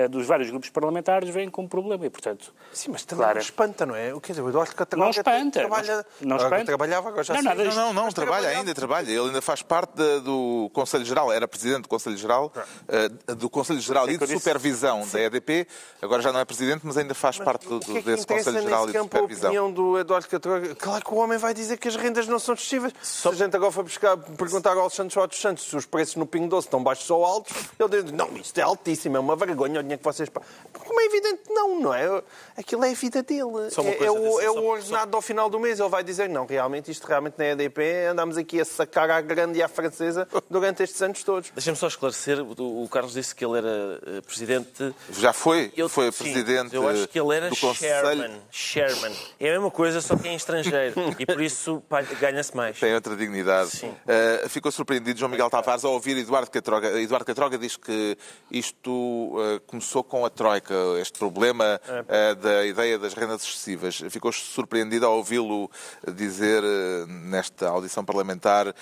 dos 0.09 0.27
vários 0.27 0.49
grupos 0.49 0.69
parlamentares 0.69 1.29
veem 1.29 1.49
como 1.49 1.67
problema. 1.67 2.05
E, 2.05 2.09
portanto, 2.09 2.53
Sim, 2.71 2.91
mas 2.91 3.03
também 3.03 3.23
claro, 3.23 3.35
não 3.35 3.41
espanta, 3.41 3.85
não 3.85 3.95
é? 3.95 4.13
O 4.13 4.21
que 4.21 4.31
dizer, 4.31 4.41
o 4.41 4.49
Eduardo 4.49 4.75
Catarina 4.75 5.05
não 5.05 5.11
espanta, 5.11 5.59
trabalha... 5.59 6.05
Não, 6.21 6.27
não 6.27 6.37
espanta. 6.37 6.65
Trabalhava, 6.65 7.09
agora 7.09 7.23
já 7.23 7.33
não, 7.33 7.41
nada, 7.41 7.63
não, 7.63 7.75
não, 7.75 7.93
não, 7.93 8.11
trabalha 8.11 8.49
ainda, 8.49 8.73
trabalha. 8.75 9.09
Ele 9.09 9.27
ainda 9.27 9.41
faz 9.41 9.61
parte 9.61 9.95
de, 9.95 10.19
do 10.19 10.69
Conselho 10.73 11.05
Geral, 11.05 11.31
era 11.31 11.47
presidente 11.47 11.83
do 11.83 11.89
Conselho 11.89 12.17
Geral, 12.17 12.51
uh, 12.55 13.35
do 13.35 13.49
Conselho 13.49 13.79
Geral 13.79 14.09
e 14.09 14.17
de 14.17 14.27
supervisão 14.27 15.03
Sim. 15.03 15.13
da 15.13 15.21
EDP. 15.21 15.67
Agora 16.01 16.21
já 16.21 16.31
não 16.31 16.39
é 16.39 16.45
presidente, 16.45 16.81
mas 16.83 16.97
ainda 16.97 17.13
faz 17.13 17.37
mas 17.37 17.45
parte 17.45 17.67
do, 17.67 17.79
que 17.79 17.97
é 17.97 18.01
que 18.01 18.05
desse 18.05 18.27
Conselho 18.27 18.61
Geral 18.61 18.89
e 18.89 18.91
de 18.91 18.99
supervisão. 18.99 19.49
a 19.49 19.53
opinião 19.53 19.71
do 19.71 19.97
Eduardo 19.97 20.27
Catarina? 20.27 20.75
Claro 20.75 21.03
que 21.03 21.13
o 21.13 21.17
homem 21.17 21.37
vai 21.37 21.53
dizer 21.53 21.77
que 21.77 21.87
as 21.87 21.95
rendas 21.95 22.27
não 22.27 22.39
são 22.39 22.53
excessivas. 22.53 22.93
Só... 23.01 23.29
Se 23.29 23.35
a 23.35 23.45
gente 23.45 23.55
agora 23.55 23.71
for 23.71 23.83
buscar, 23.83 24.17
perguntar 24.17 24.73
ao 24.73 24.81
Alexandre 24.81 25.13
Soares 25.13 25.39
Santos 25.39 25.63
se 25.65 25.75
os 25.75 25.85
preços 25.85 26.15
no 26.15 26.25
Pingo 26.25 26.47
Doce 26.47 26.67
estão 26.67 26.83
baixos 26.83 27.09
ou 27.09 27.23
altos, 27.25 27.53
ele 27.79 27.89
diz, 27.89 28.11
não, 28.11 28.35
isto 28.37 28.57
é 28.57 28.61
altíssimo, 28.61 29.17
é 29.17 29.19
uma 29.19 29.35
vergonha 29.35 29.81
dinheiro 29.87 29.99
que 29.99 30.03
vocês 30.03 30.29
pagam. 30.29 30.47
Como 30.73 30.99
é 30.99 31.05
evidente, 31.05 31.41
não, 31.49 31.79
não 31.79 31.93
é? 31.93 32.21
Aquilo 32.57 32.83
é 32.85 32.91
a 32.91 32.93
vida 32.93 33.23
dele. 33.23 33.41
É, 33.41 34.05
é, 34.05 34.11
o, 34.11 34.39
é 34.41 34.51
o 34.51 34.65
ordenado 34.65 35.15
ao 35.15 35.21
final 35.21 35.49
do 35.49 35.59
mês. 35.59 35.79
Ele 35.79 35.89
vai 35.89 36.03
dizer, 36.03 36.29
não, 36.29 36.45
realmente, 36.45 36.91
isto 36.91 37.05
realmente 37.05 37.35
na 37.37 37.45
EDP, 37.45 38.07
andámos 38.11 38.37
aqui 38.37 38.59
a 38.59 38.65
sacar 38.65 39.09
à 39.09 39.21
grande 39.21 39.59
e 39.59 39.63
à 39.63 39.67
francesa 39.67 40.27
durante 40.49 40.83
estes 40.83 41.01
anos 41.01 41.23
todos. 41.23 41.51
Deixa-me 41.51 41.77
só 41.77 41.87
esclarecer, 41.87 42.39
o 42.41 42.87
Carlos 42.89 43.13
disse 43.13 43.33
que 43.33 43.45
ele 43.45 43.57
era 43.57 43.99
eh, 44.05 44.21
presidente... 44.21 44.93
Já 45.11 45.33
foi, 45.33 45.71
eu, 45.75 45.87
foi 45.89 46.11
sim, 46.11 46.23
presidente 46.23 46.75
Eu 46.75 46.87
acho 46.87 47.07
que 47.07 47.19
ele 47.19 47.35
era 47.35 47.49
do 47.49 47.55
Sherman. 47.55 48.41
Sherman. 48.51 49.15
É 49.39 49.49
a 49.49 49.53
mesma 49.53 49.71
coisa, 49.71 50.01
só 50.01 50.15
que 50.15 50.27
é 50.27 50.31
em 50.31 50.35
estrangeiro. 50.35 50.95
e 51.19 51.25
por 51.25 51.41
isso 51.41 51.83
ganha-se 52.19 52.55
mais. 52.55 52.79
Tem 52.79 52.93
outra 52.93 53.15
dignidade. 53.15 53.71
Sim. 53.71 53.89
Uh, 53.89 54.49
ficou 54.49 54.71
surpreendido 54.71 55.19
João 55.19 55.31
Miguel 55.31 55.49
Tavares 55.49 55.83
ao 55.85 55.93
ouvir 55.93 56.17
Eduardo 56.17 56.49
Catroga. 56.49 56.99
Eduardo 56.99 57.25
Catroga 57.25 57.57
diz 57.57 57.75
que 57.75 58.17
isto 58.51 58.91
uh, 58.91 59.59
começou 59.77 60.03
com 60.03 60.25
a 60.25 60.29
Troika, 60.29 60.73
este 60.99 61.19
problema 61.19 61.79
uh, 61.85 62.35
da 62.35 62.65
ideia 62.65 62.97
das 62.97 63.13
rendas 63.13 63.43
excessivas. 63.43 64.01
Ficou 64.09 64.31
surpreendido 64.31 65.05
ao 65.05 65.17
ouvi-lo 65.17 65.69
dizer 66.15 66.63
nesta 67.07 67.69
audição 67.69 68.03
parlamentar 68.03 68.73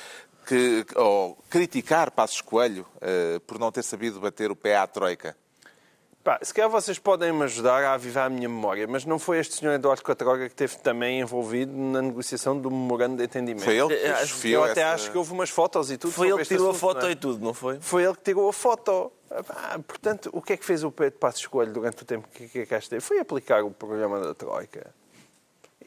que, 0.48 0.86
ou 0.96 1.38
criticar 1.50 2.12
Passos 2.12 2.40
Coelho 2.40 2.86
por 3.46 3.60
não 3.60 3.72
ter 3.72 3.84
sabido 3.84 4.20
bater 4.20 4.52
o 4.52 4.56
pé 4.56 4.78
à 4.78 4.88
Troika. 4.88 5.36
Pá, 6.26 6.40
se 6.42 6.52
calhar 6.52 6.72
vocês 6.72 6.98
podem 6.98 7.32
me 7.32 7.44
ajudar 7.44 7.84
a 7.84 7.94
avivar 7.94 8.26
a 8.26 8.30
minha 8.32 8.50
memória, 8.50 8.88
mas 8.88 9.06
não 9.06 9.20
foi 9.20 9.38
este 9.38 9.58
senhor 9.58 9.74
Eduardo 9.74 10.02
Catroga 10.02 10.48
que 10.48 10.54
esteve 10.54 10.76
também 10.78 11.20
envolvido 11.20 11.72
na 11.72 12.02
negociação 12.02 12.58
do 12.58 12.72
memorando 12.72 13.18
de 13.18 13.26
entendimento? 13.26 13.64
Foi 13.64 13.78
ele 13.78 13.96
que 14.42 14.52
Eu 14.52 14.64
até 14.64 14.82
essa... 14.82 14.96
acho 14.96 15.12
que 15.12 15.18
houve 15.20 15.32
umas 15.32 15.52
fotos 15.52 15.92
e 15.92 16.00
tudo. 16.00 16.12
Foi 16.12 16.30
ele 16.30 16.40
que 16.40 16.46
tirou 16.46 16.72
assunto, 16.72 16.78
a 16.78 16.94
foto 16.94 17.06
é? 17.06 17.12
e 17.12 17.16
tudo, 17.16 17.46
não 17.46 17.54
foi? 17.54 17.78
Foi 17.80 18.04
ele 18.04 18.16
que 18.16 18.24
tirou 18.24 18.50
a 18.50 18.54
foto. 18.54 19.12
Ah, 19.50 19.80
portanto, 19.80 20.30
o 20.34 20.42
que 20.42 20.54
é 20.54 20.58
que 20.58 20.66
fez 20.66 20.84
o 20.84 20.92
Pedro 20.92 21.20
Passos 21.20 21.42
Escolho 21.42 21.72
durante 21.72 22.04
o 22.04 22.06
tempo 22.06 22.28
que 22.30 22.66
cá 22.66 22.78
esteve? 22.78 23.02
Foi 23.02 23.20
aplicar 23.20 23.64
o 23.64 23.72
programa 23.72 24.20
da 24.20 24.34
Troika 24.34 24.94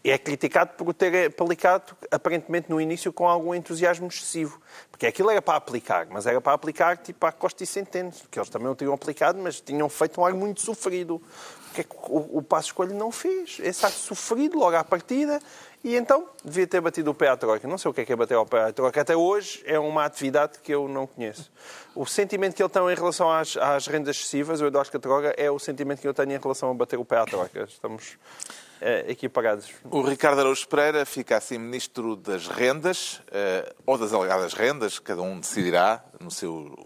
é 0.05 0.19
criticado 0.19 0.73
por 0.77 0.93
ter 0.95 1.27
aplicado, 1.27 1.97
aparentemente, 2.11 2.71
no 2.71 2.81
início, 2.81 3.13
com 3.13 3.29
algum 3.29 3.55
entusiasmo 3.55 4.07
excessivo. 4.09 4.61
Porque 4.91 5.07
aquilo 5.07 5.31
era 5.31 5.43
para 5.43 5.57
aplicar, 5.57 6.07
mas 6.11 6.27
era 6.27 6.41
para 6.41 6.53
aplicar 6.53 6.97
tipo 6.99 7.25
à 7.27 7.33
Costa 7.33 7.63
e 7.63 7.67
Centeno, 7.67 8.13
que 8.31 8.39
eles 8.39 8.49
também 8.49 8.69
o 8.69 8.75
tinham 8.75 8.93
aplicado, 8.93 9.39
mas 9.39 9.61
tinham 9.61 9.89
feito 9.89 10.21
um 10.21 10.25
ar 10.25 10.35
muito 10.35 10.61
sofrido. 10.61 11.17
O 11.17 11.75
que 11.75 11.81
é 11.83 11.85
que 11.85 11.95
o, 11.95 12.39
o 12.39 12.43
Passo 12.43 12.69
Escolho 12.69 12.95
não 12.95 13.13
fez? 13.13 13.59
Esse 13.61 13.85
ar 13.85 13.93
sofrido 13.93 14.59
logo 14.59 14.77
à 14.77 14.85
partida, 14.85 15.41
e 15.83 15.97
então 15.97 16.29
devia 16.45 16.67
ter 16.67 16.81
batido 16.81 17.11
o 17.11 17.15
pé 17.15 17.29
à 17.29 17.37
troca. 17.37 17.67
Não 17.69 17.79
sei 17.79 17.91
o 17.91 17.95
que 17.95 18.01
é 18.01 18.05
que 18.05 18.13
é 18.13 18.17
bater 18.17 18.35
ao 18.35 18.45
pé 18.45 18.65
à 18.65 18.73
troca. 18.73 19.01
Até 19.01 19.17
hoje 19.17 19.63
é 19.65 19.79
uma 19.79 20.05
atividade 20.05 20.59
que 20.63 20.73
eu 20.73 20.89
não 20.89 21.07
conheço. 21.07 21.51
O 21.95 22.07
sentimento 22.07 22.55
que 22.55 22.63
ele 22.63 22.69
tem 22.69 22.83
em 22.83 22.95
relação 22.95 23.31
às, 23.31 23.57
às 23.57 23.87
rendas 23.87 24.17
excessivas, 24.17 24.61
o 24.61 24.67
Eduardo 24.67 24.91
Catroga, 24.91 25.35
é 25.37 25.51
o 25.51 25.59
sentimento 25.59 26.01
que 26.01 26.09
eu 26.09 26.15
tenho 26.15 26.33
em 26.33 26.39
relação 26.39 26.71
a 26.71 26.75
bater 26.75 26.99
o 26.99 27.05
pé 27.05 27.19
à 27.19 27.25
troca. 27.25 27.65
Estamos 27.65 28.19
uh, 28.81 29.11
equiparados. 29.11 29.69
O 29.91 30.03
Ricardo 30.03 30.41
Araújo 30.41 30.67
Pereira 30.69 31.07
fica 31.07 31.37
assim 31.37 31.59
ministro 31.59 32.17
das 32.17 32.49
rendas, 32.49 33.21
uh, 33.29 33.75
ou 33.87 33.97
das 33.97 34.13
alegadas 34.13 34.55
rendas, 34.55 34.99
cada 34.99 35.23
um 35.23 35.39
decidirá 35.39 36.05
no 36.21 36.31
seu 36.31 36.77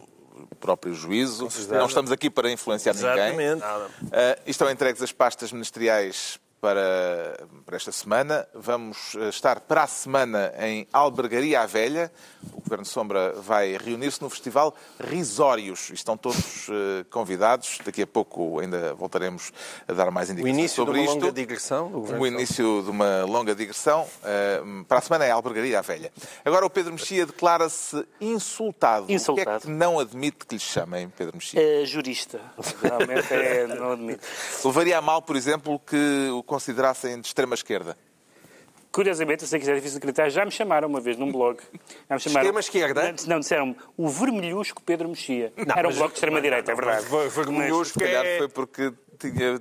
próprio 0.60 0.94
juízo. 0.94 1.48
Não 1.70 1.86
estamos 1.86 2.12
aqui 2.12 2.30
para 2.30 2.50
influenciar 2.50 2.92
Exatamente. 2.92 3.36
ninguém. 3.36 3.56
Uh, 3.56 4.42
estão 4.46 4.70
entregues 4.70 5.02
as 5.02 5.12
pastas 5.12 5.52
ministeriais 5.52 6.38
para, 6.62 7.44
para 7.66 7.74
esta 7.74 7.90
semana. 7.90 8.46
Vamos 8.54 9.16
eh, 9.16 9.28
estar 9.28 9.58
para 9.58 9.82
a 9.82 9.86
semana 9.88 10.54
em 10.60 10.86
Albergaria 10.92 11.60
à 11.60 11.66
Velha. 11.66 12.12
O 12.52 12.60
Governo 12.60 12.86
Sombra 12.86 13.32
vai 13.32 13.76
reunir-se 13.76 14.22
no 14.22 14.30
Festival 14.30 14.72
Risórios. 15.00 15.90
Estão 15.90 16.16
todos 16.16 16.68
uh, 16.68 17.04
convidados. 17.10 17.78
Daqui 17.84 18.02
a 18.02 18.06
pouco 18.06 18.60
ainda 18.60 18.94
voltaremos 18.94 19.52
a 19.88 19.92
dar 19.92 20.12
mais 20.12 20.30
indicações 20.30 20.70
sobre 20.70 21.02
isto. 21.02 21.14
O 21.14 21.16
início 21.16 21.20
de 21.20 21.20
uma 21.20 21.26
longa 21.26 21.32
digressão. 21.32 21.92
O 22.20 22.26
início 22.26 22.82
de 22.84 22.90
uma 22.90 23.24
longa 23.24 23.54
digressão. 23.56 24.02
Uh, 24.22 24.84
para 24.84 24.98
a 24.98 25.00
semana 25.00 25.24
é 25.24 25.32
Albergaria 25.32 25.80
à 25.80 25.82
Velha. 25.82 26.12
Agora 26.44 26.64
o 26.64 26.70
Pedro 26.70 26.92
Mexia 26.92 27.26
declara-se 27.26 28.06
insultado. 28.20 29.10
insultado. 29.10 29.56
O 29.56 29.60
que 29.60 29.66
é 29.66 29.68
que 29.68 29.68
não 29.68 29.98
admite 29.98 30.46
que 30.46 30.54
lhe 30.54 30.60
chamem 30.60 31.08
Pedro 31.08 31.36
Mexia? 31.36 31.60
É 31.60 31.84
jurista. 31.84 32.40
Realmente 32.80 33.34
é, 33.34 33.66
não 33.66 33.92
admito. 33.92 34.24
Levaria 34.64 34.98
a 34.98 35.02
mal, 35.02 35.20
por 35.20 35.34
exemplo, 35.34 35.80
que 35.80 36.30
o 36.30 36.51
considerassem 36.52 37.18
de 37.18 37.26
extrema-esquerda? 37.28 37.96
Curiosamente, 38.92 39.42
eu 39.42 39.48
sei 39.48 39.58
que 39.58 39.64
isso 39.64 39.72
é 39.72 39.74
difícil 39.74 39.98
de 39.98 40.04
acreditar, 40.04 40.28
já 40.28 40.44
me 40.44 40.50
chamaram 40.50 40.86
uma 40.86 41.00
vez 41.00 41.16
num 41.16 41.32
blog. 41.32 41.58
Já 42.08 42.14
me 42.14 42.20
chamaram, 42.20 42.42
Extrema-esquerda? 42.58 43.14
Não, 43.26 43.40
disseram 43.40 43.74
o 43.96 44.06
Vermelhusco 44.08 44.82
Pedro 44.82 45.08
Mexia. 45.08 45.50
Era 45.76 45.88
um 45.88 45.92
blog 45.94 46.08
de 46.10 46.14
extrema-direita, 46.16 46.72
é 46.72 46.74
verdade. 46.74 47.06
Vermelhusco 47.30 47.98
Se 47.98 48.04
calhar 48.04 48.24
é- 48.24 48.38
foi 48.38 48.48
porque 48.48 48.92
tinha 49.18 49.58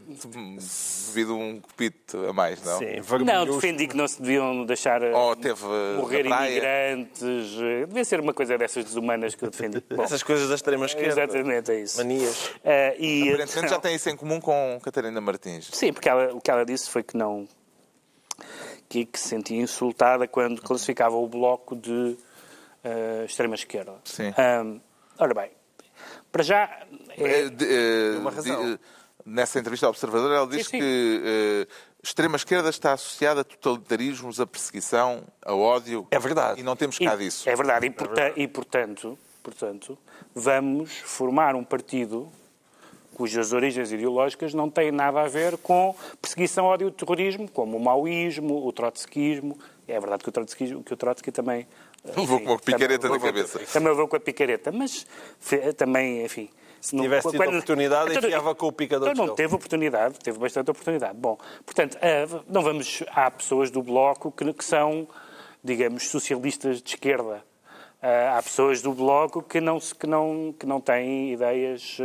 bebido 1.08 1.36
um 1.38 1.60
copito 1.62 2.18
a 2.28 2.34
mais, 2.34 2.62
não? 2.64 2.80
Sim, 2.80 2.96
Não, 3.24 3.46
defendi 3.46 3.88
que 3.88 3.96
não 3.96 4.08
se 4.08 4.20
deviam 4.22 4.66
deixar 4.66 5.02
eh, 5.04 5.14
Ou 5.16 5.36
teve 5.36 5.64
uh, 5.66 5.98
morrer 5.98 6.26
imigrantes. 6.26 7.22
eh, 7.62 7.86
Devia 7.86 8.04
ser 8.06 8.20
uma 8.20 8.34
coisa 8.34 8.58
dessas 8.58 8.84
desumanas 8.86 9.36
que 9.36 9.46
eu 9.46 9.50
defendi. 9.52 9.84
Bom, 9.96 10.04
Essas 10.04 10.24
coisas 10.24 10.50
da 10.50 10.56
extrema-esquerda. 10.56 11.10
exatamente, 11.24 11.72
é 11.72 11.80
isso. 11.82 11.98
Manias. 11.98 12.52
Eh, 12.64 12.96
e, 13.00 13.30
Aparentemente 13.34 13.70
já 13.70 13.80
tem 13.80 13.96
isso 13.96 14.10
em 14.10 14.16
comum 14.18 14.42
com 14.42 14.80
Catarina 14.84 15.22
Martins. 15.22 15.70
Sim, 15.72 15.94
porque 15.94 16.10
ela- 16.10 16.34
o 16.34 16.42
que 16.42 16.50
ela 16.50 16.66
disse 16.66 16.90
foi 16.90 17.04
que 17.04 17.16
não. 17.16 17.48
Que, 18.92 19.06
que 19.06 19.18
se 19.18 19.30
sentia 19.30 19.62
insultada 19.62 20.28
quando 20.28 20.62
classificava 20.62 21.16
o 21.16 21.26
bloco 21.26 21.78
de 21.78 22.18
eh, 22.84 23.24
extrema-esquerda. 23.26 23.94
Sim. 24.04 24.34
Ahm, 24.38 24.80
ora 25.18 25.34
bem, 25.34 25.52
para 26.30 26.44
já. 26.44 26.64
é- 27.18 27.24
Eh, 27.46 27.50
de- 27.50 27.66
eh, 27.66 28.18
uma 28.20 28.32
razão. 28.32 28.66
de- 28.66 28.80
nessa 29.26 29.60
entrevista 29.60 29.86
ao 29.86 29.92
Observador, 29.92 30.30
ela 30.36 30.46
diz 30.48 30.66
Sim, 30.68 30.72
sim. 30.72 30.80
que 30.80 31.22
eh, 31.24 31.68
extrema-esquerda 32.04 32.70
está 32.70 32.92
associada 32.92 33.42
a 33.42 33.44
totalitarismos, 33.46 34.42
a 34.42 34.46
perseguição, 34.48 35.24
a 35.46 35.54
ódio. 35.56 36.06
É 36.12 36.20
verdade. 36.20 36.60
E 36.60 36.64
não 36.64 36.76
temos 36.76 36.98
E- 37.00 37.06
cá 37.06 37.16
disso. 37.16 37.48
É 37.50 37.56
verdade. 37.56 37.86
E, 37.86 37.89
porta- 37.92 38.34
e, 38.36 38.46
portanto, 38.48 39.18
portanto, 39.42 39.98
vamos 40.36 40.92
formar 40.98 41.56
um 41.56 41.64
partido 41.64 42.30
cujas 43.16 43.53
origens 43.53 43.91
ideológicas 43.91 44.53
não 44.53 44.70
têm 44.70 44.91
nada 44.91 45.22
a 45.22 45.28
ver 45.28 45.57
com 45.57 45.95
perseguição, 46.22 46.66
ódio 46.66 46.88
e 46.88 46.91
terrorismo, 46.91 47.49
como 47.49 47.78
o 47.78 47.80
maoísmo, 47.80 48.66
o 48.66 48.72
trotskismo. 48.72 49.57
É 49.88 49.99
verdade 49.99 50.24
que 50.24 50.30
o 50.30 50.32
Trotsky, 50.32 50.82
que 50.84 50.93
o 50.93 50.97
Trotsky 50.97 51.32
também... 51.32 51.68
Levou 52.18 52.39
com 52.39 52.51
uma 52.51 52.59
picareta 52.59 53.07
também- 53.07 53.20
na 53.20 53.26
cabeça. 53.26 53.59
Também 53.72 53.89
levou 53.89 54.07
com 54.07 54.16
a 54.16 54.20
picareta, 54.20 54.72
mas 54.72 55.05
também, 55.78 56.24
enfim... 56.26 56.49
Se 56.80 56.97
tivesse 56.97 57.30
tido 57.30 57.43
oportunidade, 57.43 58.09
Então, 58.09 58.28
enfiava 58.28 58.55
com 58.55 58.66
o 58.66 58.72
picador 58.72 59.09
Então, 59.12 59.28
não 59.28 59.36
teve 59.36 59.53
oportunidade, 59.53 60.18
teve 60.18 60.39
bastante 60.39 60.72
oportunidade. 60.72 61.16
Bom, 61.16 61.38
portanto, 61.64 61.95
eh, 62.01 62.26
não 62.47 62.64
vamos... 62.64 63.03
Há 63.12 63.30
pessoas 63.30 63.70
do 63.70 63.84
Bloco 63.84 64.32
que, 64.32 64.51
que 64.51 64.66
são, 64.66 65.07
digamos, 65.64 66.09
socialistas 66.09 66.82
de 66.82 66.89
esquerda. 66.95 67.43
Ah, 68.02 68.38
há 68.38 68.41
pessoas 68.43 68.82
do 68.82 68.93
Bloco 68.93 69.43
que 69.43 69.62
não, 69.62 69.80
que 69.80 70.08
não, 70.08 70.56
que 70.58 70.66
não 70.66 70.82
têm 70.82 71.34
ideias 71.34 71.97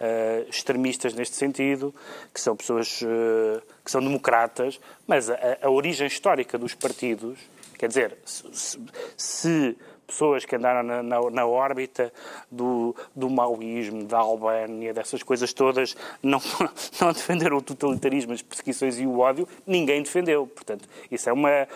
eh, 0.00 0.44
extremistas 0.48 1.14
neste 1.14 1.36
sentido, 1.36 1.94
que 2.34 2.40
são 2.40 2.56
pessoas 2.56 3.00
eh, 3.04 3.60
que 3.84 3.90
são 3.90 4.00
democratas, 4.00 4.80
mas 5.06 5.30
a, 5.30 5.36
a 5.62 5.70
origem 5.70 6.06
histórica 6.08 6.58
dos 6.58 6.74
partidos, 6.74 7.38
quer 7.78 7.86
dizer, 7.86 8.18
se, 8.24 8.44
se- 8.52 8.80
se 9.16 9.76
pessoas 10.04 10.44
que 10.44 10.56
andaram 10.56 10.82
na, 10.82 11.02
na, 11.02 11.30
na 11.30 11.46
órbita 11.46 12.12
do, 12.50 12.94
do 13.16 13.30
maoísmo, 13.30 14.04
da 14.04 14.18
Albânia, 14.18 14.92
dessas 14.92 15.22
coisas 15.22 15.54
todas, 15.54 15.96
não, 16.22 16.38
não 17.00 17.12
defenderam 17.12 17.56
o 17.56 17.62
totalitarismo, 17.62 18.32
as 18.34 18.42
perseguições 18.42 18.98
e 18.98 19.06
o 19.06 19.20
ódio, 19.20 19.48
ninguém 19.66 20.02
defendeu. 20.02 20.46
Portanto, 20.46 20.86
isso 21.10 21.30
é 21.30 21.32
uma. 21.32 21.66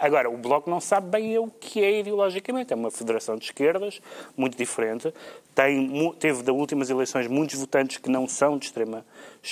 Agora, 0.00 0.28
o 0.30 0.36
Bloco 0.36 0.68
não 0.70 0.80
sabe 0.80 1.08
bem 1.10 1.38
o 1.38 1.48
que 1.48 1.82
é 1.82 2.00
ideologicamente. 2.00 2.72
É 2.72 2.76
uma 2.76 2.90
federação 2.90 3.36
de 3.36 3.44
esquerdas, 3.44 4.00
muito 4.36 4.56
diferente. 4.56 5.12
Tem, 5.54 6.12
teve, 6.18 6.42
das 6.42 6.54
últimas 6.54 6.88
eleições, 6.90 7.26
muitos 7.26 7.58
votantes 7.58 7.98
que 7.98 8.08
não 8.10 8.26
são 8.26 8.56
de 8.58 8.66
extrema, 8.66 9.04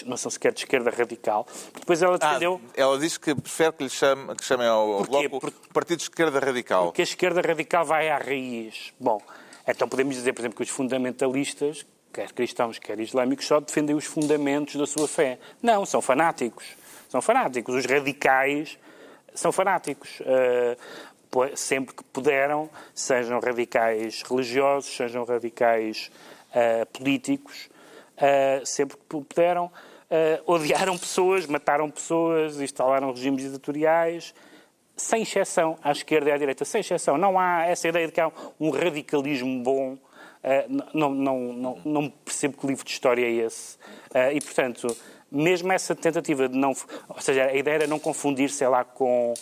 não 0.06 0.16
são 0.16 0.30
sequer 0.30 0.52
de 0.52 0.60
esquerda 0.60 0.90
radical. 0.90 1.46
Depois 1.78 2.02
ela 2.02 2.16
Ah, 2.20 2.28
defendeu. 2.28 2.60
ela 2.76 2.98
diz 2.98 3.18
que 3.18 3.34
prefere 3.34 3.72
que 3.72 3.84
lhe 3.84 3.90
chame, 3.90 4.34
que 4.34 4.44
chamem 4.44 4.66
ao 4.66 5.04
Porquê? 5.04 5.28
Bloco 5.28 5.40
Por- 5.40 5.52
Partido 5.72 5.98
de 5.98 6.04
Esquerda 6.04 6.38
Radical. 6.40 6.92
que 6.92 7.02
a 7.02 7.04
esquerda 7.04 7.40
radical 7.42 7.84
vai 7.84 8.08
à 8.08 8.16
raiz. 8.18 8.92
Bom, 8.98 9.20
então 9.68 9.86
podemos 9.88 10.14
dizer, 10.16 10.32
por 10.32 10.40
exemplo, 10.40 10.56
que 10.56 10.62
os 10.62 10.70
fundamentalistas, 10.70 11.84
quer 12.12 12.32
cristãos, 12.32 12.78
quer 12.78 12.98
islâmicos, 12.98 13.46
só 13.46 13.60
defendem 13.60 13.94
os 13.94 14.04
fundamentos 14.06 14.76
da 14.76 14.86
sua 14.86 15.06
fé. 15.06 15.38
Não, 15.62 15.84
são 15.84 16.00
fanáticos. 16.00 16.64
São 17.10 17.20
fanáticos. 17.20 17.74
Os 17.74 17.84
radicais 17.84 18.78
são 19.34 19.52
fanáticos. 19.52 20.20
Po- 21.30 21.56
sempre 21.56 21.94
que 21.94 22.02
puderam, 22.02 22.68
sejam 22.92 23.38
radicais 23.38 24.22
religiosos, 24.22 24.96
sejam 24.96 25.22
radicais 25.24 26.10
uh, 26.50 26.84
políticos, 26.86 27.70
uh, 28.16 28.66
sempre 28.66 28.96
que 28.96 29.04
puderam, 29.04 29.70
odiaram 30.44 30.98
pessoas, 30.98 31.46
mataram 31.46 31.88
pessoas, 31.88 32.60
instalaram 32.60 33.12
regimes 33.12 33.44
ditatoriais, 33.44 34.34
sem 34.96 35.22
exceção, 35.22 35.78
à 35.84 35.92
esquerda 35.92 36.30
e 36.30 36.32
à 36.32 36.36
direita, 36.36 36.64
sem 36.64 36.80
exceção. 36.80 37.16
Não 37.16 37.38
há 37.38 37.64
essa 37.66 37.86
ideia 37.86 38.06
de 38.08 38.12
que 38.12 38.20
há 38.20 38.32
um 38.58 38.70
radicalismo 38.70 39.62
bom. 39.62 39.96
eh, 40.42 40.66
não, 40.92 41.10
não, 41.10 41.38
não, 41.52 41.78
não 41.84 42.10
percebo 42.10 42.56
que 42.56 42.66
livro 42.66 42.84
de 42.84 42.90
história 42.90 43.24
é 43.24 43.30
esse. 43.46 43.78
Eh, 44.12 44.34
e, 44.34 44.40
portanto, 44.40 44.96
mesmo 45.30 45.72
essa 45.72 45.94
tentativa 45.94 46.48
de 46.48 46.56
não. 46.56 46.74
Ou 47.08 47.20
seja, 47.20 47.44
a 47.44 47.54
ideia 47.54 47.74
era 47.76 47.86
não 47.86 47.98
confundir, 47.98 48.50
sei 48.50 48.68
lá, 48.68 48.84
com, 48.84 49.34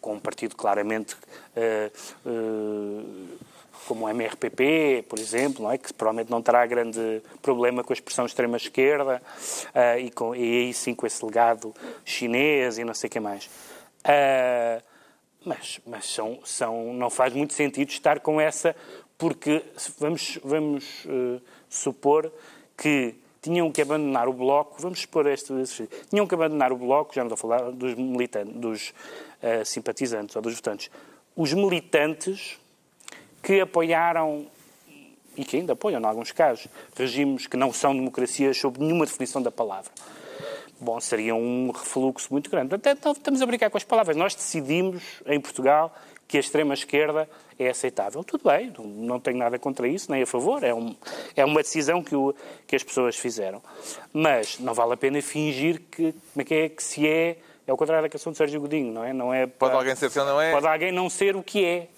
com 0.00 0.14
um 0.14 0.20
partido 0.20 0.56
claramente. 0.56 1.16
eh, 1.56 1.90
eh, 2.26 3.50
como 3.86 4.04
o 4.04 4.08
MRPP, 4.08 5.04
por 5.08 5.18
exemplo, 5.18 5.70
é? 5.70 5.76
que 5.76 5.92
provavelmente 5.92 6.30
não 6.30 6.40
terá 6.40 6.64
grande 6.66 7.20
problema 7.40 7.82
com 7.82 7.92
a 7.92 7.94
expressão 7.94 8.24
extrema-esquerda 8.24 9.20
eh, 9.74 10.00
e, 10.00 10.10
com, 10.10 10.34
e 10.34 10.66
aí 10.66 10.74
sim 10.74 10.94
com 10.94 11.06
esse 11.06 11.24
legado 11.24 11.74
chinês 12.04 12.78
e 12.78 12.84
não 12.84 12.94
sei 12.94 13.08
o 13.08 13.10
que 13.10 13.20
mais. 13.20 13.50
Ah, 14.04 14.80
mas 15.44 15.80
mas 15.84 16.06
são, 16.06 16.38
são, 16.44 16.92
não 16.94 17.10
faz 17.10 17.32
muito 17.34 17.52
sentido 17.54 17.88
estar 17.90 18.20
com 18.20 18.40
essa, 18.40 18.74
porque 19.18 19.64
vamos, 19.98 20.38
vamos 20.44 21.04
eh, 21.06 21.40
supor 21.68 22.32
que 22.76 23.14
tinham 23.42 23.70
que 23.72 23.82
abandonar 23.82 24.28
o 24.28 24.32
bloco, 24.32 24.80
vamos 24.80 25.00
supor 25.00 25.26
este, 25.26 25.52
tinham 26.08 26.26
que 26.26 26.34
abandonar 26.34 26.72
o 26.72 26.76
bloco, 26.76 27.12
já 27.12 27.24
não 27.24 27.34
estou 27.34 27.52
a 27.52 27.58
falar 27.58 27.72
dos 27.72 27.94
militantes, 27.94 28.54
dos 28.54 28.94
eh, 29.42 29.64
simpatizantes 29.64 30.36
ou 30.36 30.40
dos 30.40 30.54
votantes, 30.54 30.88
os 31.34 31.52
militantes 31.52 32.58
que 33.42 33.60
apoiaram 33.60 34.46
e 35.36 35.44
que 35.44 35.56
ainda 35.56 35.72
apoiam, 35.72 36.00
em 36.00 36.04
alguns 36.04 36.30
casos, 36.30 36.68
regimes 36.94 37.46
que 37.48 37.56
não 37.56 37.72
são 37.72 37.94
democracias 37.94 38.56
sob 38.56 38.78
nenhuma 38.78 39.06
definição 39.06 39.42
da 39.42 39.50
palavra. 39.50 39.90
Bom, 40.78 41.00
seria 41.00 41.34
um 41.34 41.70
refluxo 41.70 42.28
muito 42.30 42.50
grande. 42.50 42.68
Portanto, 42.68 43.12
estamos 43.12 43.40
a 43.40 43.46
brincar 43.46 43.70
com 43.70 43.76
as 43.76 43.84
palavras. 43.84 44.16
Nós 44.16 44.34
decidimos, 44.34 45.02
em 45.26 45.40
Portugal, 45.40 45.94
que 46.32 46.38
a 46.38 46.40
extrema-esquerda 46.40 47.28
é 47.58 47.68
aceitável. 47.68 48.24
Tudo 48.24 48.48
bem, 48.48 48.72
não- 48.78 49.20
tenho 49.20 49.36
nada 49.36 49.58
contra 49.58 49.86
isso, 49.86 50.10
nem 50.10 50.22
a 50.22 50.26
favor. 50.26 50.64
É, 50.64 50.72
um- 50.72 50.96
é 51.36 51.44
uma 51.44 51.60
decisão 51.62 52.02
que, 52.02 52.16
o- 52.16 52.34
que 52.66 52.74
as 52.74 52.82
pessoas 52.82 53.16
fizeram. 53.16 53.62
Mas 54.14 54.58
não 54.58 54.72
vale 54.72 54.94
a 54.94 54.96
pena 54.96 55.20
fingir 55.20 55.82
que, 55.90 56.12
como 56.12 56.40
é 56.40 56.44
que 56.44 56.54
é, 56.54 56.68
que 56.70 56.82
se 56.82 57.06
é... 57.06 57.36
É 57.66 57.72
o 57.72 57.76
contrário 57.76 58.02
da 58.02 58.08
canção 58.08 58.32
de 58.32 58.38
Sérgio 58.38 58.60
Godinho, 58.62 58.92
não 58.94 59.04
é? 59.04 59.12
Não 59.12 59.32
é 59.32 59.46
Pode 59.46 59.74
alguém 59.76 59.94
ser 59.94 60.10
não 60.16 60.40
é? 60.40 60.50
Pode 60.52 60.66
alguém 60.66 60.90
não 60.90 61.08
ser 61.10 61.36
o 61.36 61.42
que 61.42 61.64
é. 61.64 61.88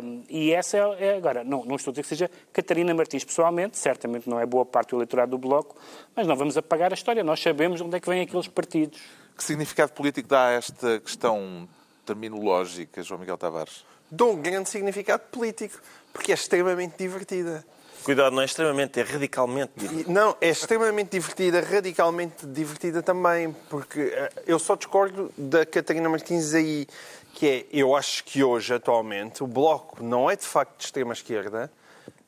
Ahm, 0.00 0.22
e 0.28 0.52
essa 0.52 0.76
é, 0.76 0.80
é- 1.12 1.16
agora, 1.16 1.44
não, 1.44 1.64
não 1.64 1.76
estou 1.76 1.90
a 1.90 1.92
dizer 1.92 2.02
que 2.02 2.08
seja 2.08 2.30
Catarina 2.52 2.92
Martins 2.92 3.22
pessoalmente, 3.24 3.78
certamente 3.78 4.28
não 4.28 4.38
é 4.40 4.44
boa 4.44 4.66
parte 4.66 4.90
do 4.90 4.96
eleitorado 4.96 5.30
do 5.30 5.38
Bloco, 5.38 5.74
mas 6.14 6.26
não 6.26 6.34
vamos 6.36 6.56
apagar 6.58 6.90
a 6.90 6.94
história. 6.94 7.22
Nós 7.24 7.40
sabemos 7.40 7.80
onde 7.80 7.96
é 7.96 8.00
que 8.00 8.08
vêm 8.10 8.20
aqueles 8.22 8.48
partidos. 8.48 9.00
Que 9.36 9.44
significado 9.44 9.92
político 9.92 10.28
dá 10.28 10.48
a 10.48 10.52
esta 10.52 10.98
questão 11.00 11.66
terminológica, 12.06 13.02
João 13.02 13.20
Miguel 13.20 13.36
Tavares? 13.36 13.84
Dou 14.10 14.32
um 14.32 14.40
grande 14.40 14.70
significado 14.70 15.24
político, 15.30 15.78
porque 16.12 16.30
é 16.30 16.34
extremamente 16.34 16.94
divertida. 16.96 17.64
Cuidado, 18.04 18.32
não 18.34 18.42
é 18.42 18.44
extremamente, 18.44 19.00
é 19.00 19.02
radicalmente. 19.02 19.72
E, 19.84 20.08
Não, 20.08 20.36
é 20.40 20.50
extremamente 20.50 21.10
divertida, 21.10 21.60
radicalmente 21.60 22.46
divertida 22.46 23.02
também, 23.02 23.52
porque 23.68 24.00
eh, 24.14 24.32
eu 24.46 24.60
só 24.60 24.76
discordo 24.76 25.32
da 25.36 25.66
Catarina 25.66 26.08
Martins 26.08 26.54
aí, 26.54 26.86
que 27.34 27.48
é, 27.48 27.66
eu 27.72 27.96
acho 27.96 28.22
que 28.22 28.44
hoje, 28.44 28.72
atualmente, 28.72 29.42
o 29.42 29.46
Bloco 29.48 30.04
não 30.04 30.30
é 30.30 30.36
de 30.36 30.44
facto 30.44 30.78
de 30.78 30.84
extrema-esquerda, 30.84 31.68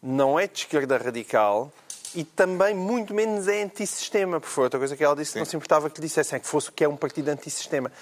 não 0.02 0.38
é 0.38 0.48
de 0.48 0.58
esquerda 0.58 0.98
radical 0.98 1.72
e 2.14 2.24
também 2.24 2.74
muito 2.74 3.14
menos 3.14 3.46
é 3.46 3.62
antissistema, 3.62 4.40
porque 4.40 4.52
foi 4.52 4.64
outra 4.64 4.78
coisa 4.80 4.96
que 4.96 5.04
ela 5.04 5.14
disse, 5.14 5.34
que 5.34 5.38
não 5.38 5.46
se 5.46 5.54
importava 5.54 5.88
que 5.88 6.00
dissessem 6.00 6.40
que 6.40 6.46
fosse 6.46 6.72
que 6.72 6.82
é 6.82 6.88
um 6.88 6.96
partido 6.96 7.28
antissistema. 7.28 7.92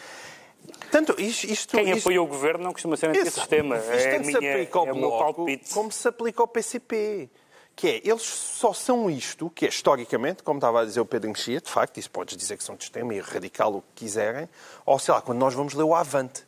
Tanto 0.91 1.21
isto... 1.21 1.45
isto 1.45 1.77
Quem 1.77 1.93
apoia 1.93 2.23
o 2.23 2.27
governo 2.27 2.65
não 2.65 2.73
costuma 2.73 2.97
ser 2.97 3.11
antissistema. 3.11 3.77
Isto 3.77 3.91
É, 3.91 4.11
tanto 4.13 4.27
se 4.27 4.39
minha, 4.39 4.53
aplica 4.53 4.79
ao 4.79 4.89
é 4.89 4.93
Bloco 4.93 5.47
como 5.73 5.93
se 5.93 6.09
aplica 6.09 6.43
ao 6.43 6.49
PCP. 6.49 7.29
Que 7.75 7.89
é, 7.89 8.01
eles 8.05 8.23
só 8.23 8.73
são 8.73 9.11
isto, 9.11 9.51
que 9.51 9.67
é 9.67 9.69
historicamente, 9.69 10.43
como 10.43 10.57
estava 10.59 10.81
a 10.81 10.85
dizer 10.85 11.01
o 11.01 11.05
Pedro 11.05 11.29
Mexia, 11.29 11.61
de 11.61 11.71
facto, 11.71 11.99
isso 11.99 12.11
podes 12.11 12.35
dizer 12.35 12.57
que 12.57 12.65
são 12.65 12.75
de 12.75 12.85
extremo 12.85 13.13
e 13.13 13.21
radical 13.21 13.75
o 13.75 13.83
que 13.83 14.05
quiserem, 14.05 14.49
ou 14.87 14.99
sei 14.99 15.13
lá, 15.13 15.21
quando 15.21 15.39
nós 15.39 15.53
vamos 15.53 15.75
ler 15.75 15.83
o 15.83 15.95
Avante. 15.95 16.45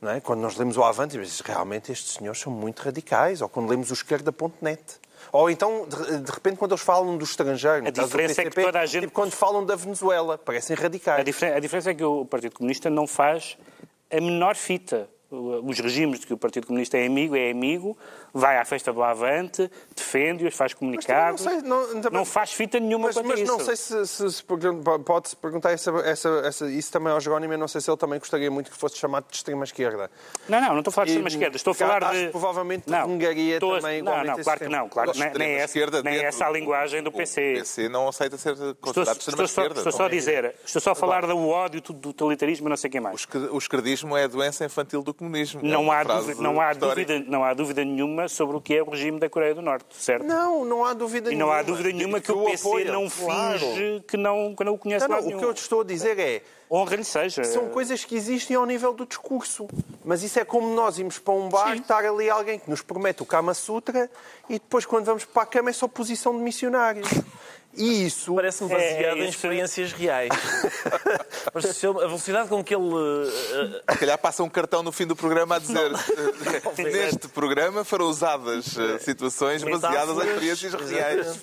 Não 0.00 0.10
é? 0.10 0.20
Quando 0.20 0.40
nós 0.40 0.56
lemos 0.56 0.76
o 0.76 0.82
Avante, 0.82 1.16
realmente 1.44 1.92
estes 1.92 2.14
senhores 2.14 2.40
são 2.40 2.52
muito 2.52 2.80
radicais, 2.80 3.40
ou 3.40 3.48
quando 3.48 3.70
lemos 3.70 3.90
o 3.90 3.94
esquerda.net. 3.94 4.82
Ou 5.32 5.50
então, 5.50 5.86
de, 5.88 6.30
repente, 6.30 6.56
quando 6.56 6.72
eles 6.72 6.82
falam 6.82 7.16
do 7.16 7.24
estrangeiro, 7.24 7.86
A 7.86 7.90
diferença 7.90 8.40
é 8.40 8.44
que 8.44 8.50
PCP, 8.50 8.62
toda 8.62 8.80
a 8.80 8.86
gente- 8.86 9.02
tipo, 9.02 9.12
quando 9.12 9.32
falam 9.32 9.64
da 9.64 9.76
Venezuela, 9.76 10.38
parecem 10.38 10.76
A, 10.76 10.80
radicais. 10.80 11.24
diferen- 11.24 11.54
a 11.54 11.60
diferença 11.60 11.90
é 11.90 11.94
que 11.94 12.04
o 12.04 12.24
Partido 12.24 12.54
Comunista 12.54 12.88
não 12.90 13.06
faz 13.06 13.56
a 14.10 14.16
menor 14.20 14.54
fita. 14.56 15.08
Os 15.28 15.80
regimes 15.80 16.20
de 16.20 16.26
que 16.28 16.32
o 16.32 16.36
Partido 16.38 16.68
Comunista 16.68 16.96
é 16.96 17.04
amigo, 17.04 17.34
é 17.34 17.50
amigo, 17.50 17.98
vai 18.38 18.58
à 18.58 18.64
festa 18.64 18.92
do 18.92 19.02
Avante, 19.02 19.70
defende-os, 19.94 20.54
faz 20.54 20.74
comunicados. 20.74 21.40
sei, 21.42 21.62
não- 21.62 22.00
também- 22.00 22.24
faz 22.24 22.52
fita 22.52 22.78
nenhuma 22.78 23.06
Mas, 23.08 23.16
mas 23.22 23.42
não 23.42 23.58
sei 23.60 23.76
se, 23.76 24.06
se, 24.06 24.30
se 24.30 24.44
pode-se 25.04 25.36
perguntar 25.36 25.72
essa, 25.72 25.90
essa, 26.04 26.28
essa- 26.44 26.70
isso 26.70 26.92
também 26.92 27.12
ao 27.12 27.20
Jerónimo. 27.20 27.52
Eu 27.54 27.58
não 27.58 27.68
sei 27.68 27.80
se 27.80 27.90
ele 27.90 27.96
também 27.96 28.18
gostaria 28.18 28.50
muito 28.50 28.70
que 28.70 28.76
fosse 28.76 28.96
chamado 28.98 29.26
de 29.30 29.36
extrema-esquerda. 29.36 30.10
Não, 30.48 30.60
não, 30.60 30.68
não 30.70 30.78
estou 30.80 30.90
a 30.90 30.94
falar 30.94 31.04
de 31.06 31.10
E- 31.10 31.14
extrema-esquerda. 31.14 31.56
Estou 31.56 31.70
a 31.70 31.74
falar 31.74 32.04
acho 32.04 32.12
de... 32.18 32.24
que 32.26 32.30
provavelmente 32.30 32.90
não, 32.90 33.08
negaria 33.08 33.54
estou 33.54 33.74
a- 33.74 33.80
também 33.80 34.02
Não, 34.02 34.24
não, 34.24 34.36
claro 34.42 34.60
que 34.60 34.68
não. 34.68 34.88
Claro, 34.88 35.12
nem, 35.14 35.20
nem, 35.20 35.28
é, 35.30 35.64
Extrema-esquerda 35.64 36.02
nem 36.02 36.14
é 36.18 36.24
essa 36.24 36.46
a 36.46 36.50
linguagem 36.50 37.02
do 37.02 37.08
O 37.10 37.12
PC. 37.12 37.54
PC 37.56 37.88
não 37.88 38.08
aceita 38.08 38.36
ser 38.36 38.54
considerado 38.54 38.86
estou 38.86 39.04
só, 39.04 39.12
extrema-esquerda. 39.12 39.78
estou 39.80 39.92
só 39.92 40.04
a 40.04 40.08
dizer, 40.08 40.54
estou 40.64 40.82
só 40.82 40.90
a 40.90 40.94
falar 40.94 41.26
do 41.26 41.48
ódio, 41.48 41.80
do 41.80 41.94
totalitarismo, 41.94 42.68
não 42.68 42.76
sei 42.76 42.90
quem 42.90 43.00
mais. 43.00 43.26
O 43.50 43.58
esquerdismo 43.58 44.16
é 44.16 44.24
a 44.24 44.26
doença 44.26 44.64
infantil 44.64 45.02
do 45.02 45.14
comunismo. 45.14 45.60
É 45.64 45.68
Não 45.68 45.90
há, 45.90 46.02
dúvida, 46.04 46.42
não, 46.42 46.60
há 46.60 46.72
dúvida, 46.72 47.18
não 47.26 47.44
dúvida 47.54 47.84
nenhuma 48.26 48.28
sobre 48.28 48.56
o 48.56 48.60
que 48.60 48.74
é 48.76 48.82
o 48.82 48.90
regime 48.90 49.18
da 49.18 49.28
Coreia 49.30 49.54
do 49.54 49.62
Norte, 49.62 49.86
certo? 49.96 50.24
Não, 50.24 50.64
não 50.64 50.84
há 50.84 50.92
dúvida 50.92 51.30
E 51.30 51.34
nenhuma. 51.34 51.52
não 51.52 51.58
há 51.58 51.62
dúvida 51.62 51.90
nenhuma 51.90 52.20
que 52.20 52.30
o 52.32 52.44
PC 52.44 52.66
apoia, 52.68 52.92
não 52.92 53.08
claro. 53.08 53.58
finge 53.58 54.04
que 54.06 54.16
não, 54.16 54.54
que 54.54 54.64
não 54.64 54.74
o 54.74 54.78
conhece 54.78 55.06
Não, 55.08 55.20
não, 55.20 55.28
o 55.28 55.38
que 55.38 55.44
eu 55.44 55.54
te 55.54 55.62
estou 55.62 55.80
a 55.80 55.84
dizer 55.84 56.18
é 56.18 56.42
Honra-lhe 56.70 57.04
seja. 57.04 57.44
são 57.44 57.68
coisas 57.68 58.04
que 58.04 58.16
existem 58.16 58.56
ao 58.56 58.66
nível 58.66 58.92
do 58.92 59.06
discurso. 59.06 59.68
Mas 60.04 60.22
isso 60.24 60.38
é 60.40 60.44
como 60.44 60.74
nós 60.74 60.98
irmos 60.98 61.18
para 61.18 61.32
um 61.34 61.48
bar, 61.48 61.76
estar 61.76 62.04
ali 62.04 62.28
alguém 62.28 62.58
que 62.58 62.68
nos 62.68 62.82
promete 62.82 63.22
o 63.22 63.26
Kama 63.26 63.54
Sutra 63.54 64.10
e 64.48 64.54
depois, 64.54 64.84
quando 64.84 65.04
vamos 65.04 65.24
para 65.24 65.42
a 65.42 65.46
cama, 65.46 65.70
é 65.70 65.72
só 65.72 65.86
posição 65.86 66.32
de 66.36 66.42
missionários. 66.42 67.08
E 67.76 68.06
isso. 68.06 68.34
Parece-me 68.34 68.72
É, 68.72 68.74
baseado 68.74 69.18
é 69.18 69.20
em 69.24 69.28
experiências 69.28 69.92
reais. 69.92 70.30
Mas 71.52 71.64
se 71.76 71.86
eu- 71.86 72.00
a 72.00 72.06
velocidade 72.06 72.48
com 72.48 72.62
que 72.64 72.74
ele. 72.74 72.84
eh, 73.86 73.92
Se 73.92 73.98
calhar 73.98 74.18
passa 74.18 74.42
um 74.42 74.48
cartão 74.48 74.82
no 74.82 74.90
fim 74.92 75.06
do 75.06 75.14
programa 75.14 75.56
a 75.56 75.58
dizer 75.58 75.92
eh, 75.92 76.82
neste 76.82 77.28
programa 77.28 77.84
foram 77.84 78.06
usadas 78.06 78.76
eh, 78.78 78.98
situações 78.98 79.62
baseadas 79.62 80.16
em 80.16 80.28
experiências 80.28 80.74
reais. 80.74 81.40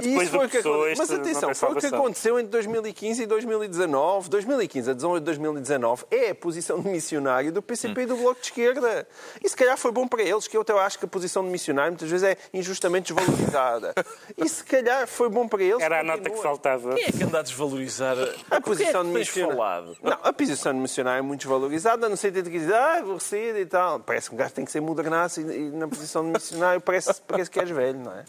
E 0.00 0.08
Depois 0.08 0.28
isso 0.28 0.36
foi 0.36 0.46
o 0.46 0.48
que 0.48 0.56
Pessoa, 0.58 0.76
aconte- 0.76 0.90
isto 0.92 0.98
Mas 1.00 1.10
não 1.10 1.16
atenção, 1.18 1.54
foi 1.54 1.68
o 1.70 1.76
que 1.76 1.86
aconteceu 1.86 2.38
entre 2.38 2.50
2015 2.50 3.22
e 3.22 3.26
2019. 3.26 4.28
2015 4.28 4.90
a 4.90 4.94
18 4.94 5.20
de 5.20 5.24
2019 5.26 6.04
é 6.10 6.30
a 6.30 6.34
posição 6.34 6.80
de 6.80 6.88
missionário 6.88 7.52
do 7.52 7.62
PCP 7.62 8.02
e 8.02 8.06
do 8.06 8.16
Bloco 8.16 8.40
de 8.40 8.46
Esquerda. 8.46 9.06
E 9.42 9.48
se 9.48 9.56
calhar 9.56 9.76
foi 9.76 9.92
bom 9.92 10.06
para 10.08 10.22
eles, 10.22 10.46
que 10.48 10.56
eu 10.56 10.60
até 10.62 10.72
acho 10.72 10.98
que 10.98 11.04
a 11.04 11.08
posição 11.08 11.42
de 11.44 11.50
missionário 11.50 11.92
muitas 11.92 12.08
vezes 12.10 12.24
é 12.28 12.36
injustamente 12.52 13.12
desvalorizada. 13.12 13.94
E 14.36 14.48
se 14.48 14.64
calhar 14.64 15.06
foi 15.06 15.23
bom 15.30 15.48
para 15.48 15.62
eles. 15.62 15.80
Era 15.82 16.00
a 16.00 16.04
nota 16.04 16.30
que 16.30 16.42
faltava. 16.42 16.94
Quem 16.94 17.04
é 17.04 17.12
que 17.12 17.24
anda 17.24 17.38
a 17.40 17.42
desvalorizar 17.42 18.16
A 18.50 18.56
é 18.56 18.60
posição 18.60 19.04
de 19.04 19.10
missionário. 19.10 19.56
falado? 19.56 19.96
Não, 20.02 20.18
a 20.22 20.32
posição 20.32 20.72
de 20.72 20.78
missionário 20.78 21.18
é 21.18 21.22
muito 21.22 21.40
desvalorizada, 21.40 22.08
no 22.08 22.16
sentido 22.16 22.50
que 22.50 22.58
diz, 22.58 22.70
ah, 22.70 22.98
aborrecido 22.98 23.58
e 23.58 23.66
tal. 23.66 24.00
Parece 24.00 24.28
que 24.28 24.34
um 24.34 24.38
gajo 24.38 24.54
tem 24.54 24.64
que 24.64 24.70
ser 24.72 24.80
modernaço 24.80 25.40
e, 25.40 25.44
e 25.44 25.70
na 25.70 25.88
posição 25.88 26.24
de 26.24 26.30
missionário 26.32 26.80
parece, 26.80 27.20
parece 27.22 27.50
que 27.50 27.60
és 27.60 27.70
velho, 27.70 27.98
não 27.98 28.12
é? 28.12 28.24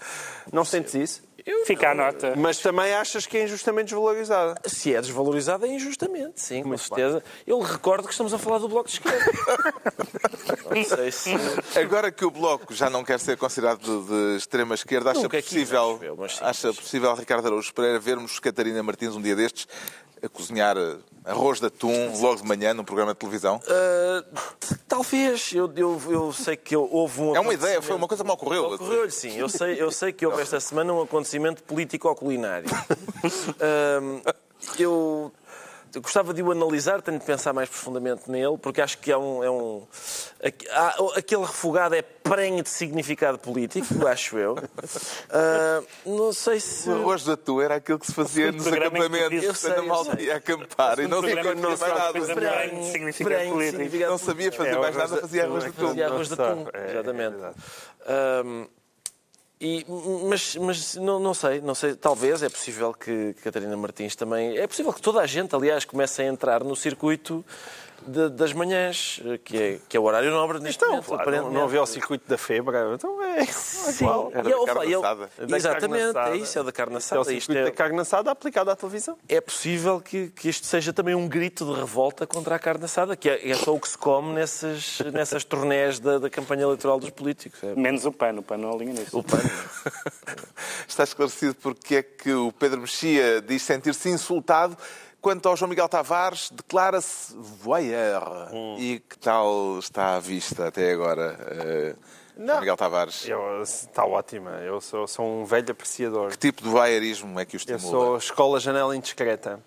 Não 0.52 0.66
sentes 0.66 0.94
isso? 0.96 1.24
Fica 1.66 1.92
a 1.92 1.96
nota. 1.96 2.34
Mas 2.36 2.60
também 2.60 2.94
achas 2.94 3.28
que 3.28 3.38
é 3.38 3.44
injustamente 3.44 3.88
desvalorizada. 3.88 4.60
Se 4.66 4.96
é 4.96 5.02
desvalorizada, 5.02 5.68
é 5.68 5.72
injustamente, 5.72 6.42
sim, 6.42 6.64
com 6.64 6.76
certeza. 6.78 7.24
Eu 7.46 7.60
recordo 7.60 8.06
que 8.08 8.12
estamos 8.12 8.34
a 8.34 8.38
falar 8.40 8.58
do 8.58 8.68
Bloco 8.68 8.90
de 8.90 8.96
Esquerda. 8.96 9.32
não 10.76 10.84
sei 10.84 11.12
se. 11.12 11.32
Agora 11.80 12.12
que 12.12 12.26
o 12.26 12.32
Bloco 12.32 12.74
já 12.74 12.90
não 12.90 13.04
quer 13.04 13.20
ser 13.20 13.38
considerado 13.38 13.82
de, 13.82 14.08
de 14.08 14.38
extrema 14.38 14.74
esquerda, 14.74 15.12
acha 15.12 15.22
Nunca 15.22 15.42
quis, 15.42 15.50
possível, 15.50 16.00
eu, 16.02 16.30
sim, 16.30 16.38
acha 16.42 16.74
possível, 16.74 17.14
Ricardo 17.14 17.46
Araújo 17.46 17.74
Pereira, 17.74 18.00
vermos 18.00 18.40
Catarina 18.40 18.82
Martins 18.82 19.16
um 19.16 19.22
dia 19.22 19.36
destes 19.36 19.68
a 20.26 20.30
cozinhar 20.30 20.78
eh, 20.78 20.98
arroz 21.24 21.60
de 21.60 21.68
atum 21.68 22.12
logo 22.20 22.38
de 22.42 22.48
manhã 22.48 22.74
num 22.74 22.84
programa 22.84 23.14
de 23.14 23.20
televisão? 23.20 23.60
T- 23.60 24.76
talvez. 24.88 25.52
Eu, 25.54 25.72
eu, 25.76 26.02
eu 26.10 26.34
sei 26.34 26.56
que 26.56 26.76
houve 26.76 27.22
um. 27.22 27.36
É 27.36 27.40
uma 27.40 27.54
ideia, 27.54 27.82
foi 27.82 27.96
uma 27.96 28.08
coisa 28.08 28.24
que 28.24 28.28
me 28.30 28.34
ocorreu. 28.34 28.74
Ocorreu-lhe, 28.74 29.12
sim. 29.12 29.38
Eu 29.38 29.50
sei, 29.50 29.82
eu 29.82 29.92
sei 29.92 30.12
que 30.14 30.26
houve 30.26 30.42
esta 30.44 30.60
semana 30.60 30.94
um 30.94 31.02
acontecimento 31.02 31.64
político-culinário. 31.64 32.68
Eu 33.60 34.22
eu 34.80 35.32
gostava 36.00 36.34
de 36.34 36.42
o 36.44 36.52
analisar, 36.52 37.02
tenho 37.02 37.20
de 37.20 37.26
pensar 37.26 37.54
mais 37.54 37.70
profundamente 37.70 38.30
nele, 38.30 38.58
porque 38.58 38.82
acho 38.82 38.98
que 38.98 39.12
é 39.12 39.18
um. 39.18 39.44
É 39.44 39.50
um 39.50 39.84
há- 40.72 40.96
aquele 41.18 41.42
refogado 41.42 41.96
é 41.96 42.02
prenhe 42.02 42.62
de 42.62 42.70
significado 42.70 43.38
político, 43.38 44.08
acho 44.08 44.38
eu. 44.38 44.58
Ah, 45.30 45.82
não 46.06 46.34
sei 46.34 46.60
se. 46.60 46.90
O 46.90 46.94
arroz 47.02 47.24
de 47.24 47.32
atum 47.32 47.62
era 47.62 47.76
aquilo 47.76 48.00
que 48.00 48.08
se 48.08 48.14
fazia 48.14 48.52
nos 48.52 48.66
acampamentos, 48.68 49.30
quando 49.30 49.44
a 49.44 49.46
Eu 49.46 49.56
sei, 49.56 49.82
malta 49.88 50.22
ia 50.22 50.36
acampar 50.36 51.00
e 51.00 51.08
não 51.08 51.22
sabia 51.22 51.44
fazer 51.44 51.66
mais 51.66 51.80
nada. 51.80 52.14
Prenhe 52.36 52.80
de 52.80 52.92
significado 52.92 53.50
político. 53.50 53.98
Não 54.10 54.18
sabia 54.18 54.52
fazer 54.52 54.70
É, 54.70 54.78
mais 54.80 54.96
arroz 54.98 55.10
nada, 55.12 55.22
fazia 55.22 55.44
arroz 55.46 55.64
de 55.64 55.70
é 55.70 55.72
que 55.74 55.78
atum. 55.80 55.88
Fazia 55.88 56.08
arroz 56.08 56.32
É, 56.74 56.80
é 56.80 56.92
exatamente. 56.92 57.38
E, 59.66 59.86
mas 60.30 60.56
mas 60.58 60.96
não, 60.96 61.20
não 61.20 61.34
sei, 61.34 61.60
não 61.60 61.74
sei, 61.74 61.96
talvez 61.96 62.44
é 62.44 62.50
possível 62.50 62.94
que 62.94 63.34
Catarina 63.44 63.76
Martins 63.76 64.16
também. 64.16 64.58
É 64.58 64.68
possível 64.68 64.94
que 64.94 65.02
toda 65.02 65.20
a 65.22 65.26
gente, 65.26 65.56
aliás, 65.56 65.84
comece 65.86 66.22
a 66.22 66.26
entrar 66.26 66.64
no 66.64 66.76
circuito 66.76 67.44
de- 68.08 68.30
das 68.30 68.54
manhãs, 68.54 69.22
que 69.44 69.58
é, 69.62 69.80
que 69.90 69.96
é 69.98 70.00
o 70.00 70.04
horário 70.04 70.30
nobre 70.32 70.60
neste 70.60 70.78
Então, 70.78 70.90
momento. 70.92 71.06
claro, 71.08 71.32
não, 71.32 71.52
não 71.52 71.64
havia 71.64 71.82
o 71.82 71.86
circuito 71.86 72.28
da 72.28 72.38
febre, 72.38 72.76
então 72.94 73.22
é, 73.24 73.42
é 73.42 73.46
igual. 73.92 74.32
Era 74.34 74.50
E 74.50 74.52
da 74.52 74.66
carne 74.74 74.92
eu- 74.92 75.00
assada. 75.00 75.30
Da 75.38 75.58
Exatamente, 75.58 75.90
carne 75.92 76.10
assada. 76.10 76.30
é 76.36 76.38
isso, 76.38 76.58
é 76.58 76.62
o 76.62 76.64
da 76.64 76.72
carne 76.72 76.94
É 76.94 76.96
o 76.96 76.98
assada. 76.98 77.22
Isto 77.22 77.32
circuito 77.32 77.60
é, 77.60 77.64
da 77.66 77.72
carne 77.72 78.00
assada 78.00 78.32
aplicado 78.32 78.70
à 78.72 78.76
televisão. 78.76 79.18
é 79.30 79.42
possível 79.42 80.00
que, 80.02 80.28
que 80.30 80.50
isto 80.50 80.66
seja 80.66 80.92
também 80.94 81.16
um 81.16 81.28
grito 81.28 81.66
de 81.66 81.80
revolta 81.80 82.26
contra 82.28 82.56
a 82.56 82.60
carne 82.60 82.86
assada, 82.86 83.16
que 83.16 83.30
é, 83.30 83.50
é 83.50 83.56
só 83.56 83.74
o 83.74 83.80
que 83.80 83.90
se 83.90 83.98
come 83.98 84.34
nessas, 84.34 85.00
nessas 85.14 85.44
turnés 85.44 86.00
da, 86.00 86.20
da 86.20 86.30
campanha 86.30 86.64
eleitoral 86.64 87.00
dos 87.00 87.10
políticos. 87.10 87.64
É, 87.64 87.76
Menos 87.76 88.06
o 88.06 88.12
pano, 88.12 88.40
o 88.40 88.44
pano 88.44 88.68
não 88.68 88.76
alinha 88.76 88.94
nisso. 88.94 89.18
o 89.18 89.24
pano. 89.24 89.44
Está 90.88 91.04
esclarecido 91.04 91.56
porque 91.56 91.96
é 91.96 92.04
que 92.04 92.32
o 92.34 92.52
Pedro 92.52 92.82
Mexia 92.82 93.42
diz 93.42 93.62
sentir-se 93.62 94.10
insultado. 94.10 94.78
Quanto 95.26 95.50
ao 95.50 95.58
João 95.58 95.70
Miguel 95.70 95.90
Tavares, 95.90 96.52
declara-se 96.52 97.36
voyeur. 97.36 98.48
Hum. 98.54 98.76
E 98.78 99.00
que 99.00 99.18
tal 99.18 99.80
está 99.80 100.18
à 100.18 100.20
vista 100.20 100.68
até 100.68 100.92
agora, 100.92 101.36
eh, 101.50 101.96
João 102.38 102.60
Miguel 102.60 102.78
Tavares? 102.78 103.28
Eu, 103.28 103.64
está 103.64 104.06
ótima. 104.06 104.52
Eu 104.62 104.80
sou, 104.80 105.08
sou 105.08 105.26
um 105.26 105.44
velho 105.44 105.72
apreciador. 105.72 106.30
Que 106.30 106.38
tipo 106.38 106.62
de 106.62 106.70
voyeurismo 106.70 107.40
é 107.40 107.44
que 107.44 107.56
o 107.56 107.58
Eu 107.58 107.58
estimula? 107.58 107.82
sou 107.82 108.18
escola 108.18 108.60
janela 108.60 108.96
indiscreta. 108.96 109.60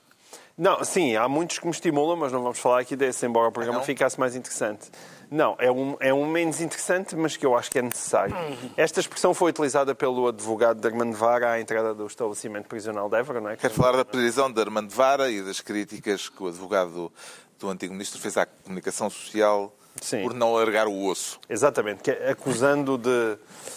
Não, 0.56 0.84
sim, 0.84 1.16
há 1.16 1.28
muitos 1.28 1.58
que 1.58 1.64
me 1.64 1.72
estimulam, 1.72 2.16
mas 2.16 2.30
não 2.30 2.40
vamos 2.40 2.60
falar 2.60 2.78
aqui 2.78 2.94
desse, 2.94 3.26
embora 3.26 3.48
o 3.48 3.52
programa 3.52 3.80
não? 3.80 3.84
ficasse 3.84 4.18
mais 4.20 4.36
interessante. 4.36 4.88
Não, 5.30 5.56
é 5.58 5.70
um, 5.70 5.96
é 6.00 6.12
um 6.12 6.26
menos 6.26 6.60
interessante, 6.60 7.14
mas 7.14 7.36
que 7.36 7.44
eu 7.44 7.56
acho 7.56 7.70
que 7.70 7.78
é 7.78 7.82
necessário. 7.82 8.34
Esta 8.76 9.00
expressão 9.00 9.34
foi 9.34 9.50
utilizada 9.50 9.94
pelo 9.94 10.26
advogado 10.26 10.80
de 10.80 10.86
Armando 10.86 11.14
Vara 11.14 11.52
à 11.52 11.60
entrada 11.60 11.94
do 11.94 12.06
estabelecimento 12.06 12.66
prisional 12.66 13.08
de 13.08 13.16
Évora, 13.16 13.40
não 13.40 13.50
é? 13.50 13.56
Quero 13.56 13.74
falar 13.74 13.96
da 13.96 14.04
prisão 14.04 14.50
de 14.50 14.60
Armando 14.60 14.90
Vara 14.90 15.30
e 15.30 15.42
das 15.42 15.60
críticas 15.60 16.28
que 16.28 16.42
o 16.42 16.48
advogado 16.48 16.90
do, 16.90 17.12
do 17.58 17.68
antigo 17.68 17.92
ministro 17.92 18.18
fez 18.20 18.36
à 18.38 18.46
comunicação 18.46 19.10
social 19.10 19.72
Sim. 20.00 20.22
por 20.22 20.32
não 20.32 20.54
largar 20.54 20.86
o 20.86 21.04
osso. 21.06 21.38
Exatamente, 21.48 22.02
que 22.02 22.10
é 22.10 22.30
acusando 22.30 22.96
de, 22.96 23.36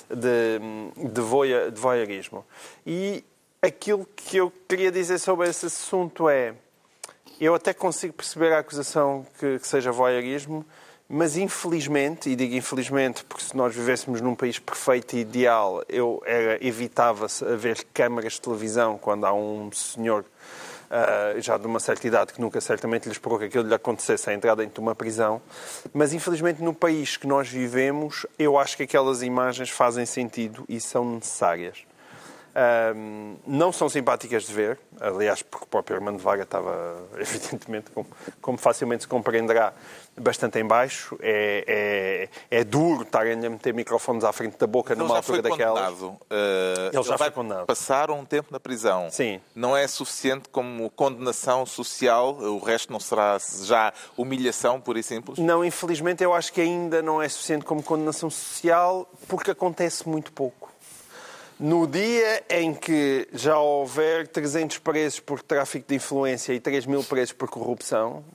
de, 0.09 1.09
de, 1.09 1.21
voia, 1.21 1.69
de 1.69 1.79
voyeurismo. 1.79 2.45
E 2.85 3.23
aquilo 3.61 4.07
que 4.15 4.37
eu 4.37 4.51
queria 4.67 4.91
dizer 4.91 5.19
sobre 5.19 5.49
esse 5.49 5.65
assunto 5.65 6.29
é: 6.29 6.53
eu 7.39 7.53
até 7.55 7.73
consigo 7.73 8.13
perceber 8.13 8.53
a 8.53 8.59
acusação 8.59 9.25
que, 9.39 9.59
que 9.59 9.67
seja 9.67 9.91
voyeurismo, 9.91 10.65
mas 11.11 11.35
infelizmente, 11.35 12.29
e 12.29 12.35
digo 12.35 12.55
infelizmente 12.55 13.23
porque 13.25 13.43
se 13.43 13.55
nós 13.55 13.75
vivêssemos 13.75 14.21
num 14.21 14.33
país 14.33 14.57
perfeito 14.57 15.15
e 15.15 15.19
ideal, 15.19 15.83
eu 15.89 16.23
era, 16.25 16.57
evitava-se 16.65 17.43
haver 17.43 17.85
câmaras 17.93 18.33
de 18.33 18.41
televisão 18.41 18.97
quando 18.97 19.25
há 19.25 19.33
um 19.33 19.69
senhor 19.71 20.25
ah, 20.93 21.39
já 21.39 21.57
de 21.57 21.65
uma 21.65 21.79
certa 21.79 22.05
idade, 22.05 22.33
que 22.33 22.41
nunca 22.41 22.59
certamente 22.59 23.05
lhe 23.05 23.13
esperou 23.13 23.39
que 23.39 23.45
aquilo 23.45 23.65
lhe 23.65 23.73
acontecesse 23.73 24.29
a 24.29 24.33
entrar 24.33 24.55
dentro 24.55 24.73
de 24.73 24.79
uma 24.81 24.93
prisão. 24.93 25.41
Mas, 25.93 26.13
infelizmente, 26.13 26.61
no 26.61 26.73
país 26.73 27.15
que 27.15 27.25
nós 27.25 27.47
vivemos, 27.47 28.25
eu 28.37 28.57
acho 28.57 28.75
que 28.75 28.83
aquelas 28.83 29.21
imagens 29.21 29.69
fazem 29.69 30.05
sentido 30.05 30.65
e 30.67 30.81
são 30.81 31.15
necessárias. 31.15 31.85
Ahm, 32.53 33.35
não 33.47 33.71
são 33.71 33.87
simpáticas 33.87 34.43
de 34.43 34.53
ver, 34.53 34.77
aliás, 34.99 35.41
porque 35.41 35.63
o 35.65 35.67
próprio 35.67 35.95
Armando 35.95 36.17
Vaga 36.19 36.43
estava, 36.43 36.97
evidentemente, 37.17 37.89
como, 37.91 38.07
como 38.41 38.57
facilmente 38.57 39.03
se 39.03 39.07
compreenderá, 39.07 39.73
bastante 40.17 40.59
em 40.59 40.65
baixo. 40.65 41.17
É, 41.21 42.27
é, 42.51 42.59
é 42.59 42.63
duro 42.65 43.03
estarem 43.03 43.33
a 43.45 43.49
meter 43.49 43.73
microfones 43.73 44.23
à 44.25 44.33
frente 44.33 44.57
da 44.57 44.67
boca 44.67 44.93
Ele 44.93 45.01
numa 45.01 45.15
altura 45.15 45.41
daquelas. 45.41 45.93
condenado. 45.95 46.17
eh, 46.29 46.89
Ele 46.93 47.03
já 47.03 47.15
vai 47.15 47.29
foi 47.29 47.31
condenado. 47.43 47.65
passar 47.65 48.11
um 48.11 48.25
tempo 48.25 48.49
na 48.51 48.59
prisão. 48.59 49.07
Sim. 49.09 49.39
Não 49.55 49.75
é 49.75 49.87
suficiente 49.87 50.49
como 50.49 50.89
condenação 50.89 51.65
social? 51.65 52.33
O 52.37 52.59
resto 52.59 52.91
não 52.91 52.99
será 52.99 53.37
já 53.63 53.93
humilhação, 54.17 54.81
pura 54.81 54.99
e 54.99 55.03
simples? 55.03 55.39
Não, 55.39 55.63
infelizmente, 55.63 56.21
eu 56.23 56.33
acho 56.33 56.51
que 56.51 56.59
ainda 56.59 57.01
não 57.01 57.21
é 57.21 57.29
suficiente 57.29 57.63
como 57.63 57.81
condenação 57.81 58.29
social, 58.29 59.09
porque 59.29 59.51
acontece 59.51 60.07
muito 60.07 60.31
pouco. 60.33 60.60
No 61.63 61.85
dia 61.85 62.43
em 62.49 62.73
que 62.73 63.27
já 63.33 63.55
houver 63.55 64.27
300 64.27 64.79
presos 64.79 65.19
por 65.19 65.43
tráfico 65.43 65.87
de 65.87 65.93
influência 65.93 66.53
e 66.53 66.59
3 66.59 66.87
mil 66.87 67.03
presos 67.03 67.33
por 67.33 67.51
corrupção, 67.51 68.25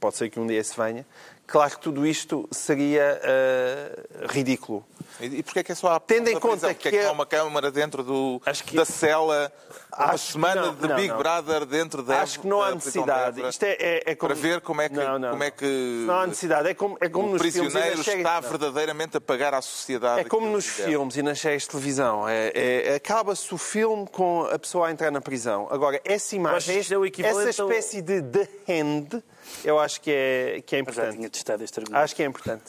pode 0.00 0.16
ser 0.16 0.30
que 0.30 0.40
um 0.40 0.46
dia 0.46 0.64
se 0.64 0.74
venha, 0.74 1.04
claro 1.46 1.70
que 1.72 1.80
tudo 1.80 2.06
isto 2.06 2.48
seria 2.50 3.20
uh, 3.22 4.26
ridículo. 4.32 4.84
E, 5.20 5.26
e 5.38 5.42
porquê 5.42 5.60
é 5.60 5.62
que 5.62 5.72
é 5.72 5.74
só 5.74 5.92
a 5.94 6.00
Tendo 6.00 6.28
em 6.28 6.38
conta 6.38 6.74
que, 6.74 6.88
é 6.88 6.90
que 6.90 6.96
é- 6.98 7.06
há 7.06 7.12
uma 7.12 7.24
câmara 7.24 7.70
dentro 7.70 8.02
do, 8.02 8.40
Acho 8.44 8.62
que- 8.64 8.76
da 8.76 8.84
cela, 8.84 9.50
uma 9.96 10.06
Acho 10.12 10.26
que 10.26 10.32
semana 10.32 10.66
não, 10.66 10.74
de 10.74 10.88
não, 10.88 10.96
Big 10.96 11.08
não. 11.08 11.16
Brother 11.18 11.64
dentro 11.64 12.02
da 12.02 12.20
Acho 12.20 12.40
que 12.40 12.46
não 12.46 12.62
há 12.62 12.74
necessidade. 12.74 13.40
Isto 13.48 13.62
é, 13.64 13.76
é, 13.80 14.02
é 14.10 14.14
como... 14.14 14.34
para 14.34 14.40
ver 14.42 14.60
como 14.60 14.80
é 14.82 14.88
que, 14.90 14.94
Não, 14.96 15.18
não. 15.18 15.30
como 15.30 15.42
é 15.44 15.50
que 15.50 15.64
Não 16.06 16.20
há 16.20 16.26
necessidade. 16.26 16.68
É 16.68 16.74
como, 16.74 16.98
é 17.00 17.08
como 17.08 17.28
o 17.28 17.32
nos 17.32 17.40
filmes 17.42 17.72
prisioneiro 17.72 18.02
séries. 18.04 18.18
está 18.20 18.40
Não. 18.42 18.48
verdadeiramente 18.50 19.16
a 19.16 19.20
pagar 19.20 19.54
à 19.54 19.62
sociedade. 19.62 20.20
É 20.20 20.24
como 20.24 20.46
nos 20.48 20.66
que 20.68 20.82
filmes 20.82 21.16
e 21.16 21.22
nas 21.22 21.40
séries 21.40 21.62
de 21.62 21.68
televisão. 21.70 22.28
É, 22.28 22.52
é- 22.54 22.94
Acaba-se 22.96 23.54
o 23.54 23.58
filme 23.58 24.06
com 24.08 24.42
a 24.52 24.58
pessoa 24.58 24.88
a 24.88 24.90
entrar 24.90 25.10
na 25.10 25.20
prisão. 25.22 25.66
Agora, 25.70 25.98
essa 26.04 26.36
Mas 26.38 26.66
imagem, 26.66 26.94
é 26.94 26.98
o 26.98 27.06
equivalente 27.06 27.48
essa 27.48 27.62
ao- 27.62 27.70
espécie 27.70 28.02
de 28.02 28.20
The 28.20 28.48
Hand, 28.68 29.22
eu 29.64 29.78
acho 29.78 30.00
que 30.00 30.10
é, 30.10 30.62
que 30.64 30.76
é 30.76 30.82
Mas 30.82 30.94
já 30.94 31.02
tinha 31.02 31.12
importante. 31.12 31.30
testado 31.32 31.64
este 31.64 31.80
argumento. 31.80 32.02
Acho 32.02 32.16
que 32.16 32.22
é 32.22 32.26
importante. 32.26 32.62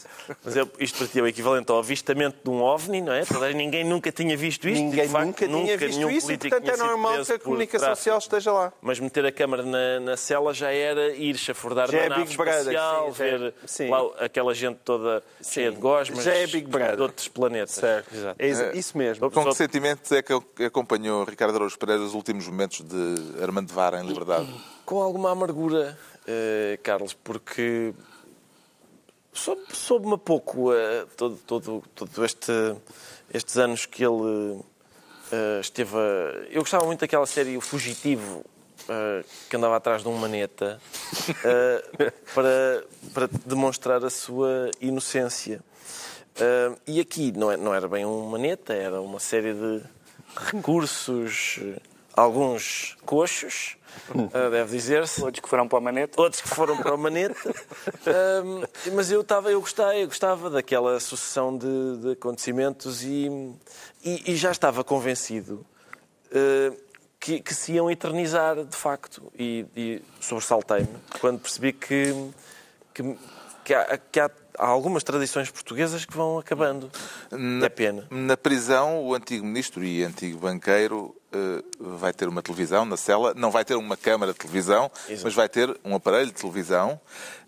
Mas 0.44 0.58
é- 0.58 0.68
isto 0.80 0.98
para 0.98 1.08
ti 1.08 1.20
é 1.20 1.22
o 1.22 1.28
equivalente 1.28 1.72
ao 1.72 1.80
avistamento 1.80 2.38
de 2.44 2.50
um 2.50 2.62
OVNI, 2.62 3.02
não 3.02 3.14
é? 3.14 3.26
Toda- 3.26 3.52
Ninguém 3.54 3.84
nunca 3.84 4.12
tinha 4.12 4.36
visto 4.38 4.68
isto. 4.68 4.82
Ninguém 4.82 5.08
facto, 5.08 5.26
nunca 5.26 5.48
tinha 5.48 5.78
visto 5.78 6.10
isso 6.12 6.32
e, 6.32 6.38
portanto, 6.38 6.70
é 6.70 6.78
normal 6.78 7.24
que 7.26 7.32
a 7.34 7.40
comunicação 7.40 7.88
tráfico. 7.88 7.98
social 8.04 8.18
esteja 8.18 8.52
lá. 8.52 8.74
Mas 8.82 9.00
meter 9.00 9.26
a 9.26 9.32
câmara 9.32 9.64
na, 9.64 10.00
na 10.00 10.18
cela 10.18 10.54
já 10.54 10.72
era 10.72 11.14
ir 11.16 11.38
chafurdar 11.38 11.90
Já 11.92 11.98
na 12.00 12.04
é 12.06 12.10
nave 12.10 12.24
espacial, 12.24 12.64
sim, 12.66 13.18
já 13.18 13.26
é- 13.26 13.38
ver 13.38 13.54
sim. 13.66 13.90
lá 13.90 14.02
aquela 14.20 14.54
gente 14.54 14.78
toda 14.84 15.24
cheia 15.42 15.72
de 15.72 15.78
gosmas 15.78 16.24
Já 16.24 16.34
é 16.34 16.48
Big 16.48 16.68
Brother. 16.68 16.96
de 16.96 17.02
outros 17.02 17.28
planetas. 17.28 17.72
Certo. 17.76 18.14
Exato. 18.14 18.36
É 18.40 18.48
isso- 18.48 18.98
mesmo. 18.98 19.30
Com 19.30 19.44
que 19.46 19.54
sentimentos 19.56 20.12
é 20.12 20.22
que 20.22 20.34
acompanhou 20.66 21.24
Ricardo 21.24 21.56
Araújo 21.56 21.78
Pereira 21.78 22.02
os 22.02 22.14
últimos 22.14 22.48
momentos 22.48 22.82
de 22.82 23.42
Armando 23.44 23.72
Vara 23.74 24.02
em 24.02 24.08
liberdade? 24.08 24.48
Com 24.86 25.02
alguma 25.02 25.32
amargura, 25.32 25.98
eh, 26.28 26.78
Carlos, 26.84 27.14
porque 27.14 27.94
soube- 29.34 29.66
soube-me 29.74 30.18
pouco 30.18 30.74
eh, 30.74 31.06
todo, 31.16 31.38
todo, 31.46 31.84
todo 31.96 32.26
este, 32.26 32.52
estes 33.34 33.58
anos 33.58 33.86
que 33.86 34.04
ele 34.04 34.60
eh, 35.32 35.60
esteve 35.62 35.96
a... 35.96 36.48
Eu 36.50 36.62
gostava 36.62 36.86
muito 36.86 37.00
daquela 37.02 37.26
série 37.26 37.58
O 37.58 37.62
Fugitivo, 37.62 38.44
eh, 38.90 39.24
que 39.50 39.56
andava 39.56 39.76
atrás 39.78 40.02
de 40.04 40.08
um 40.10 40.18
maneta, 40.18 40.80
eh, 41.44 42.12
para, 42.34 42.84
para 43.14 43.30
demonstrar 43.46 44.04
a 44.04 44.10
sua 44.10 44.70
inocência. 44.82 45.62
Eh, 46.40 46.72
e 46.88 47.00
aqui 47.00 47.32
não, 47.32 47.52
é- 47.52 47.58
não 47.58 47.74
era 47.74 47.88
bem 47.88 48.06
um 48.06 48.28
maneta, 48.30 48.74
era 48.74 49.02
uma 49.02 49.20
série 49.20 49.54
de 49.54 49.82
recursos, 50.36 51.60
alguns 52.18 52.98
coxos, 53.06 53.78
eh, 54.34 54.50
deve 54.50 54.72
dizer-se, 54.76 55.22
Outros 55.22 55.42
que 55.42 55.48
foram 55.48 55.68
para 55.68 55.78
a 55.78 55.82
maneta. 55.82 56.22
outros 56.22 56.42
que 56.42 56.50
foram 56.50 56.76
para 56.78 56.96
o 56.96 56.98
Maneta. 56.98 57.50
Ahm, 58.06 58.64
mas 58.94 59.12
eu, 59.12 59.22
estava, 59.22 59.52
eu, 59.52 59.62
gostava, 59.62 59.96
eu 59.96 60.08
gostava 60.08 60.50
daquela 60.50 61.00
sucessão 61.00 61.56
de, 61.58 61.98
de 62.02 62.12
acontecimentos 62.12 63.04
e, 63.04 63.30
e, 64.04 64.32
e 64.32 64.36
já 64.36 64.52
estava 64.52 64.84
convencido 64.84 65.66
ah, 66.34 66.76
que, 67.20 67.40
que 67.40 67.54
se 67.54 67.74
iam 67.74 67.90
eternizar, 67.90 68.64
de 68.64 68.76
facto. 68.76 69.32
E, 69.38 69.66
e 69.76 70.02
sobressaltei-me 70.20 70.88
quando 71.20 71.40
percebi 71.40 71.74
que, 71.74 72.14
que, 72.94 73.16
que, 73.64 73.74
há, 73.74 73.98
que 73.98 74.20
há 74.20 74.32
algumas 74.58 75.04
tradições 75.04 75.50
portuguesas 75.52 76.06
que 76.06 76.16
vão 76.16 76.40
acabando. 76.40 76.90
É 77.64 77.70
pena. 77.70 78.08
Na 78.10 78.38
prisão, 78.38 79.04
o 79.04 79.14
antigo 79.14 79.46
ministro 79.46 79.84
e 79.84 80.04
antigo 80.04 80.40
banqueiro 80.40 81.16
vai 81.80 82.14
ter 82.14 82.28
uma 82.28 82.42
televisão 82.42 82.86
na 82.86 82.98
cela. 82.98 83.34
Não 83.36 83.52
vai 83.52 83.64
ter 83.66 83.76
uma 83.76 83.98
câmara 83.98 84.32
de 84.34 84.40
televisão, 84.40 84.92
Exato. 85.08 85.26
mas 85.26 85.34
vai 85.34 85.50
ter 85.50 85.78
um 85.84 85.96
aparelho 85.96 86.28
de 86.28 86.34
televisão. 86.34 87.00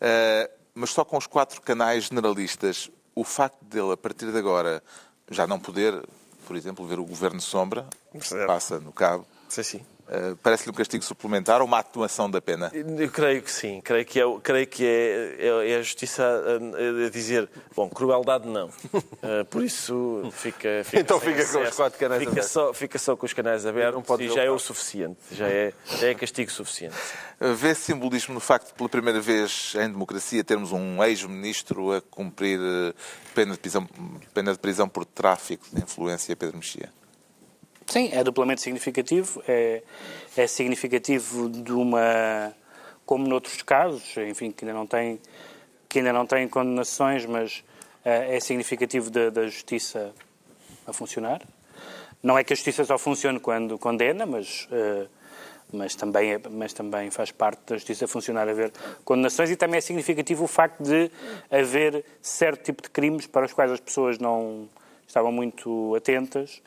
Eh, 0.02 0.50
mas 0.74 0.92
só 0.92 1.04
com 1.04 1.18
os 1.18 1.28
quatro 1.28 1.62
canais 1.62 2.06
generalistas, 2.06 2.90
o 3.16 3.24
facto 3.24 3.64
dele, 3.66 3.92
a 3.94 3.98
partir 3.98 4.32
de 4.32 4.38
agora, 4.38 4.82
já 5.30 5.46
não 5.48 5.60
poder, 5.60 6.02
por 6.48 6.56
exemplo, 6.56 6.86
ver 6.88 7.00
o 7.00 7.06
Governo 7.06 7.42
Sombra, 7.42 7.86
Certo. 8.22 8.48
passa 8.48 8.80
no 8.80 8.92
cabo, 8.94 9.26
Sim, 9.50 9.64
sim. 9.64 9.86
Eh, 10.12 10.36
parece-lhe 10.41 10.72
um 10.72 10.74
castigo 10.74 11.03
suplementar 11.03 11.62
ou 11.62 11.68
uma 11.68 11.80
atuação 11.80 12.30
da 12.30 12.41
pena? 12.41 12.72
Eu 12.74 13.10
creio 13.12 13.41
que 13.41 13.51
sim. 13.51 13.80
Creio 13.82 14.05
que 14.05 14.20
é, 14.20 14.24
creio 14.41 14.68
que 14.68 14.84
é, 14.86 15.36
é, 15.39 15.72
é 15.72 15.76
a 15.78 15.82
justiça 15.82 16.24
a, 16.24 17.05
a 17.05 17.10
dizer, 17.10 17.47
bom, 17.76 17.89
crueldade 17.89 18.47
não. 18.47 18.70
Eh, 19.22 19.43
por 19.43 19.62
isso 19.64 20.32
fica, 20.32 20.82
fica 20.86 21.01
Então 21.01 21.20
fica 21.20 21.36
com 21.36 21.41
os 21.41 21.55
acesso. 21.55 21.76
quatro 21.76 21.99
canais 21.99 22.20
fica 22.20 22.32
abertos. 22.32 22.51
Só, 22.51 22.74
fica 22.74 22.97
só 22.97 23.18
com 23.18 23.26
os 23.26 23.34
canais 23.34 23.66
abertos 23.66 24.01
e 24.10 24.28
ver 24.28 24.34
já 24.34 24.43
é 24.43 24.49
o 24.49 24.57
suficiente. 24.57 25.20
Já 25.32 25.47
é, 25.47 25.74
já 25.86 26.07
é 26.07 26.16
castigo 26.16 26.49
suficiente. 26.49 26.95
Vê 27.39 27.76
simbolismo 27.76 28.34
no 28.34 28.39
facto 28.39 28.68
de, 28.68 28.74
pela 28.74 28.88
primeira 28.88 29.20
vez 29.20 29.74
em 29.76 29.89
democracia, 29.91 30.41
termos 30.43 30.72
um 30.72 31.03
ex-ministro 31.03 31.91
a 31.93 32.01
cumprir 32.01 32.60
eh, 32.62 32.93
pena 33.36 33.53
de, 33.53 33.60
prisão, 33.60 33.88
pena 34.34 34.53
de 34.53 34.60
prisão 34.60 34.88
por 34.88 35.03
tráfico 35.05 35.66
de 35.72 35.82
influência, 35.82 36.34
Pedro 36.36 36.57
Mexia? 36.57 36.89
Sim, 37.90 38.10
é 38.14 38.24
duplamente 38.24 38.62
significativo. 38.62 39.42
É, 39.48 39.82
é 40.38 40.46
significativo 40.46 41.50
de 41.50 41.72
uma, 41.74 42.54
como 43.04 43.28
noutros 43.28 43.64
casos, 43.64 44.16
enfim, 44.18 44.52
que 44.52 44.64
ainda 44.64 44.78
não 44.78 44.86
tem, 44.86 45.20
que 45.90 45.98
ainda 45.98 46.14
não 46.14 46.24
tem 46.28 46.48
condenações, 46.48 47.26
mas 47.26 47.64
eh, 48.06 48.36
é 48.38 48.40
significativo 48.40 49.10
da, 49.10 49.32
da 49.32 49.48
justiça 49.48 50.14
a 50.86 50.94
funcionar. 50.94 51.42
Não 52.22 52.38
é 52.38 52.44
que 52.44 52.54
a 52.54 52.56
justiça 52.56 52.86
só 52.86 52.96
funcione 53.00 53.40
quando 53.40 53.76
condena, 53.80 54.24
mas, 54.24 54.68
eh, 54.72 55.08
mas, 55.74 55.96
também, 55.96 56.34
é- 56.34 56.42
mas 56.48 56.74
também 56.74 57.10
faz 57.10 57.32
parte 57.32 57.62
da 57.66 57.76
justiça 57.76 58.08
funcionar 58.08 58.48
haver 58.48 58.72
condenações 59.04 59.50
e 59.50 59.56
também 59.56 59.80
é 59.80 59.82
significativo 59.82 60.44
o 60.44 60.48
facto 60.48 60.84
de 60.84 61.10
haver 61.50 62.06
certo 62.22 62.66
tipo 62.66 62.84
de 62.84 62.90
crimes 62.92 63.26
para 63.26 63.48
os 63.48 63.54
quais 63.54 63.72
as 63.72 63.80
pessoas 63.80 64.20
não 64.20 64.70
estavam 65.08 65.32
muito 65.32 65.96
atentas 65.96 66.62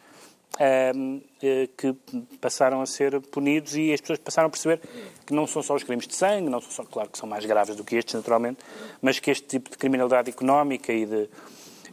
que 1.76 1.94
passaram 2.40 2.80
a 2.80 2.86
ser 2.86 3.20
punidos 3.20 3.74
e 3.74 3.92
as 3.92 4.00
pessoas 4.00 4.18
passaram 4.18 4.48
a 4.48 4.50
perceber 4.50 4.80
que 5.26 5.32
não 5.32 5.46
são 5.46 5.62
só 5.62 5.74
os 5.74 5.82
crimes 5.82 6.06
de 6.06 6.14
sangue, 6.14 6.48
não 6.48 6.60
são 6.60 6.70
só, 6.70 6.84
claro 6.84 7.08
que 7.08 7.18
são 7.18 7.28
mais 7.28 7.44
graves 7.44 7.74
do 7.76 7.82
que 7.84 7.96
estes, 7.96 8.14
naturalmente, 8.14 8.58
mas 9.00 9.18
que 9.18 9.30
este 9.30 9.46
tipo 9.46 9.70
de 9.70 9.78
criminalidade 9.78 10.30
económica 10.30 10.92
e 10.92 11.06
de 11.06 11.28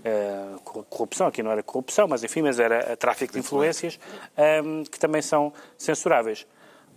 eh, 0.04 0.56
cor- 0.64 0.84
corrupção, 0.90 1.28
aqui 1.28 1.42
não 1.44 1.52
era 1.52 1.64
corrupção, 1.64 2.08
mas 2.08 2.24
enfim, 2.24 2.42
mas 2.42 2.60
era 2.60 2.92
eh, 2.92 2.96
tráfico 2.96 3.34
de 3.34 3.40
influências, 3.40 4.00
ehm, 4.38 4.84
que 4.84 5.00
também 5.00 5.22
são 5.22 5.52
censuráveis. 5.78 6.46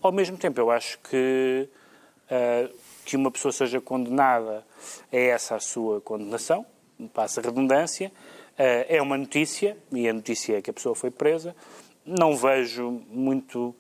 Ao 0.01 0.11
mesmo 0.13 0.37
tempo, 0.37 0.61
eu 0.61 0.71
acho 0.71 0.99
que 1.01 1.69
eh, 2.31 2.69
que 3.05 3.17
uma 3.17 3.31
pessoa 3.31 3.51
seja 3.53 3.81
condenada 3.81 4.65
é 5.11 5.27
essa 5.29 5.57
a 5.57 5.61
sua 5.61 6.01
condenação, 6.01 6.65
passa 7.13 7.41
redundância, 7.41 8.07
eh, 8.07 8.32
é 8.59 9.01
uma 9.03 9.17
notícia, 9.17 9.77
e 9.91 10.09
a 10.09 10.13
notícia 10.13 10.59
é 10.59 10.63
que 10.63 10.71
a 10.71 10.73
pessoa 10.73 10.95
foi 10.95 11.11
presa. 11.11 11.55
Não 12.05 12.37
vejo 12.37 13.03
muito 13.11 13.75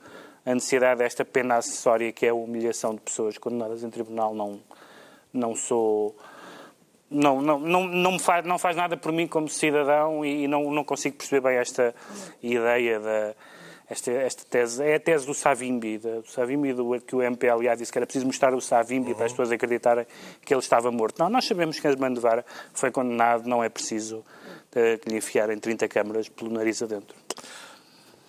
a 0.44 0.54
necessidade 0.54 0.98
desta 0.98 1.24
pena 1.24 1.56
acessória 1.56 2.12
que 2.12 2.26
é 2.26 2.30
a 2.30 2.34
humilhação 2.34 2.94
de 2.94 3.00
pessoas 3.00 3.38
condenadas 3.38 3.82
em 3.82 3.90
tribunal. 3.90 4.34
Não, 4.34 4.60
não 5.32 5.54
sou. 5.54 6.16
Não, 7.10 7.42
não, 7.42 7.58
não, 7.58 7.84
não, 7.84 8.12
me 8.12 8.18
faz, 8.18 8.44
não 8.44 8.58
faz 8.58 8.74
nada 8.74 8.96
por 8.96 9.12
mim 9.12 9.26
como 9.26 9.48
cidadão 9.48 10.24
e 10.24 10.48
não, 10.48 10.70
não 10.70 10.82
consigo 10.82 11.16
perceber 11.16 11.48
bem 11.48 11.58
esta 11.58 11.94
ideia 12.42 12.98
da. 12.98 13.34
Esta, 13.90 14.10
esta 14.10 14.44
tese 14.48 14.82
é 14.82 14.94
a 14.94 15.00
tese 15.00 15.26
do 15.26 15.34
Savimbi, 15.34 15.98
do 15.98 16.26
Savimbi 16.26 16.72
do, 16.72 16.98
que 17.00 17.14
o 17.14 17.20
MPLA 17.20 17.76
disse 17.76 17.92
que 17.92 17.98
era 17.98 18.06
preciso 18.06 18.24
mostrar 18.24 18.54
o 18.54 18.60
Savimbi 18.60 19.12
para 19.12 19.26
as 19.26 19.32
pessoas 19.32 19.52
acreditarem 19.52 20.06
que 20.46 20.54
ele 20.54 20.60
estava 20.60 20.90
morto. 20.90 21.18
Não, 21.18 21.28
nós 21.28 21.44
sabemos 21.44 21.78
que 21.78 21.86
Asmando 21.86 22.18
Vara 22.18 22.42
foi 22.72 22.90
condenado, 22.90 23.46
não 23.46 23.62
é 23.62 23.68
preciso 23.68 24.24
eh, 24.41 24.41
que 24.72 25.08
lhe 25.08 25.16
enfiarem 25.16 25.58
30 25.58 25.86
câmaras 25.88 26.28
pelo 26.28 26.50
nariz 26.50 26.82
adentro. 26.82 27.14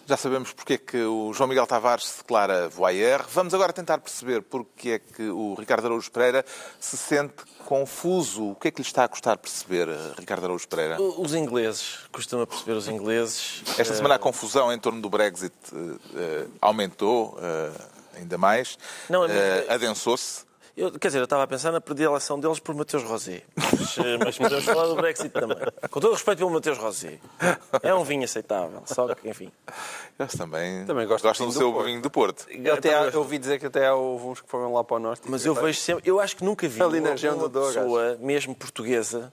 Já 0.06 0.18
sabemos 0.18 0.52
porque 0.52 0.74
é 0.74 0.78
que 0.78 0.98
o 1.02 1.32
João 1.34 1.48
Miguel 1.48 1.66
Tavares 1.66 2.06
se 2.06 2.18
declara 2.18 2.68
voyeur. 2.68 3.26
Vamos 3.30 3.54
agora 3.54 3.72
tentar 3.72 4.00
perceber 4.00 4.42
porque 4.42 4.90
é 4.90 5.00
que 5.00 5.30
o 5.30 5.54
Ricardo 5.58 5.86
Araújo 5.86 6.12
Pereira 6.12 6.44
se 6.78 6.98
sente 6.98 7.36
confuso. 7.66 8.50
O 8.52 8.56
que 8.56 8.68
é 8.68 8.72
que 8.72 8.82
lhe 8.82 8.86
está 8.86 9.06
a 9.06 9.08
custar 9.08 9.38
perceber, 9.38 9.88
eh, 9.88 10.14
Ricardo 10.20 10.44
Araújo 10.44 10.68
Pereira? 10.68 11.02
Os 11.02 11.34
ingleses, 11.34 12.00
costuma 12.12 12.46
perceber 12.46 12.74
os 12.74 12.90
ingleses. 12.90 13.64
Esta 13.78 13.94
eh, 13.94 13.96
semana 13.96 14.16
a 14.16 14.20
confusão 14.20 14.74
em 14.74 14.78
torno 14.78 15.00
do 15.02 15.10
Brexit 15.10 15.54
eh, 15.72 15.78
eh, 16.16 16.46
aumentou 16.60 17.38
eh, 17.42 17.72
ainda 18.18 18.38
mais, 18.38 18.78
Não, 19.10 19.24
é 19.24 19.28
Eh, 19.32 19.56
muito- 19.60 19.72
adensou-se. 19.72 20.44
Eu, 20.76 20.92
quer 20.92 21.10
dizer, 21.10 21.20
eu 21.20 21.26
estava 21.26 21.44
a 21.44 21.48
pensar 21.48 21.72
na 21.72 21.80
predileção 21.80 22.40
deles 22.40 22.58
por 22.60 22.74
Mateus 22.74 23.04
Rosé. 23.04 23.44
Mas, 23.56 23.96
eh, 24.00 24.18
mas 24.18 24.38
podemos 24.40 24.66
falar 24.66 24.88
do 24.88 24.96
Brexit 24.96 25.30
também. 25.30 25.56
Com 25.92 26.00
todo 26.00 26.10
o 26.10 26.14
respeito 26.14 26.40
pelo 26.40 26.50
Mateus 26.50 26.80
Rosé. 26.80 27.20
É 27.84 27.94
um 27.94 28.04
vinho 28.04 28.24
aceitável. 28.24 28.82
Só 28.88 29.14
que, 29.14 29.30
enfim. 29.30 29.52
Eles 30.18 30.34
também, 30.36 30.84
Também 30.88 31.06
gostam 31.06 31.30
gostam 31.30 31.48
do 31.48 31.54
do 31.54 31.58
seu 31.60 31.72
Porto. 31.72 31.86
vinho 31.86 32.02
do 32.02 32.10
Porto. 32.10 32.48
Até 32.76 32.96
há- 32.96 33.04
eu 33.06 33.20
ouvi 33.20 33.38
dizer 33.38 33.60
que 33.60 33.68
até 33.68 33.94
houve 33.94 34.26
uns 34.26 34.42
que 34.42 34.50
foram 34.50 34.74
lá 34.74 34.84
para 34.84 34.96
o 34.98 35.00
norte. 35.00 35.22
Mas 35.30 35.46
eu 35.46 35.54
vejo 35.54 35.80
sempre. 35.80 36.10
Eu 36.10 36.20
acho 36.20 36.36
que 36.36 36.44
nunca 36.44 36.68
vi 36.68 36.82
Ali 36.82 37.00
na 37.00 37.10
uma, 37.10 37.12
região 37.12 37.36
uma 37.38 37.48
do 37.48 37.62
pessoa, 37.62 38.18
mesmo 38.20 38.56
portuguesa, 38.56 39.32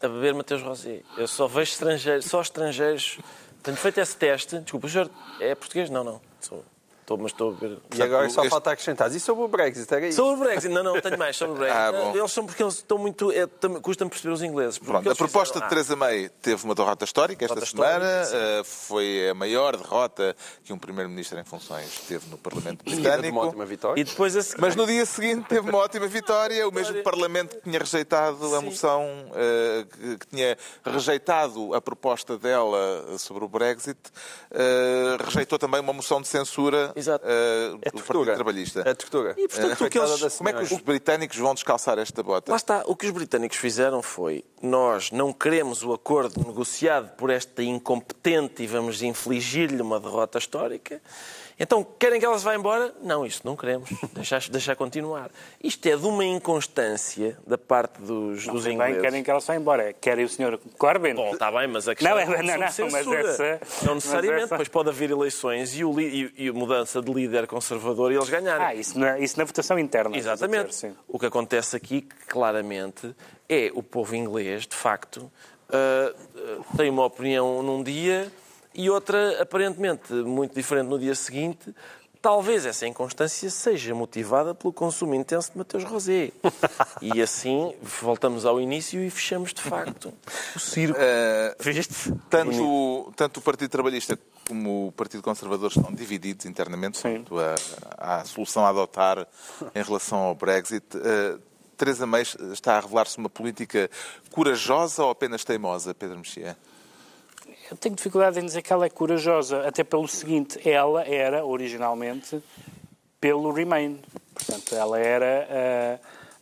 a 0.00 0.08
beber 0.08 0.32
Mateus 0.32 0.62
Rosé. 0.62 1.00
Eu 1.18 1.28
só 1.28 1.46
vejo 1.46 1.72
estrangeiros, 1.72 2.24
só 2.24 2.40
estrangeiros 2.40 3.18
Tenho 3.62 3.76
feito 3.78 3.98
esse 3.98 4.14
teste. 4.16 4.58
Desculpa, 4.60 4.86
o 4.86 4.90
senhor 4.90 5.10
é 5.40 5.54
português? 5.54 5.88
Não, 5.90 6.04
não. 6.04 6.20
Sou. 6.40 6.62
Estou, 7.04 7.18
mas 7.18 7.32
estou 7.32 7.50
a 7.50 7.52
ver. 7.54 7.78
E 7.94 8.02
agora 8.02 8.30
só 8.30 8.40
este- 8.40 8.50
falta 8.50 8.70
acrescentar. 8.70 9.14
E 9.14 9.20
sobre 9.20 9.44
o 9.44 9.48
Brexit? 9.48 9.92
Era 9.92 10.06
isso? 10.08 10.16
Sobre 10.16 10.40
o 10.40 10.44
Brexit, 10.48 10.72
não, 10.72 10.82
não, 10.82 10.98
tenho 11.02 11.18
mais 11.18 11.36
sobre 11.36 11.54
o 11.54 11.58
Brexit. 11.58 11.74
Ah. 11.84 12.12
Eles 12.16 12.32
são 12.32 12.46
porque 12.46 12.62
eles 12.62 12.76
estão 12.76 12.96
muito. 12.96 13.30
É, 13.30 13.46
tam- 13.46 13.78
Custa-me 13.80 14.08
perceber 14.10 14.32
os 14.32 14.42
ingleses. 14.42 14.78
Pronto, 14.78 15.10
a 15.10 15.14
proposta 15.14 15.60
de 15.60 15.68
Theresa 15.68 15.94
May 15.96 16.30
teve 16.40 16.64
uma 16.64 16.74
derrota 16.74 17.04
histórica 17.04 17.44
esta 17.44 17.54
Derrota 17.60 17.70
semana. 17.70 18.22
histórica, 18.22 18.60
Uh, 18.60 18.64
foi 18.64 19.28
a 19.28 19.34
maior 19.34 19.76
derrota 19.76 20.34
que 20.64 20.72
um 20.72 20.78
primeiro-ministro 20.78 21.38
em 21.38 21.44
funções 21.44 22.00
teve 22.08 22.26
no 22.30 22.38
Parlamento 22.38 22.82
Era 22.86 22.94
de 22.96 23.00
uma 23.02 23.10
britânico. 23.10 23.38
ótima 23.46 23.64
vitória. 23.66 24.00
E 24.00 24.04
depois 24.04 24.34
a. 24.36 24.40
Mas 24.58 24.74
no 24.74 24.86
dia 24.86 25.04
seguinte 25.04 25.46
teve 25.46 25.68
uma 25.68 25.78
ótima 25.78 26.06
vitória. 26.06 26.66
O 26.66 26.72
mesmo 26.72 27.02
Parlamento 27.02 27.56
que 27.56 27.62
tinha 27.64 27.78
rejeitado 27.78 28.42
a 28.56 28.60
Sim. 28.60 28.64
moção, 28.64 29.02
uh, 29.28 29.86
que, 29.86 30.16
que 30.18 30.26
tinha 30.28 30.56
rejeitado 30.84 31.74
a 31.74 31.80
proposta 31.82 32.38
dela 32.38 33.18
sobre 33.18 33.44
o 33.44 33.48
Brexit, 33.48 33.98
uh, 34.52 35.22
rejeitou 35.22 35.58
também 35.58 35.80
uma 35.80 35.92
moção 35.92 36.20
de 36.22 36.28
censura 36.28 36.93
Exato. 36.96 37.24
uh, 37.26 37.78
Partido 37.78 38.02
tortura. 38.04 38.34
Trabalhista. 38.34 38.82
É 38.86 38.94
tortura. 38.94 39.34
E, 39.36 39.48
portanto, 39.48 39.84
o 39.84 39.90
que 39.90 39.98
eles- 39.98 40.36
Como 40.38 40.48
é 40.48 40.52
que 40.52 40.62
os 40.62 40.80
britânicos 40.80 41.36
vão 41.36 41.54
descalçar 41.54 41.98
esta 41.98 42.22
bota? 42.22 42.50
Lá 42.50 42.56
está, 42.56 42.82
o 42.86 42.94
que 42.94 43.06
os 43.06 43.12
britânicos 43.12 43.56
fizeram 43.56 44.02
foi: 44.02 44.44
nós 44.62 45.10
não 45.10 45.32
queremos 45.32 45.82
o 45.82 45.92
acordo 45.92 46.40
negociado 46.46 47.10
por 47.16 47.30
esta 47.30 47.62
incompetente 47.62 48.62
e 48.62 48.66
vamos 48.66 49.02
infligir-lhe 49.02 49.82
uma 49.82 49.98
derrota 50.00 50.38
histórica. 50.38 51.00
Então, 51.58 51.84
querem 51.98 52.18
que 52.18 52.26
ela 52.26 52.36
se 52.38 52.44
vá 52.44 52.54
embora? 52.54 52.92
Não, 53.02 53.24
isso 53.24 53.40
não 53.44 53.54
queremos. 53.54 53.88
Deixar, 54.12 54.40
deixar 54.48 54.74
continuar. 54.74 55.30
Isto 55.62 55.86
é 55.88 55.96
de 55.96 56.04
uma 56.06 56.24
inconstância 56.24 57.38
da 57.46 57.56
parte 57.56 58.00
dos, 58.00 58.44
dos 58.46 58.62
Também 58.64 58.74
ingleses. 58.74 59.00
querem 59.00 59.22
que 59.22 59.30
ela 59.30 59.40
vá 59.40 59.54
embora. 59.54 59.92
Querem 59.92 60.24
o 60.24 60.28
Sr. 60.28 60.58
Corbyn? 60.78 61.14
Bom, 61.14 61.32
está 61.32 61.52
bem, 61.52 61.68
mas 61.68 61.86
a 61.88 61.94
questão 61.94 62.12
Não, 62.14 62.20
é 62.20 62.42
não, 62.42 62.58
não, 62.58 62.70
sobre 62.70 62.92
mas 62.92 63.06
essa- 63.06 63.60
Não 63.86 63.94
necessariamente, 63.94 64.32
mas 64.34 64.42
essa- 64.44 64.54
depois 64.54 64.68
pode 64.68 64.88
haver 64.88 65.10
eleições 65.10 65.78
e, 65.78 65.84
o 65.84 66.00
e, 66.00 66.32
e 66.36 66.50
mudança 66.50 67.00
de 67.00 67.12
líder 67.12 67.46
conservador 67.46 68.10
e 68.10 68.16
eles 68.16 68.28
ganharem. 68.28 68.66
Ah, 68.66 68.74
isso 68.74 68.98
na, 68.98 69.18
isso 69.18 69.38
na 69.38 69.44
votação 69.44 69.78
interna. 69.78 70.16
Exatamente. 70.16 70.70
dizer. 70.70 70.94
O 71.06 71.18
que 71.18 71.26
acontece 71.26 71.76
aqui, 71.76 72.02
claramente, 72.26 73.14
é 73.48 73.70
o 73.74 73.82
povo 73.82 74.16
inglês, 74.16 74.66
de 74.66 74.74
facto, 74.74 75.30
ah, 75.70 76.12
ah, 76.36 76.76
tem 76.76 76.90
uma 76.90 77.04
opinião 77.04 77.62
num 77.62 77.82
dia 77.82 78.30
e 78.74 78.90
outra, 78.90 79.40
aparentemente, 79.42 80.12
muito 80.12 80.54
diferente 80.54 80.88
no 80.88 80.98
dia 80.98 81.14
seguinte. 81.14 81.74
Talvez 82.20 82.64
essa 82.64 82.86
inconstância 82.86 83.50
seja 83.50 83.94
motivada 83.94 84.54
pelo 84.54 84.72
consumo 84.72 85.14
intenso 85.14 85.52
de 85.52 85.58
Mateus 85.58 85.84
Rosé. 85.84 86.32
E 87.02 87.20
assim 87.20 87.74
voltamos 87.82 88.46
ao 88.46 88.58
início 88.58 88.98
e 89.04 89.10
fechamos, 89.10 89.52
de 89.52 89.60
facto, 89.60 90.10
o 90.56 90.58
circo. 90.58 90.98
Uh, 90.98 91.62
Viste? 91.62 92.14
Tanto, 92.30 93.12
tanto 93.14 93.40
o 93.40 93.42
Partido 93.42 93.68
Trabalhista 93.68 94.18
como 94.48 94.88
o 94.88 94.92
Partido 94.92 95.22
Conservador 95.22 95.68
estão 95.68 95.92
divididos 95.92 96.46
internamente 96.46 96.98
quanto 97.02 97.38
a- 97.38 97.54
à 98.20 98.24
solução 98.24 98.64
a 98.64 98.70
adotar 98.70 99.26
em 99.74 99.82
relação 99.82 100.18
ao 100.20 100.34
Brexit. 100.34 100.82
Uh, 100.96 101.38
Teresa 101.76 102.06
May 102.06 102.22
está 102.22 102.78
a 102.78 102.80
revelar-se 102.80 103.18
uma 103.18 103.28
política 103.28 103.90
corajosa 104.30 105.04
ou 105.04 105.10
apenas 105.10 105.44
teimosa, 105.44 105.92
Pedro 105.94 106.16
Mexia? 106.16 106.56
Eu 107.74 107.78
tenho 107.78 107.96
dificuldade 107.96 108.38
em 108.38 108.46
dizer 108.46 108.62
que 108.62 108.72
ela 108.72 108.86
é 108.86 108.88
corajosa, 108.88 109.66
até 109.66 109.82
pelo 109.82 110.06
seguinte, 110.06 110.60
ela 110.64 111.02
era 111.02 111.44
originalmente 111.44 112.40
pelo 113.20 113.50
Remain. 113.50 114.00
Portanto, 114.32 114.76
ela 114.76 114.96
era 114.96 115.48
ah, 115.50 115.98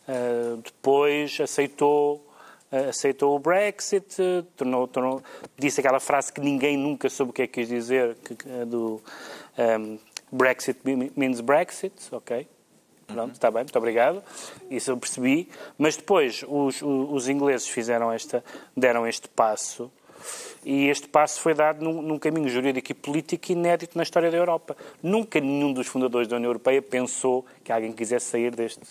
ah, 0.07 0.59
depois 0.63 1.39
aceitou 1.41 2.23
ah, 2.71 2.89
aceitou 2.89 3.35
o 3.35 3.39
Brexit, 3.39 4.15
tornou, 4.55 4.87
tornou- 4.87 5.23
disse 5.57 5.79
aquela 5.79 5.99
frase 5.99 6.31
que 6.31 6.39
ninguém 6.39 6.77
nunca 6.77 7.09
soube 7.09 7.31
o 7.31 7.33
que 7.33 7.41
é 7.41 7.47
que 7.47 7.61
quis 7.61 7.67
dizer, 7.67 8.13
que, 8.13 8.35
do 8.67 9.01
ah, 9.57 9.97
Brexit 10.31 10.81
means 11.15 11.41
Brexit, 11.41 11.95
ok? 12.11 12.47
Pronto, 13.07 13.33
está 13.33 13.49
bem, 13.49 13.63
muito 13.63 13.77
obrigado. 13.79 14.23
Isso 14.69 14.91
eu 14.91 14.97
percebi. 14.97 15.49
Mas 15.79 15.97
depois 15.97 16.43
os, 16.47 16.79
os, 16.79 17.11
os 17.11 17.27
ingleses 17.27 17.67
fizeram 17.67 18.11
esta, 18.11 18.43
deram 18.77 19.07
este 19.07 19.27
passo 19.27 19.91
e 20.65 20.87
este 20.89 21.07
passo 21.07 21.39
foi 21.41 21.53
dado 21.53 21.83
num, 21.83 22.01
num 22.01 22.19
caminho 22.19 22.47
jurídico 22.49 22.91
e 22.91 22.95
político 22.95 23.51
inédito 23.51 23.97
na 23.97 24.03
história 24.03 24.29
da 24.31 24.37
Europa. 24.37 24.75
Nunca 25.01 25.39
nenhum 25.39 25.73
dos 25.73 25.87
fundadores 25.87 26.27
da 26.27 26.35
União 26.37 26.49
Europeia 26.49 26.81
pensou 26.81 27.45
que 27.63 27.71
alguém 27.71 27.91
quisesse 27.91 28.27
sair 28.27 28.55
deste 28.55 28.81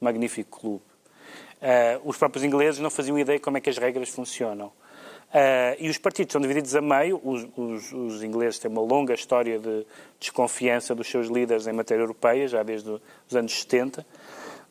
magnífico 0.00 0.60
clube. 0.60 0.82
Ah, 1.60 1.98
os 2.04 2.16
próprios 2.16 2.44
ingleses 2.44 2.80
não 2.80 2.90
faziam 2.90 3.18
ideia 3.18 3.40
como 3.40 3.56
é 3.56 3.60
que 3.60 3.70
as 3.70 3.78
regras 3.78 4.08
funcionam. 4.08 4.70
Ah, 5.32 5.76
e 5.78 5.88
os 5.88 5.98
partidos 5.98 6.32
são 6.32 6.40
divididos 6.40 6.74
a 6.76 6.80
meio. 6.80 7.20
Os, 7.24 7.46
os- 7.56 7.92
os 7.92 8.22
ingleses 8.22 8.58
têm 8.58 8.70
uma 8.70 8.82
longa 8.82 9.12
história 9.14 9.58
de 9.58 9.86
desconfiança 10.20 10.94
dos 10.94 11.08
seus 11.08 11.28
líderes 11.28 11.66
em 11.66 11.72
matéria 11.72 12.02
europeia, 12.02 12.46
já 12.48 12.62
desde 12.62 12.88
os 12.90 13.34
anos 13.36 13.52
70, 13.60 14.06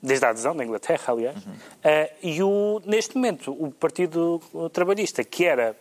desde 0.02 0.26
a 0.26 0.30
adesão 0.30 0.56
da 0.56 0.64
Inglaterra, 0.64 1.04
aliás. 1.14 1.38
Ah, 1.84 2.10
e 2.24 2.42
o- 2.42 2.82
neste 2.86 3.16
momento, 3.16 3.52
o 3.52 3.72
Partido 3.72 4.42
Trabalhista, 4.72 5.24
que 5.24 5.44
era 5.46 5.76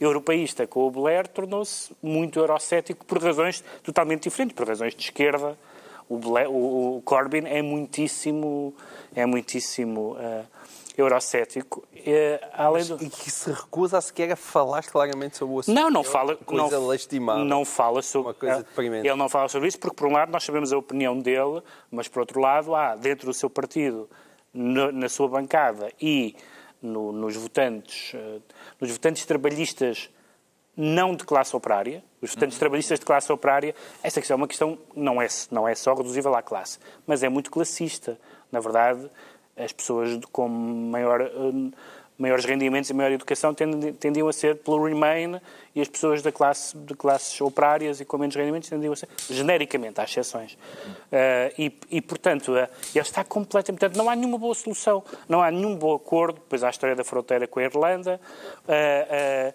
europeísta 0.00 0.66
com 0.66 0.86
o 0.86 0.90
Blair, 0.90 1.28
tornou-se 1.28 1.92
muito 2.02 2.38
eurocético 2.38 3.04
por 3.06 3.22
razões 3.22 3.62
totalmente 3.82 4.24
diferentes, 4.24 4.56
por 4.56 4.66
razões 4.68 4.94
de 4.94 5.02
esquerda. 5.02 5.56
O, 6.08 6.18
Blair- 6.18 6.50
o- 6.50 6.96
o 6.98 7.02
Corbyn 7.02 7.46
é 7.46 7.62
muitíssimo, 7.62 8.74
é 9.14 9.24
muitíssimo 9.24 10.16
ah, 10.18 10.42
eurocético. 10.98 11.84
Eh, 11.94 12.40
além 12.52 12.84
do... 12.84 12.96
E 13.02 13.08
que 13.08 13.30
se 13.30 13.50
recusa 13.50 13.98
a 13.98 14.00
sequer 14.00 14.32
a 14.32 14.36
falar 14.36 14.82
claramente 14.84 15.36
sobre 15.36 15.54
o 15.54 15.58
assunto. 15.60 15.74
Não, 15.74 15.90
não 15.90 16.00
É 16.00 16.04
fala. 16.04 16.36
Coisa 16.36 16.78
não, 16.78 16.86
lastimável. 16.86 17.44
Não 17.44 17.64
fala 17.64 18.02
sobre. 18.02 18.28
Uma 18.28 18.34
coisa 18.34 18.56
deprimente. 18.58 19.06
Ele 19.06 19.16
não 19.16 19.28
fala 19.28 19.48
sobre 19.48 19.68
isso 19.68 19.78
porque, 19.78 19.96
por 19.96 20.08
um 20.08 20.12
lado, 20.12 20.30
nós 20.32 20.42
sabemos 20.44 20.72
a 20.72 20.76
opinião 20.78 21.18
dele, 21.18 21.62
mas, 21.90 22.08
por 22.08 22.20
outro 22.20 22.40
lado, 22.40 22.74
há 22.74 22.94
dentro 22.96 23.26
do 23.26 23.32
seu 23.34 23.48
partido, 23.48 24.08
no- 24.52 24.92
na 24.92 25.08
sua 25.08 25.28
bancada 25.28 25.90
e 26.00 26.34
no- 26.82 27.12
nos 27.12 27.36
votantes, 27.36 28.12
eh, 28.14 28.40
nos 28.80 28.90
votantes 28.90 29.24
trabalhistas 29.24 30.10
não 30.76 31.14
de 31.14 31.24
classe 31.24 31.54
operária, 31.54 32.02
os 32.20 32.30
votantes 32.34 32.58
trabalhistas 32.58 32.98
de 32.98 33.04
classe 33.06 33.30
operária, 33.30 33.74
esta 34.02 34.20
questão 34.20 34.34
é 34.34 34.38
uma 34.38 34.48
questão 34.48 34.78
não 34.96 35.20
é, 35.20 35.26
não 35.50 35.68
é 35.68 35.74
só 35.74 35.94
reduzível 35.94 36.34
à 36.34 36.42
classe, 36.42 36.78
mas 37.06 37.22
é 37.22 37.28
muito 37.28 37.50
classista. 37.50 38.18
Na 38.50 38.58
verdade, 38.58 39.08
as 39.56 39.72
pessoas 39.72 40.18
com 40.32 40.48
maior, 40.48 41.20
eh, 41.20 41.30
maiores 42.22 42.44
rendimentos 42.44 42.88
e 42.88 42.94
maior 42.94 43.10
educação 43.10 43.52
tendiam 43.52 44.28
a 44.28 44.32
ser 44.32 44.56
pelo 44.56 44.84
Remain 44.84 45.40
e 45.74 45.80
as 45.80 45.88
pessoas 45.88 46.22
da 46.22 46.30
classe, 46.30 46.76
de 46.76 46.94
classes 46.94 47.40
operárias 47.40 48.00
e 48.00 48.04
com 48.04 48.16
menos 48.16 48.36
rendimentos 48.36 48.68
tendiam 48.68 48.92
a 48.92 48.96
ser, 48.96 49.08
genericamente, 49.28 50.00
há 50.00 50.04
exceções. 50.04 50.56
Eh, 51.10 51.52
e, 51.58 51.78
e, 51.90 52.00
portanto, 52.00 52.56
eh, 52.56 52.68
ele 52.94 53.04
está 53.04 53.24
completamente... 53.24 53.80
Portanto, 53.80 53.98
não 53.98 54.08
há 54.08 54.14
nenhuma 54.14 54.38
boa 54.38 54.54
solução, 54.54 55.02
não 55.28 55.42
há 55.42 55.50
nenhum 55.50 55.74
bom 55.74 55.94
acordo, 55.94 56.34
depois 56.34 56.62
há 56.62 56.68
a 56.68 56.70
história 56.70 56.94
da 56.94 57.02
fronteira 57.02 57.48
com 57.48 57.58
a 57.58 57.64
Irlanda, 57.64 58.20
eh, 58.68 59.52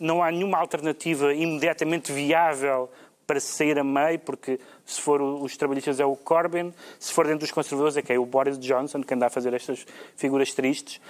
não 0.00 0.22
há 0.22 0.30
nenhuma 0.30 0.58
alternativa 0.58 1.34
imediatamente 1.34 2.12
viável 2.12 2.90
para 3.26 3.40
sair 3.40 3.78
a 3.78 3.84
meio, 3.84 4.18
porque 4.20 4.60
se 4.84 5.00
for 5.00 5.20
os 5.20 5.56
trabalhistas 5.56 5.98
é 5.98 6.04
o 6.04 6.14
Corbyn, 6.14 6.72
se 6.98 7.12
for 7.12 7.26
dentro 7.26 7.40
dos 7.40 7.50
conservadores 7.50 7.96
é 7.96 8.02
que 8.02 8.12
é 8.12 8.18
o 8.18 8.24
Boris 8.24 8.58
Johnson, 8.58 9.02
que 9.02 9.12
anda 9.14 9.26
a 9.26 9.30
fazer 9.30 9.52
estas 9.52 9.84
figuras 10.16 10.52
tristes. 10.52 11.00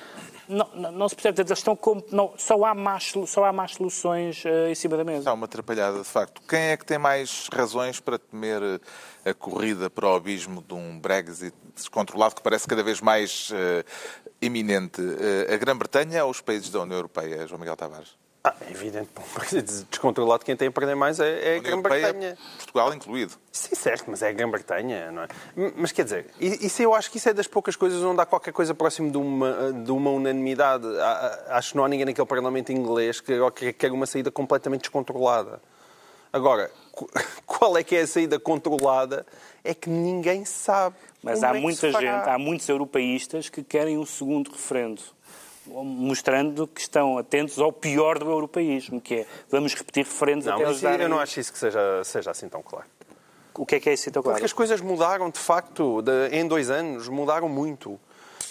Não, 0.48 0.68
não, 0.74 0.92
não 0.92 1.08
se 1.08 1.14
percebe, 1.16 1.42
eles 1.42 1.58
estão 1.58 1.74
com, 1.74 2.02
não, 2.10 2.32
só, 2.38 2.64
há 2.64 2.74
más, 2.74 3.12
só 3.26 3.44
há 3.44 3.52
más 3.52 3.72
soluções 3.74 4.44
eh, 4.46 4.70
em 4.70 4.74
cima 4.76 4.96
da 4.96 5.02
mesa. 5.02 5.18
Está 5.18 5.32
uma 5.32 5.46
atrapalhada, 5.46 5.98
de 5.98 6.04
facto. 6.04 6.40
Quem 6.48 6.60
é 6.70 6.76
que 6.76 6.86
tem 6.86 6.98
mais 6.98 7.48
razões 7.52 7.98
para 7.98 8.16
temer 8.16 8.62
eh, 8.62 9.30
a 9.30 9.34
corrida 9.34 9.90
para 9.90 10.08
o 10.08 10.14
abismo 10.14 10.62
de 10.62 10.72
um 10.72 11.00
Brexit 11.00 11.52
descontrolado 11.74 12.36
que 12.36 12.42
parece 12.42 12.66
cada 12.66 12.84
vez 12.84 13.00
mais 13.00 13.50
eh, 13.52 13.84
iminente? 14.40 15.02
Eh, 15.02 15.52
a 15.52 15.56
Grã-Bretanha 15.56 16.24
ou 16.24 16.30
os 16.30 16.40
países 16.40 16.70
da 16.70 16.80
União 16.80 16.96
Europeia, 16.96 17.44
João 17.48 17.58
Miguel 17.58 17.76
Tavares? 17.76 18.16
Ah, 18.48 18.54
é 18.60 18.70
evidente, 18.70 19.08
para 19.12 19.24
um 19.24 19.26
país 19.26 19.82
descontrolado, 19.90 20.44
quem 20.44 20.54
tem 20.54 20.68
a 20.68 20.70
perder 20.70 20.94
mais 20.94 21.18
é, 21.18 21.54
é 21.54 21.56
a 21.56 21.58
Grã-Bretanha. 21.58 22.38
Portugal 22.58 22.94
incluído. 22.94 23.32
Sim, 23.50 23.74
certo, 23.74 24.04
mas 24.08 24.22
é 24.22 24.28
a 24.28 24.32
Grã-Bretanha, 24.32 25.10
não 25.10 25.22
é? 25.22 25.28
Mas 25.76 25.90
quer 25.90 26.04
dizer, 26.04 26.26
isso 26.38 26.80
eu 26.80 26.94
acho 26.94 27.10
que 27.10 27.16
isso 27.16 27.28
é 27.28 27.32
das 27.32 27.48
poucas 27.48 27.74
coisas 27.74 28.00
onde 28.04 28.20
há 28.20 28.24
qualquer 28.26 28.52
coisa 28.52 28.72
próximo 28.72 29.10
de 29.10 29.16
uma, 29.18 29.72
de 29.72 29.90
uma 29.90 30.10
unanimidade. 30.10 30.86
Acho 31.48 31.70
que 31.72 31.76
não 31.76 31.84
há 31.84 31.88
ninguém 31.88 32.06
naquele 32.06 32.26
Parlamento 32.26 32.70
inglês 32.70 33.20
que 33.20 33.32
que 33.50 33.72
quer 33.72 33.90
uma 33.90 34.06
saída 34.06 34.30
completamente 34.30 34.82
descontrolada. 34.82 35.60
Agora, 36.32 36.70
qu- 36.92 37.10
qual 37.46 37.76
é 37.76 37.82
que 37.82 37.96
é 37.96 38.02
a 38.02 38.06
saída 38.06 38.38
controlada? 38.38 39.26
É 39.64 39.74
que 39.74 39.90
ninguém 39.90 40.44
sabe. 40.44 40.94
Mas 41.20 41.42
há 41.42 41.56
é 41.56 41.60
muita 41.60 41.90
gente, 41.90 42.28
há 42.28 42.38
muitos 42.38 42.68
europeístas 42.68 43.48
que 43.48 43.64
querem 43.64 43.98
um 43.98 44.06
segundo 44.06 44.52
referendo, 44.52 45.02
mostrando 45.66 46.66
que 46.66 46.80
estão 46.80 47.18
atentos 47.18 47.58
ao 47.58 47.72
pior 47.72 48.18
do 48.18 48.30
europeísmo, 48.30 49.00
que 49.00 49.14
é 49.16 49.26
vamos 49.50 49.74
repetir 49.74 50.04
referendos 50.04 50.46
Não, 50.46 50.54
até 50.54 50.64
mas 50.66 50.82
eu 50.82 51.08
não 51.08 51.18
acho 51.18 51.40
isso 51.40 51.52
que 51.52 51.58
seja, 51.58 52.02
seja 52.04 52.30
assim 52.30 52.48
tão 52.48 52.62
claro. 52.62 52.86
O 53.54 53.64
que 53.64 53.76
é 53.76 53.80
que 53.80 53.88
é 53.88 53.94
isso, 53.94 54.08
então, 54.08 54.22
claro? 54.22 54.34
Porque 54.36 54.44
as 54.44 54.52
coisas 54.52 54.80
mudaram, 54.82 55.30
de 55.30 55.38
facto, 55.38 56.02
de- 56.02 56.28
em 56.36 56.46
dois 56.46 56.68
anos, 56.70 57.08
mudaram 57.08 57.48
muito. 57.48 57.98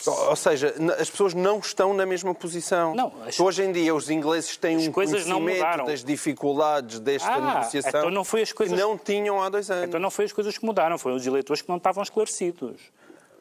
Ou 0.07 0.35
seja, 0.35 0.73
as 0.99 1.09
pessoas 1.09 1.33
não 1.33 1.57
estão 1.59 1.91
na 1.93 2.05
mesma 2.05 2.33
posição. 2.35 2.93
Não, 2.93 3.11
as- 3.25 3.39
Hoje 3.39 3.63
em 3.63 3.71
dia 3.71 3.93
os 3.93 4.07
ingleses 4.09 4.55
têm 4.55 4.75
As 4.77 4.87
um 4.87 4.91
conhecimento 4.91 5.85
das 5.85 6.03
dificuldades 6.03 6.99
desta 6.99 7.27
Ah, 7.33 7.39
negociação 7.55 7.89
então 8.01 8.11
não 8.11 8.23
foi 8.23 8.41
as 8.43 8.51
coisas- 8.51 8.75
que 8.77 8.81
não 8.83 8.97
tinham 8.97 9.41
há 9.41 9.49
dois 9.49 9.69
anos. 9.71 9.85
Então 9.87 9.99
não 9.99 10.11
foi 10.11 10.25
as 10.25 10.31
coisas 10.31 10.57
que 10.57 10.65
mudaram, 10.65 10.97
foram 10.99 11.15
os 11.15 11.25
eleitores 11.25 11.61
que 11.63 11.69
não 11.69 11.77
estavam 11.77 12.03
esclarecidos. 12.03 12.79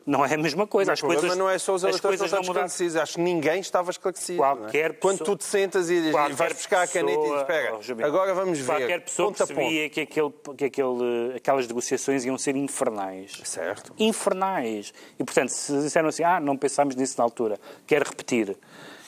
Não 0.06 0.24
é 0.24 0.34
a 0.34 0.36
mesma 0.36 0.66
coisa. 0.66 0.90
o 0.90 0.92
As 0.92 1.00
problema 1.00 1.20
coisas, 1.22 1.38
não 1.38 1.48
é 1.48 1.58
só 1.58 1.74
os 1.74 1.82
eleitores 1.82 2.20
que 2.20 2.20
não 2.20 2.26
estão 2.26 2.38
não 2.38 2.44
esclarecidos. 2.66 2.96
Acho 2.96 3.14
que 3.14 3.20
ninguém 3.22 3.60
estava 3.60 3.90
esclarecido. 3.90 4.36
Qualquer 4.38 4.88
não 4.90 4.96
é? 4.96 4.98
Quando 5.00 5.18
pessoa- 5.18 5.36
tu 5.36 5.38
te 5.38 5.44
sentas 5.44 5.88
e, 5.88 6.10
Qualquer 6.10 6.34
vais 6.34 6.52
buscar 6.52 6.82
a 6.82 6.86
caneta 6.86 7.18
e 7.18 7.22
dizes, 7.22 7.40
espera, 7.40 7.78
Oh, 7.78 8.04
agora 8.04 8.34
vamos 8.34 8.58
ver. 8.58 8.66
Qualquer 8.66 9.00
pessoa 9.00 9.28
ponto 9.28 9.42
a 9.42 9.46
ponto." 9.46 9.56
percebia 9.56 9.88
que, 9.88 10.00
aquele, 10.02 10.32
que 10.58 10.64
aquele, 10.66 11.32
aquelas 11.36 11.66
negociações 11.66 12.24
iam 12.26 12.36
ser 12.36 12.54
infernais. 12.54 13.40
Certo. 13.44 13.94
Infernais. 13.98 14.92
E, 15.18 15.24
portanto, 15.24 15.48
se 15.48 15.72
disseram 15.80 16.08
assim, 16.08 16.22
ah, 16.22 16.38
não 16.38 16.56
pensámos 16.56 16.94
nisso 16.96 17.14
na 17.16 17.24
altura, 17.24 17.58
quero 17.86 18.04
repetir. 18.08 18.56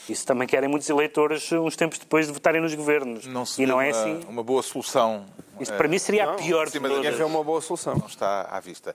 Isso 0.08 0.24
também 0.24 0.46
querem 0.46 0.68
muitos 0.68 0.88
eleitores 0.88 1.50
uns 1.52 1.74
tempos 1.76 1.98
depois 1.98 2.26
de 2.26 2.32
votarem 2.32 2.60
nos 2.62 2.72
governos. 2.74 3.26
Não 3.26 3.44
se 3.44 3.62
e 3.62 3.66
não 3.66 3.80
é 3.80 3.90
uma, 3.90 4.00
assim. 4.00 4.20
uma 4.28 4.42
boa 4.42 4.62
solução. 4.62 5.26
Isso 5.60 5.72
eh, 5.72 5.76
para 5.76 5.88
mim 5.88 5.98
seria 5.98 6.30
a 6.30 6.34
pior 6.34 6.70
de 6.70 6.78
todas. 6.78 7.16
ver 7.16 7.24
uma 7.24 7.42
boa 7.42 7.60
solução. 7.60 7.96
não 7.96 8.06
está 8.06 8.42
à 8.42 8.60
vista. 8.60 8.94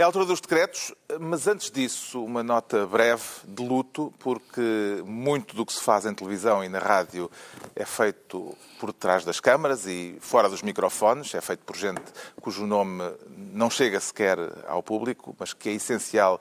É 0.00 0.02
a 0.02 0.06
altura 0.06 0.24
dos 0.24 0.40
decretos, 0.40 0.94
mas 1.20 1.46
antes 1.46 1.70
disso, 1.70 2.24
uma 2.24 2.42
nota 2.42 2.86
breve 2.86 3.22
de 3.46 3.62
luto, 3.62 4.10
porque 4.18 5.02
muito 5.04 5.54
do 5.54 5.66
que 5.66 5.74
se 5.74 5.82
faz 5.82 6.06
em 6.06 6.14
televisão 6.14 6.64
e 6.64 6.70
na 6.70 6.78
rádio 6.78 7.30
é 7.76 7.84
feito 7.84 8.56
por 8.78 8.94
trás 8.94 9.26
das 9.26 9.40
câmaras 9.40 9.86
e 9.86 10.16
fora 10.18 10.48
dos 10.48 10.62
microfones, 10.62 11.34
é 11.34 11.40
feito 11.42 11.60
por 11.66 11.76
gente 11.76 12.00
cujo 12.40 12.66
nome 12.66 13.12
não 13.52 13.68
chega 13.68 14.00
sequer 14.00 14.38
ao 14.66 14.82
público, 14.82 15.36
mas 15.38 15.52
que 15.52 15.68
é 15.68 15.72
essencial 15.72 16.40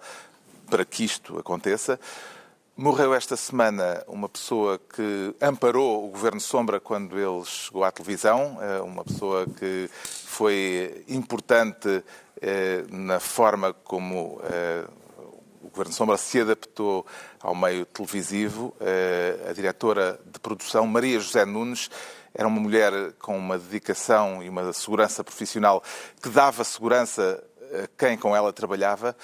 para 0.69 0.85
que 0.85 1.03
isto 1.03 1.37
aconteça. 1.37 1.99
Morreu 2.81 3.13
esta 3.13 3.35
semana 3.35 4.01
uma 4.07 4.29
pessoa 4.29 4.79
que 4.79 5.35
amparou 5.41 6.07
o 6.07 6.11
governo 6.11 6.39
Sombra 6.39 6.79
quando 6.79 7.19
ele 7.19 7.43
chegou 7.43 7.83
à 7.83 7.91
televisão, 7.91 8.57
eh, 8.61 8.79
uma 8.79 9.03
pessoa 9.03 9.45
que 9.45 9.89
foi 9.91 11.03
importante 11.09 12.01
eh, 12.41 12.85
na 12.89 13.19
forma 13.19 13.73
como 13.73 14.39
eh, 14.45 14.85
o 15.61 15.67
governo 15.67 15.91
Sombra 15.91 16.15
se 16.15 16.39
adaptou 16.39 17.05
ao 17.41 17.53
meio 17.53 17.85
televisivo. 17.85 18.73
A 19.49 19.51
diretora 19.51 20.17
de 20.25 20.39
produção, 20.39 20.87
Maria 20.87 21.19
José 21.19 21.43
Nunes, 21.43 21.91
era 22.33 22.47
uma 22.47 22.61
mulher 22.61 22.93
com 23.19 23.37
uma 23.37 23.57
dedicação 23.57 24.41
e 24.41 24.47
uma 24.47 24.71
segurança 24.71 25.21
profissional 25.21 25.83
que 26.21 26.29
dava 26.29 26.63
segurança 26.63 27.43
a 27.83 27.87
quem 27.97 28.17
com 28.17 28.33
ela 28.33 28.53
trabalhava. 28.53 29.17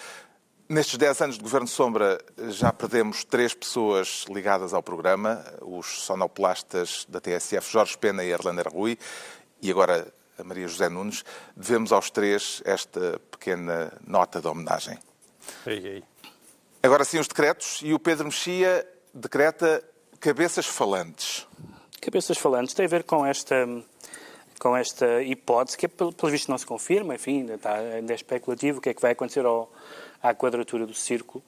Nestes 0.67 0.97
10 0.97 1.21
anos 1.21 1.37
de 1.37 1.43
Governo 1.43 1.67
Sombra 1.67 2.17
já 2.49 2.73
perdemos 2.73 3.23
três 3.23 3.53
pessoas 3.53 4.25
ligadas 4.27 4.73
ao 4.73 4.81
programa, 4.81 5.45
os 5.61 6.01
sonoplastas 6.01 7.05
da 7.07 7.21
TSF, 7.21 7.71
Jorge 7.71 7.95
Pena 7.95 8.23
e 8.23 8.31
Erlander 8.31 8.67
Rui, 8.67 8.97
e 9.61 9.69
agora 9.69 10.11
a 10.39 10.43
Maria 10.43 10.67
José 10.67 10.89
Nunes. 10.89 11.23
Devemos 11.55 11.91
aos 11.91 12.09
três 12.09 12.63
esta 12.65 13.21
pequena 13.29 13.93
nota 14.07 14.41
de 14.41 14.47
homenagem. 14.47 14.97
Agora 16.81 17.05
sim 17.05 17.19
os 17.19 17.27
decretos, 17.27 17.81
e 17.83 17.93
o 17.93 17.99
Pedro 17.99 18.25
Mexia 18.25 18.87
decreta 19.13 19.83
cabeças 20.19 20.65
falantes. 20.65 21.47
Cabeças 22.01 22.39
falantes 22.39 22.73
tem 22.73 22.87
a 22.87 22.89
ver 22.89 23.03
com 23.03 23.23
esta, 23.23 23.67
com 24.59 24.75
esta 24.75 25.21
hipótese, 25.21 25.77
que 25.77 25.87
pelo 25.87 26.11
pelo 26.11 26.31
visto 26.31 26.49
não 26.49 26.57
se 26.57 26.65
confirma, 26.65 27.13
enfim, 27.13 27.41
ainda, 27.41 27.53
está, 27.53 27.75
ainda 27.75 28.13
é 28.13 28.15
especulativo, 28.15 28.79
o 28.79 28.81
que 28.81 28.89
é 28.89 28.93
que 28.95 29.01
vai 29.01 29.11
acontecer 29.11 29.45
ao, 29.45 29.71
à 30.29 30.33
quadratura 30.33 30.85
do 30.85 30.93
círculo, 30.93 31.43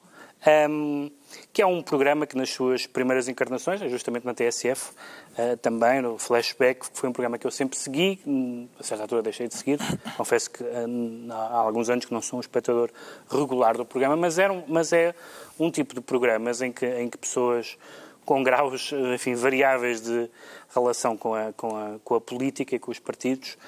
Ahm, 0.46 1.10
que 1.52 1.60
é 1.60 1.66
um 1.66 1.82
programa 1.82 2.24
que 2.24 2.36
nas 2.36 2.50
suas 2.50 2.86
primeiras 2.86 3.26
encarnações, 3.26 3.82
é 3.82 3.88
justamente 3.88 4.24
na 4.24 4.32
TSF, 4.32 4.92
ah, 5.36 5.56
também 5.60 6.00
no 6.00 6.16
Flashback, 6.16 6.88
que 6.88 6.96
foi 6.96 7.08
um 7.08 7.12
programa 7.12 7.36
que 7.38 7.46
eu 7.46 7.50
sempre 7.50 7.76
segui, 7.76 8.20
hum, 8.24 8.68
a 8.78 8.82
certa 8.84 9.02
altura 9.02 9.22
deixei 9.22 9.48
de 9.48 9.54
seguir, 9.54 9.78
confesso 10.16 10.50
que 10.50 10.62
ah, 10.62 11.34
há 11.34 11.56
alguns 11.56 11.90
anos 11.90 12.04
que 12.04 12.12
não 12.12 12.22
sou 12.22 12.38
um 12.38 12.40
espectador 12.40 12.90
regular 13.28 13.76
do 13.76 13.84
programa, 13.84 14.16
mas, 14.16 14.38
era 14.38 14.52
um, 14.52 14.62
mas 14.68 14.92
é 14.92 15.12
um 15.58 15.70
tipo 15.70 15.94
de 15.94 16.00
programas 16.00 16.62
em 16.62 16.70
que, 16.70 16.86
em 16.86 17.10
que 17.10 17.18
pessoas 17.18 17.76
com 18.24 18.42
graus 18.42 18.92
enfim, 19.14 19.34
variáveis 19.34 20.02
de 20.02 20.30
relação 20.72 21.16
com 21.16 21.34
a, 21.34 21.52
com 21.52 21.76
a, 21.76 21.98
com 22.04 22.14
a 22.14 22.20
política 22.20 22.76
e 22.76 22.78
com 22.78 22.92
os 22.92 22.98
partidos, 23.00 23.58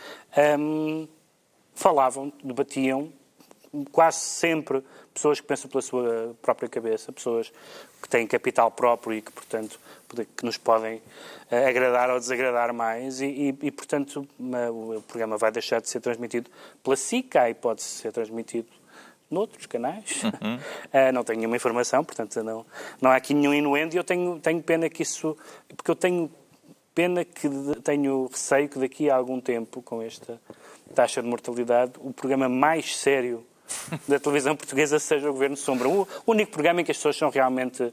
hum, 0.58 1.08
falavam, 1.74 2.32
debatiam, 2.44 3.12
quase 3.90 4.18
sempre 4.18 4.84
pessoas 5.14 5.40
que 5.40 5.46
pensam 5.46 5.70
pela 5.70 5.82
sua 5.82 6.36
própria 6.40 6.68
cabeça, 6.68 7.12
pessoas 7.12 7.52
que 8.02 8.08
têm 8.08 8.26
capital 8.26 8.70
próprio 8.70 9.16
e 9.16 9.22
que, 9.22 9.32
portanto, 9.32 9.78
que 10.36 10.44
nos 10.44 10.56
podem 10.56 11.00
eh, 11.50 11.68
agradar 11.68 12.10
ou 12.10 12.18
desagradar 12.18 12.72
mais 12.72 13.20
e, 13.20 13.26
e, 13.26 13.66
e, 13.66 13.70
portanto, 13.70 14.26
o 14.38 15.02
programa 15.02 15.36
vai 15.36 15.50
deixar 15.52 15.80
de 15.80 15.88
ser 15.88 16.00
transmitido 16.00 16.50
pela 16.82 16.96
SICA 16.96 17.50
e 17.50 17.54
pode 17.54 17.82
ser 17.82 18.12
transmitido 18.12 18.68
noutros 19.30 19.66
canais. 19.66 20.22
Eh, 20.92 21.12
não 21.12 21.22
tenho 21.22 21.38
nenhuma 21.38 21.54
informação, 21.54 22.02
portanto, 22.02 22.42
não, 22.42 22.66
não 23.00 23.10
há 23.10 23.16
aqui 23.16 23.32
nenhum 23.32 23.54
inuendo 23.54 23.94
e 23.94 23.96
eu 23.96 24.02
tenho, 24.02 24.40
tenho 24.40 24.60
pena 24.60 24.88
que 24.90 25.02
isso... 25.04 25.36
Porque 25.76 25.88
eu 25.88 25.94
tenho 25.94 26.28
pena 26.92 27.24
que 27.24 27.48
de- 27.48 27.76
tenho 27.80 28.26
receio 28.26 28.68
que 28.68 28.76
daqui 28.78 29.08
a 29.08 29.14
algum 29.14 29.40
tempo, 29.40 29.80
com 29.82 30.02
esta 30.02 30.40
taxa 30.96 31.22
de 31.22 31.28
mortalidade, 31.28 31.92
o 31.98 32.12
programa 32.12 32.48
mais 32.48 32.96
sério 32.96 33.46
da 34.08 34.18
televisão 34.18 34.54
portuguesa 34.56 34.98
seja 34.98 35.28
o 35.28 35.32
Governo 35.32 35.56
Sombra. 35.56 35.88
O 35.88 36.06
único 36.26 36.52
programa 36.52 36.80
em 36.80 36.84
que 36.84 36.90
as 36.90 36.96
pessoas 36.96 37.16
são 37.16 37.30
realmente, 37.30 37.92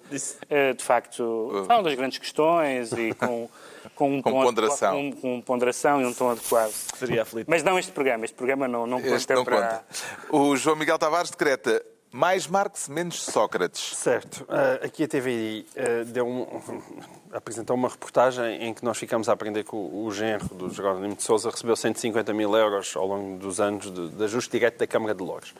eh, 0.50 0.74
de 0.74 0.84
facto, 0.84 1.64
falam 1.68 1.84
das 1.84 1.94
grandes 1.96 2.18
questões 2.18 2.92
e 2.94 3.14
com, 3.14 3.50
com, 3.96 4.12
um 4.18 4.22
Com 4.22 4.32
tom 4.32 4.44
ponderação. 4.44 5.12
com, 5.12 5.22
com 5.22 5.42
ponderação 5.42 6.02
e 6.02 6.06
um 6.06 6.14
tom 6.14 6.30
adequado. 6.32 6.72
Seria 6.98 7.22
aflito. 7.24 7.48
Mas 7.50 7.64
não 7.64 7.78
este 7.80 7.92
programa. 7.92 8.26
Este 8.26 8.36
programa 8.36 8.68
não, 8.68 8.86
não 8.88 9.00
Este 9.00 9.28
conta 9.28 9.36
não 9.36 9.46
para... 9.46 9.62
conta. 9.62 9.86
O 10.32 10.56
João 10.56 10.76
Miguel 10.76 10.98
Tavares 11.00 11.30
decreta 11.32 11.84
mais 12.12 12.48
Marx, 12.48 12.88
menos 12.88 13.22
Sócrates. 13.24 13.96
Certo. 13.96 14.46
Ah, 14.50 14.86
aqui 14.86 15.04
a 15.04 15.08
TVI 15.08 15.66
ah, 15.76 16.04
deu 16.06 16.28
um, 16.28 16.46
apresentou 17.32 17.76
uma 17.76 17.90
reportagem 17.90 18.64
em 18.64 18.74
que 18.74 18.84
nós 18.84 18.98
ficamos 18.98 19.30
a 19.30 19.34
aprender 19.34 19.64
que 19.64 19.76
o, 19.76 20.06
o 20.06 20.12
genro 20.12 20.48
do 20.56 20.70
Jerónimo 20.70 21.16
de 21.16 21.24
Sousa 21.24 21.50
recebeu 21.50 21.76
150 21.76 22.34
mil 22.34 22.56
euros 22.56 22.96
ao 22.96 23.06
longo 23.06 23.38
dos 23.38 23.60
anos 23.60 23.92
de, 23.92 24.10
de 24.10 24.24
ajuste 24.24 24.52
direto 24.52 24.78
da 24.80 24.88
Câmara 24.88 25.14
de 25.14 25.24
Louros. 25.24 25.54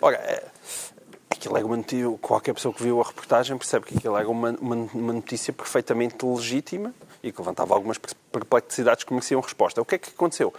Ora, 0.00 0.16
eh, 0.16 0.44
aquilo 1.30 1.56
era 1.56 1.66
uma 1.66 1.76
notícia, 1.76 2.10
qualquer 2.20 2.54
pessoa 2.54 2.72
que 2.74 2.82
viu 2.82 3.00
a 3.00 3.04
reportagem 3.04 3.56
percebe 3.56 3.86
que 3.86 3.98
aquilo 3.98 4.16
era 4.16 4.28
uma, 4.28 4.50
uma, 4.60 4.76
uma 4.76 5.12
notícia 5.12 5.52
perfeitamente 5.52 6.24
legítima 6.24 6.94
e 7.22 7.32
que 7.32 7.40
levantava 7.40 7.74
algumas 7.74 7.98
perplexidades 8.30 9.04
que 9.04 9.12
mereciam 9.12 9.40
resposta. 9.40 9.80
O 9.80 9.84
que 9.84 9.96
é 9.96 9.98
que 9.98 10.10
aconteceu? 10.10 10.52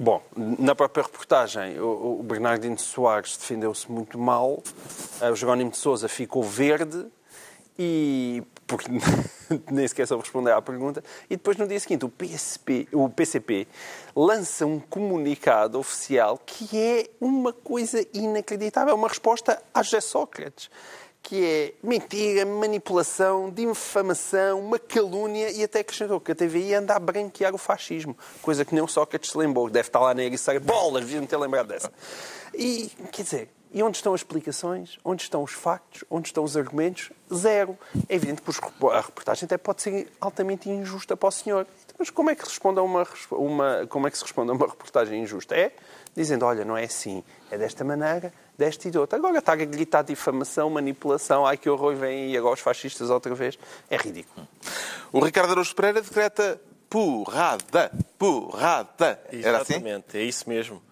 Bom, 0.00 0.22
na 0.36 0.76
própria 0.76 1.02
reportagem, 1.02 1.80
o, 1.80 2.22
Bernardino 2.22 2.78
Soares 2.78 3.36
defendeu-se 3.36 3.90
muito 3.90 4.16
mal, 4.16 4.62
eh, 5.20 5.28
o 5.28 5.34
Jerónimo 5.34 5.72
de 5.72 5.76
Sousa 5.76 6.08
ficou 6.08 6.44
verde 6.44 7.04
e 7.76 8.40
porque 8.64 8.86
nem 9.72 9.88
sequer 9.88 10.06
soube 10.06 10.22
responder 10.22 10.52
à 10.52 10.62
pergunta. 10.62 11.02
E 11.28 11.36
depois, 11.36 11.56
no 11.56 11.66
dia 11.66 11.80
seguinte, 11.80 12.04
o, 12.04 12.08
PSP, 12.08 12.86
o 12.92 13.08
PCP 13.08 13.66
lança 14.14 14.64
um 14.66 14.78
comunicado 14.78 15.76
oficial 15.80 16.38
que 16.46 16.78
é 16.78 17.10
uma 17.20 17.52
coisa 17.52 18.06
inacreditável, 18.14 18.94
uma 18.94 19.08
resposta 19.08 19.60
a 19.74 19.82
José 19.82 20.00
Sócrates, 20.00 20.70
que 21.22 21.44
é 21.44 21.74
mentira, 21.82 22.46
manipulação, 22.46 23.50
difamação, 23.50 24.60
uma 24.60 24.78
calúnia 24.78 25.50
e 25.50 25.62
até 25.62 25.80
acrescentou 25.80 26.20
que 26.20 26.32
a 26.32 26.34
TVI 26.34 26.74
anda 26.74 26.94
a 26.94 26.98
branquear 26.98 27.54
o 27.54 27.58
fascismo, 27.58 28.16
coisa 28.40 28.64
que 28.64 28.74
nem 28.74 28.82
o 28.82 28.88
Sócrates 28.88 29.30
se 29.32 29.36
lembrou. 29.38 29.68
Deve 29.68 29.88
estar 29.88 30.00
lá 30.00 30.14
na 30.14 30.22
ericeira. 30.22 30.58
Bolas, 30.60 31.04
deviam 31.04 31.26
ter 31.26 31.36
lembrado 31.36 31.66
dessa. 31.68 31.92
E, 32.54 32.90
quer 33.12 33.22
dizer, 33.22 33.48
e 33.74 33.82
onde 33.82 33.98
estão 33.98 34.14
as 34.14 34.20
explicações? 34.20 34.98
Onde 35.04 35.22
estão 35.22 35.42
os 35.42 35.52
factos? 35.52 36.02
Onde 36.10 36.28
estão 36.28 36.42
os 36.42 36.56
argumentos? 36.56 37.10
Zero. 37.34 37.76
É 38.08 38.14
evidente 38.14 38.40
que 38.40 38.50
a 38.90 39.00
reportagem 39.00 39.44
até 39.44 39.58
pode 39.58 39.82
ser 39.82 40.10
altamente 40.18 40.70
injusta 40.70 41.14
para 41.14 41.28
o 41.28 41.30
senhor. 41.32 41.66
Mas 41.98 42.08
como 42.08 42.30
é 42.30 42.34
que, 42.34 42.44
responde 42.44 42.78
a 42.78 42.82
uma, 42.82 43.06
uma- 43.32 43.86
como 43.88 44.06
é 44.06 44.10
que 44.10 44.16
se 44.16 44.24
responde 44.24 44.50
a 44.50 44.54
uma 44.54 44.66
reportagem 44.66 45.22
injusta? 45.22 45.54
É 45.54 45.72
dizendo, 46.22 46.44
olha, 46.44 46.64
não 46.64 46.76
é 46.76 46.84
assim, 46.84 47.22
é 47.50 47.56
desta 47.56 47.84
maneira, 47.84 48.32
desta 48.56 48.88
e 48.88 48.90
de 48.90 48.98
outra. 48.98 49.18
Agora 49.18 49.38
está 49.38 49.52
a 49.52 49.56
gritar 49.56 50.02
difamação, 50.02 50.68
manipulação, 50.68 51.46
ai 51.46 51.56
que 51.56 51.70
horror, 51.70 51.94
vem 51.94 52.32
e 52.32 52.36
agora 52.36 52.54
os 52.54 52.60
fascistas 52.60 53.08
outra 53.08 53.34
vez. 53.34 53.58
É 53.88 53.96
ridículo. 53.96 54.46
O 55.12 55.20
Ricardo 55.20 55.52
Araújo 55.52 55.74
Pereira 55.74 56.02
decreta 56.02 56.60
porrada, 56.90 57.92
porrada. 58.18 59.20
Era 59.30 59.58
assim? 59.62 59.74
Exatamente, 59.74 60.18
é 60.18 60.22
isso 60.22 60.48
mesmo. 60.48 60.82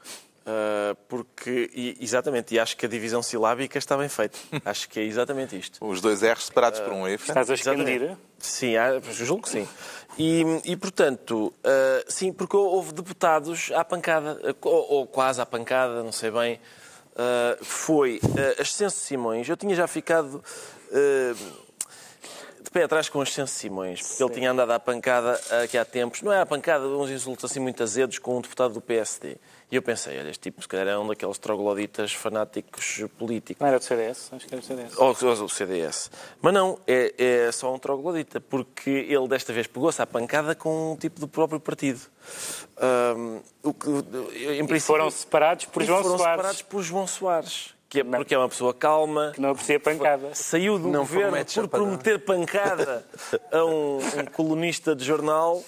Ah, 0.49 0.97
porque, 1.09 1.68
e- 1.74 1.97
exatamente, 2.01 2.55
e 2.55 2.59
acho 2.61 2.76
que 2.76 2.86
a 2.86 2.88
divisão 2.88 3.20
silábica 3.20 3.78
está 3.78 3.97
bem 3.97 4.09
feita. 4.09 4.38
acho 4.64 4.88
que 4.88 5.01
é 5.01 5.03
exatamente 5.03 5.59
isto. 5.59 5.84
Os 5.84 6.01
dois 6.01 6.22
R's 6.22 6.44
separados 6.44 6.78
por 6.78 6.92
um 6.92 7.05
F. 7.07 7.28
Estás 7.28 7.51
a 7.51 7.55
Exatamente. 7.55 7.90
escandir? 7.92 8.16
Sim, 8.38 8.74
julgo 9.24 9.42
que 9.42 9.49
sim. 9.49 9.68
E, 10.16 10.44
e, 10.64 10.76
portanto, 10.76 11.53
ah, 11.64 12.05
sim, 12.07 12.32
porque 12.32 12.57
houve 12.57 12.92
deputados 12.92 13.72
à 13.74 13.84
pancada, 13.84 14.40
ah, 14.44 14.55
ou, 14.62 14.92
ou 14.92 15.07
quase 15.07 15.40
à 15.40 15.47
pancada, 15.47 16.03
não 16.05 16.12
sei 16.12 16.30
bem. 16.30 16.61
Ah, 17.16 17.57
foi 17.61 18.20
ah, 18.22 18.62
Ascenso 18.62 18.99
Simões. 18.99 19.49
Eu 19.49 19.57
tinha 19.57 19.74
já 19.74 19.88
ficado 19.88 20.44
de 20.92 21.34
pé 22.77 22.85
atrás 22.85 23.09
com 23.09 23.20
o 23.20 23.22
Ascenso 23.22 23.55
Simões, 23.55 24.03
porque 24.07 24.22
ele 24.22 24.35
tinha 24.35 24.51
andado 24.51 24.70
à 24.70 24.79
pancada 24.79 25.41
aqui 25.64 25.79
há 25.79 25.85
tempos, 25.85 26.20
não 26.20 26.31
é 26.31 26.41
à 26.43 26.45
pancada, 26.45 26.87
uns 26.87 27.09
insultos 27.11 27.51
assim 27.51 27.59
muito 27.59 27.83
azedos 27.83 28.18
com 28.18 28.37
um 28.37 28.41
deputado 28.43 28.74
do 28.74 28.83
PSD. 28.83 29.39
E 29.70 29.77
eu 29.77 29.81
pensei, 29.83 30.18
olha, 30.18 30.29
este 30.29 30.43
tipo 30.43 30.61
se 30.61 30.68
calhar 30.68 30.87
é 30.87 30.99
um 30.99 31.07
daqueles 31.09 31.39
trogloditas 31.39 32.12
fanáticos 32.12 33.03
políticos. 33.18 33.61
Não 33.62 33.66
era 33.68 33.79
do 33.79 33.85
CDS? 33.85 34.31
Acho 34.31 34.47
que 34.47 34.55
era 34.55 34.61
do 34.61 34.66
CDS. 34.66 34.95
Ou 34.99 35.16
ou 35.22 35.45
o 35.45 35.49
CDS. 35.49 36.11
Mas 36.43 36.53
não, 36.53 36.79
é, 36.87 37.14
é 37.47 37.51
só 37.53 37.74
um 37.74 37.79
troglodita, 37.79 38.43
porque 38.43 38.91
ele 38.91 39.27
desta 39.27 39.55
vez 39.55 39.66
pegou-se 39.66 40.01
à 40.03 40.07
pancada 40.07 40.55
com 40.55 40.93
um 40.93 40.97
tipo 40.97 41.18
do 41.18 41.27
próprio 41.27 41.59
partido. 41.59 42.01
Ahm, 42.79 43.41
o 43.62 43.72
que, 43.72 43.89
em 43.89 44.61
E 44.62 44.66
princípio- 44.66 44.81
foram 44.81 45.11
separados 45.11 45.64
por 45.64 45.83
e 45.83 45.87
João 45.87 46.03
foram 46.03 46.18
Soares, 46.18 46.37
separados 46.37 46.62
por 46.62 46.83
João 46.83 47.07
Soares, 47.07 47.74
que 47.97 48.01
é, 48.01 48.05
porque 48.05 48.34
é 48.34 48.38
uma 48.38 48.49
pessoa 48.49 48.74
calma, 48.74 49.32
que 49.34 49.40
não 49.40 49.51
aprecia 49.51 49.80
pancada. 49.80 50.34
saiu 50.34 50.78
do 50.78 50.88
Não 50.88 51.01
governo 51.01 51.30
promete 51.30 51.55
por 51.55 51.68
prometer 51.68 52.18
pancada 52.18 53.07
a 53.51 53.64
um, 53.64 53.99
um 53.99 54.24
colunista 54.32 54.94
de 54.94 55.05
jornal. 55.05 55.62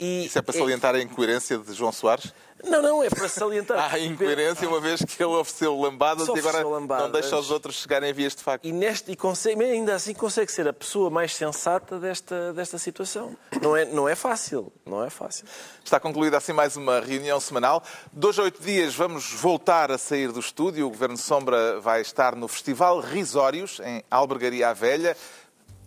E 0.00 0.26
Isso 0.26 0.38
é 0.38 0.42
para 0.42 0.54
salientar 0.54 0.94
a 0.94 1.00
incoerência 1.00 1.58
de 1.58 1.72
João 1.72 1.92
Soares? 1.92 2.32
Não, 2.64 2.82
não, 2.82 3.02
é 3.02 3.10
para 3.10 3.28
salientar. 3.28 3.78
Há 3.92 3.98
incoerência, 3.98 4.68
uma 4.68 4.80
vez 4.80 5.02
que 5.04 5.22
ele 5.22 5.32
ofereceu 5.32 5.78
lambadas 5.78 6.26
Só 6.26 6.36
e 6.36 6.38
agora 6.38 6.66
lambadas. 6.66 7.04
não 7.04 7.12
deixa 7.12 7.36
os 7.36 7.50
outros 7.50 7.76
chegarem 7.76 8.10
a 8.10 8.12
vias 8.12 8.34
de 8.34 8.42
facto. 8.42 8.64
E, 8.64 8.72
neste, 8.72 9.12
e 9.12 9.16
consegue, 9.16 9.62
ainda 9.62 9.94
assim 9.94 10.14
consegue 10.14 10.50
ser 10.50 10.66
a 10.66 10.72
pessoa 10.72 11.10
mais 11.10 11.34
sensata 11.34 11.98
desta, 11.98 12.52
desta 12.52 12.78
situação. 12.78 13.36
Não 13.60 13.76
é, 13.76 13.84
não 13.84 14.08
é 14.08 14.14
fácil, 14.14 14.72
não 14.84 15.04
é 15.04 15.10
fácil. 15.10 15.46
Está 15.84 16.00
concluída 16.00 16.36
assim 16.36 16.52
mais 16.52 16.76
uma 16.76 17.00
reunião 17.00 17.38
semanal. 17.40 17.82
Dois 18.12 18.38
a 18.38 18.42
oito 18.42 18.62
dias 18.62 18.94
vamos 18.94 19.32
voltar 19.32 19.90
a 19.90 19.98
sair 19.98 20.32
do 20.32 20.40
estúdio. 20.40 20.86
O 20.86 20.90
Governo 20.90 21.16
Sombra 21.16 21.80
vai 21.80 22.00
estar 22.00 22.34
no 22.34 22.48
Festival 22.48 23.00
Risórios, 23.00 23.80
em 23.84 24.02
Albergaria 24.10 24.68
à 24.68 24.72
Velha. 24.72 25.16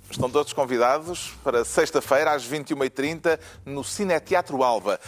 Estão 0.10 0.30
todos 0.30 0.54
convidados 0.54 1.34
para 1.44 1.66
sexta-feira, 1.66 2.32
às 2.32 2.48
21h30, 2.48 3.38
no 3.66 3.84
Cineteatro 3.84 4.64
Alba. 4.64 5.00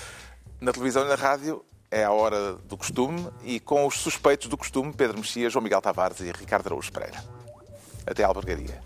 Na 0.61 0.73
televisão 0.73 1.05
e 1.05 1.07
na 1.07 1.15
rádio 1.15 1.63
é 1.89 2.03
a 2.03 2.11
hora 2.11 2.53
do 2.53 2.75
costume 2.75 3.29
e 3.43 3.61
com 3.61 3.87
os 3.87 3.95
suspeitos 3.95 4.49
do 4.49 4.57
costume, 4.57 4.93
Pedro 4.93 5.17
Mexia, 5.17 5.49
João 5.49 5.63
Miguel 5.63 5.81
Tavares 5.81 6.19
e 6.19 6.31
Ricardo 6.31 6.67
Araújo 6.67 6.91
Pereira. 6.91 7.23
Até 8.05 8.25
à 8.25 8.27
Albergaria. 8.27 8.81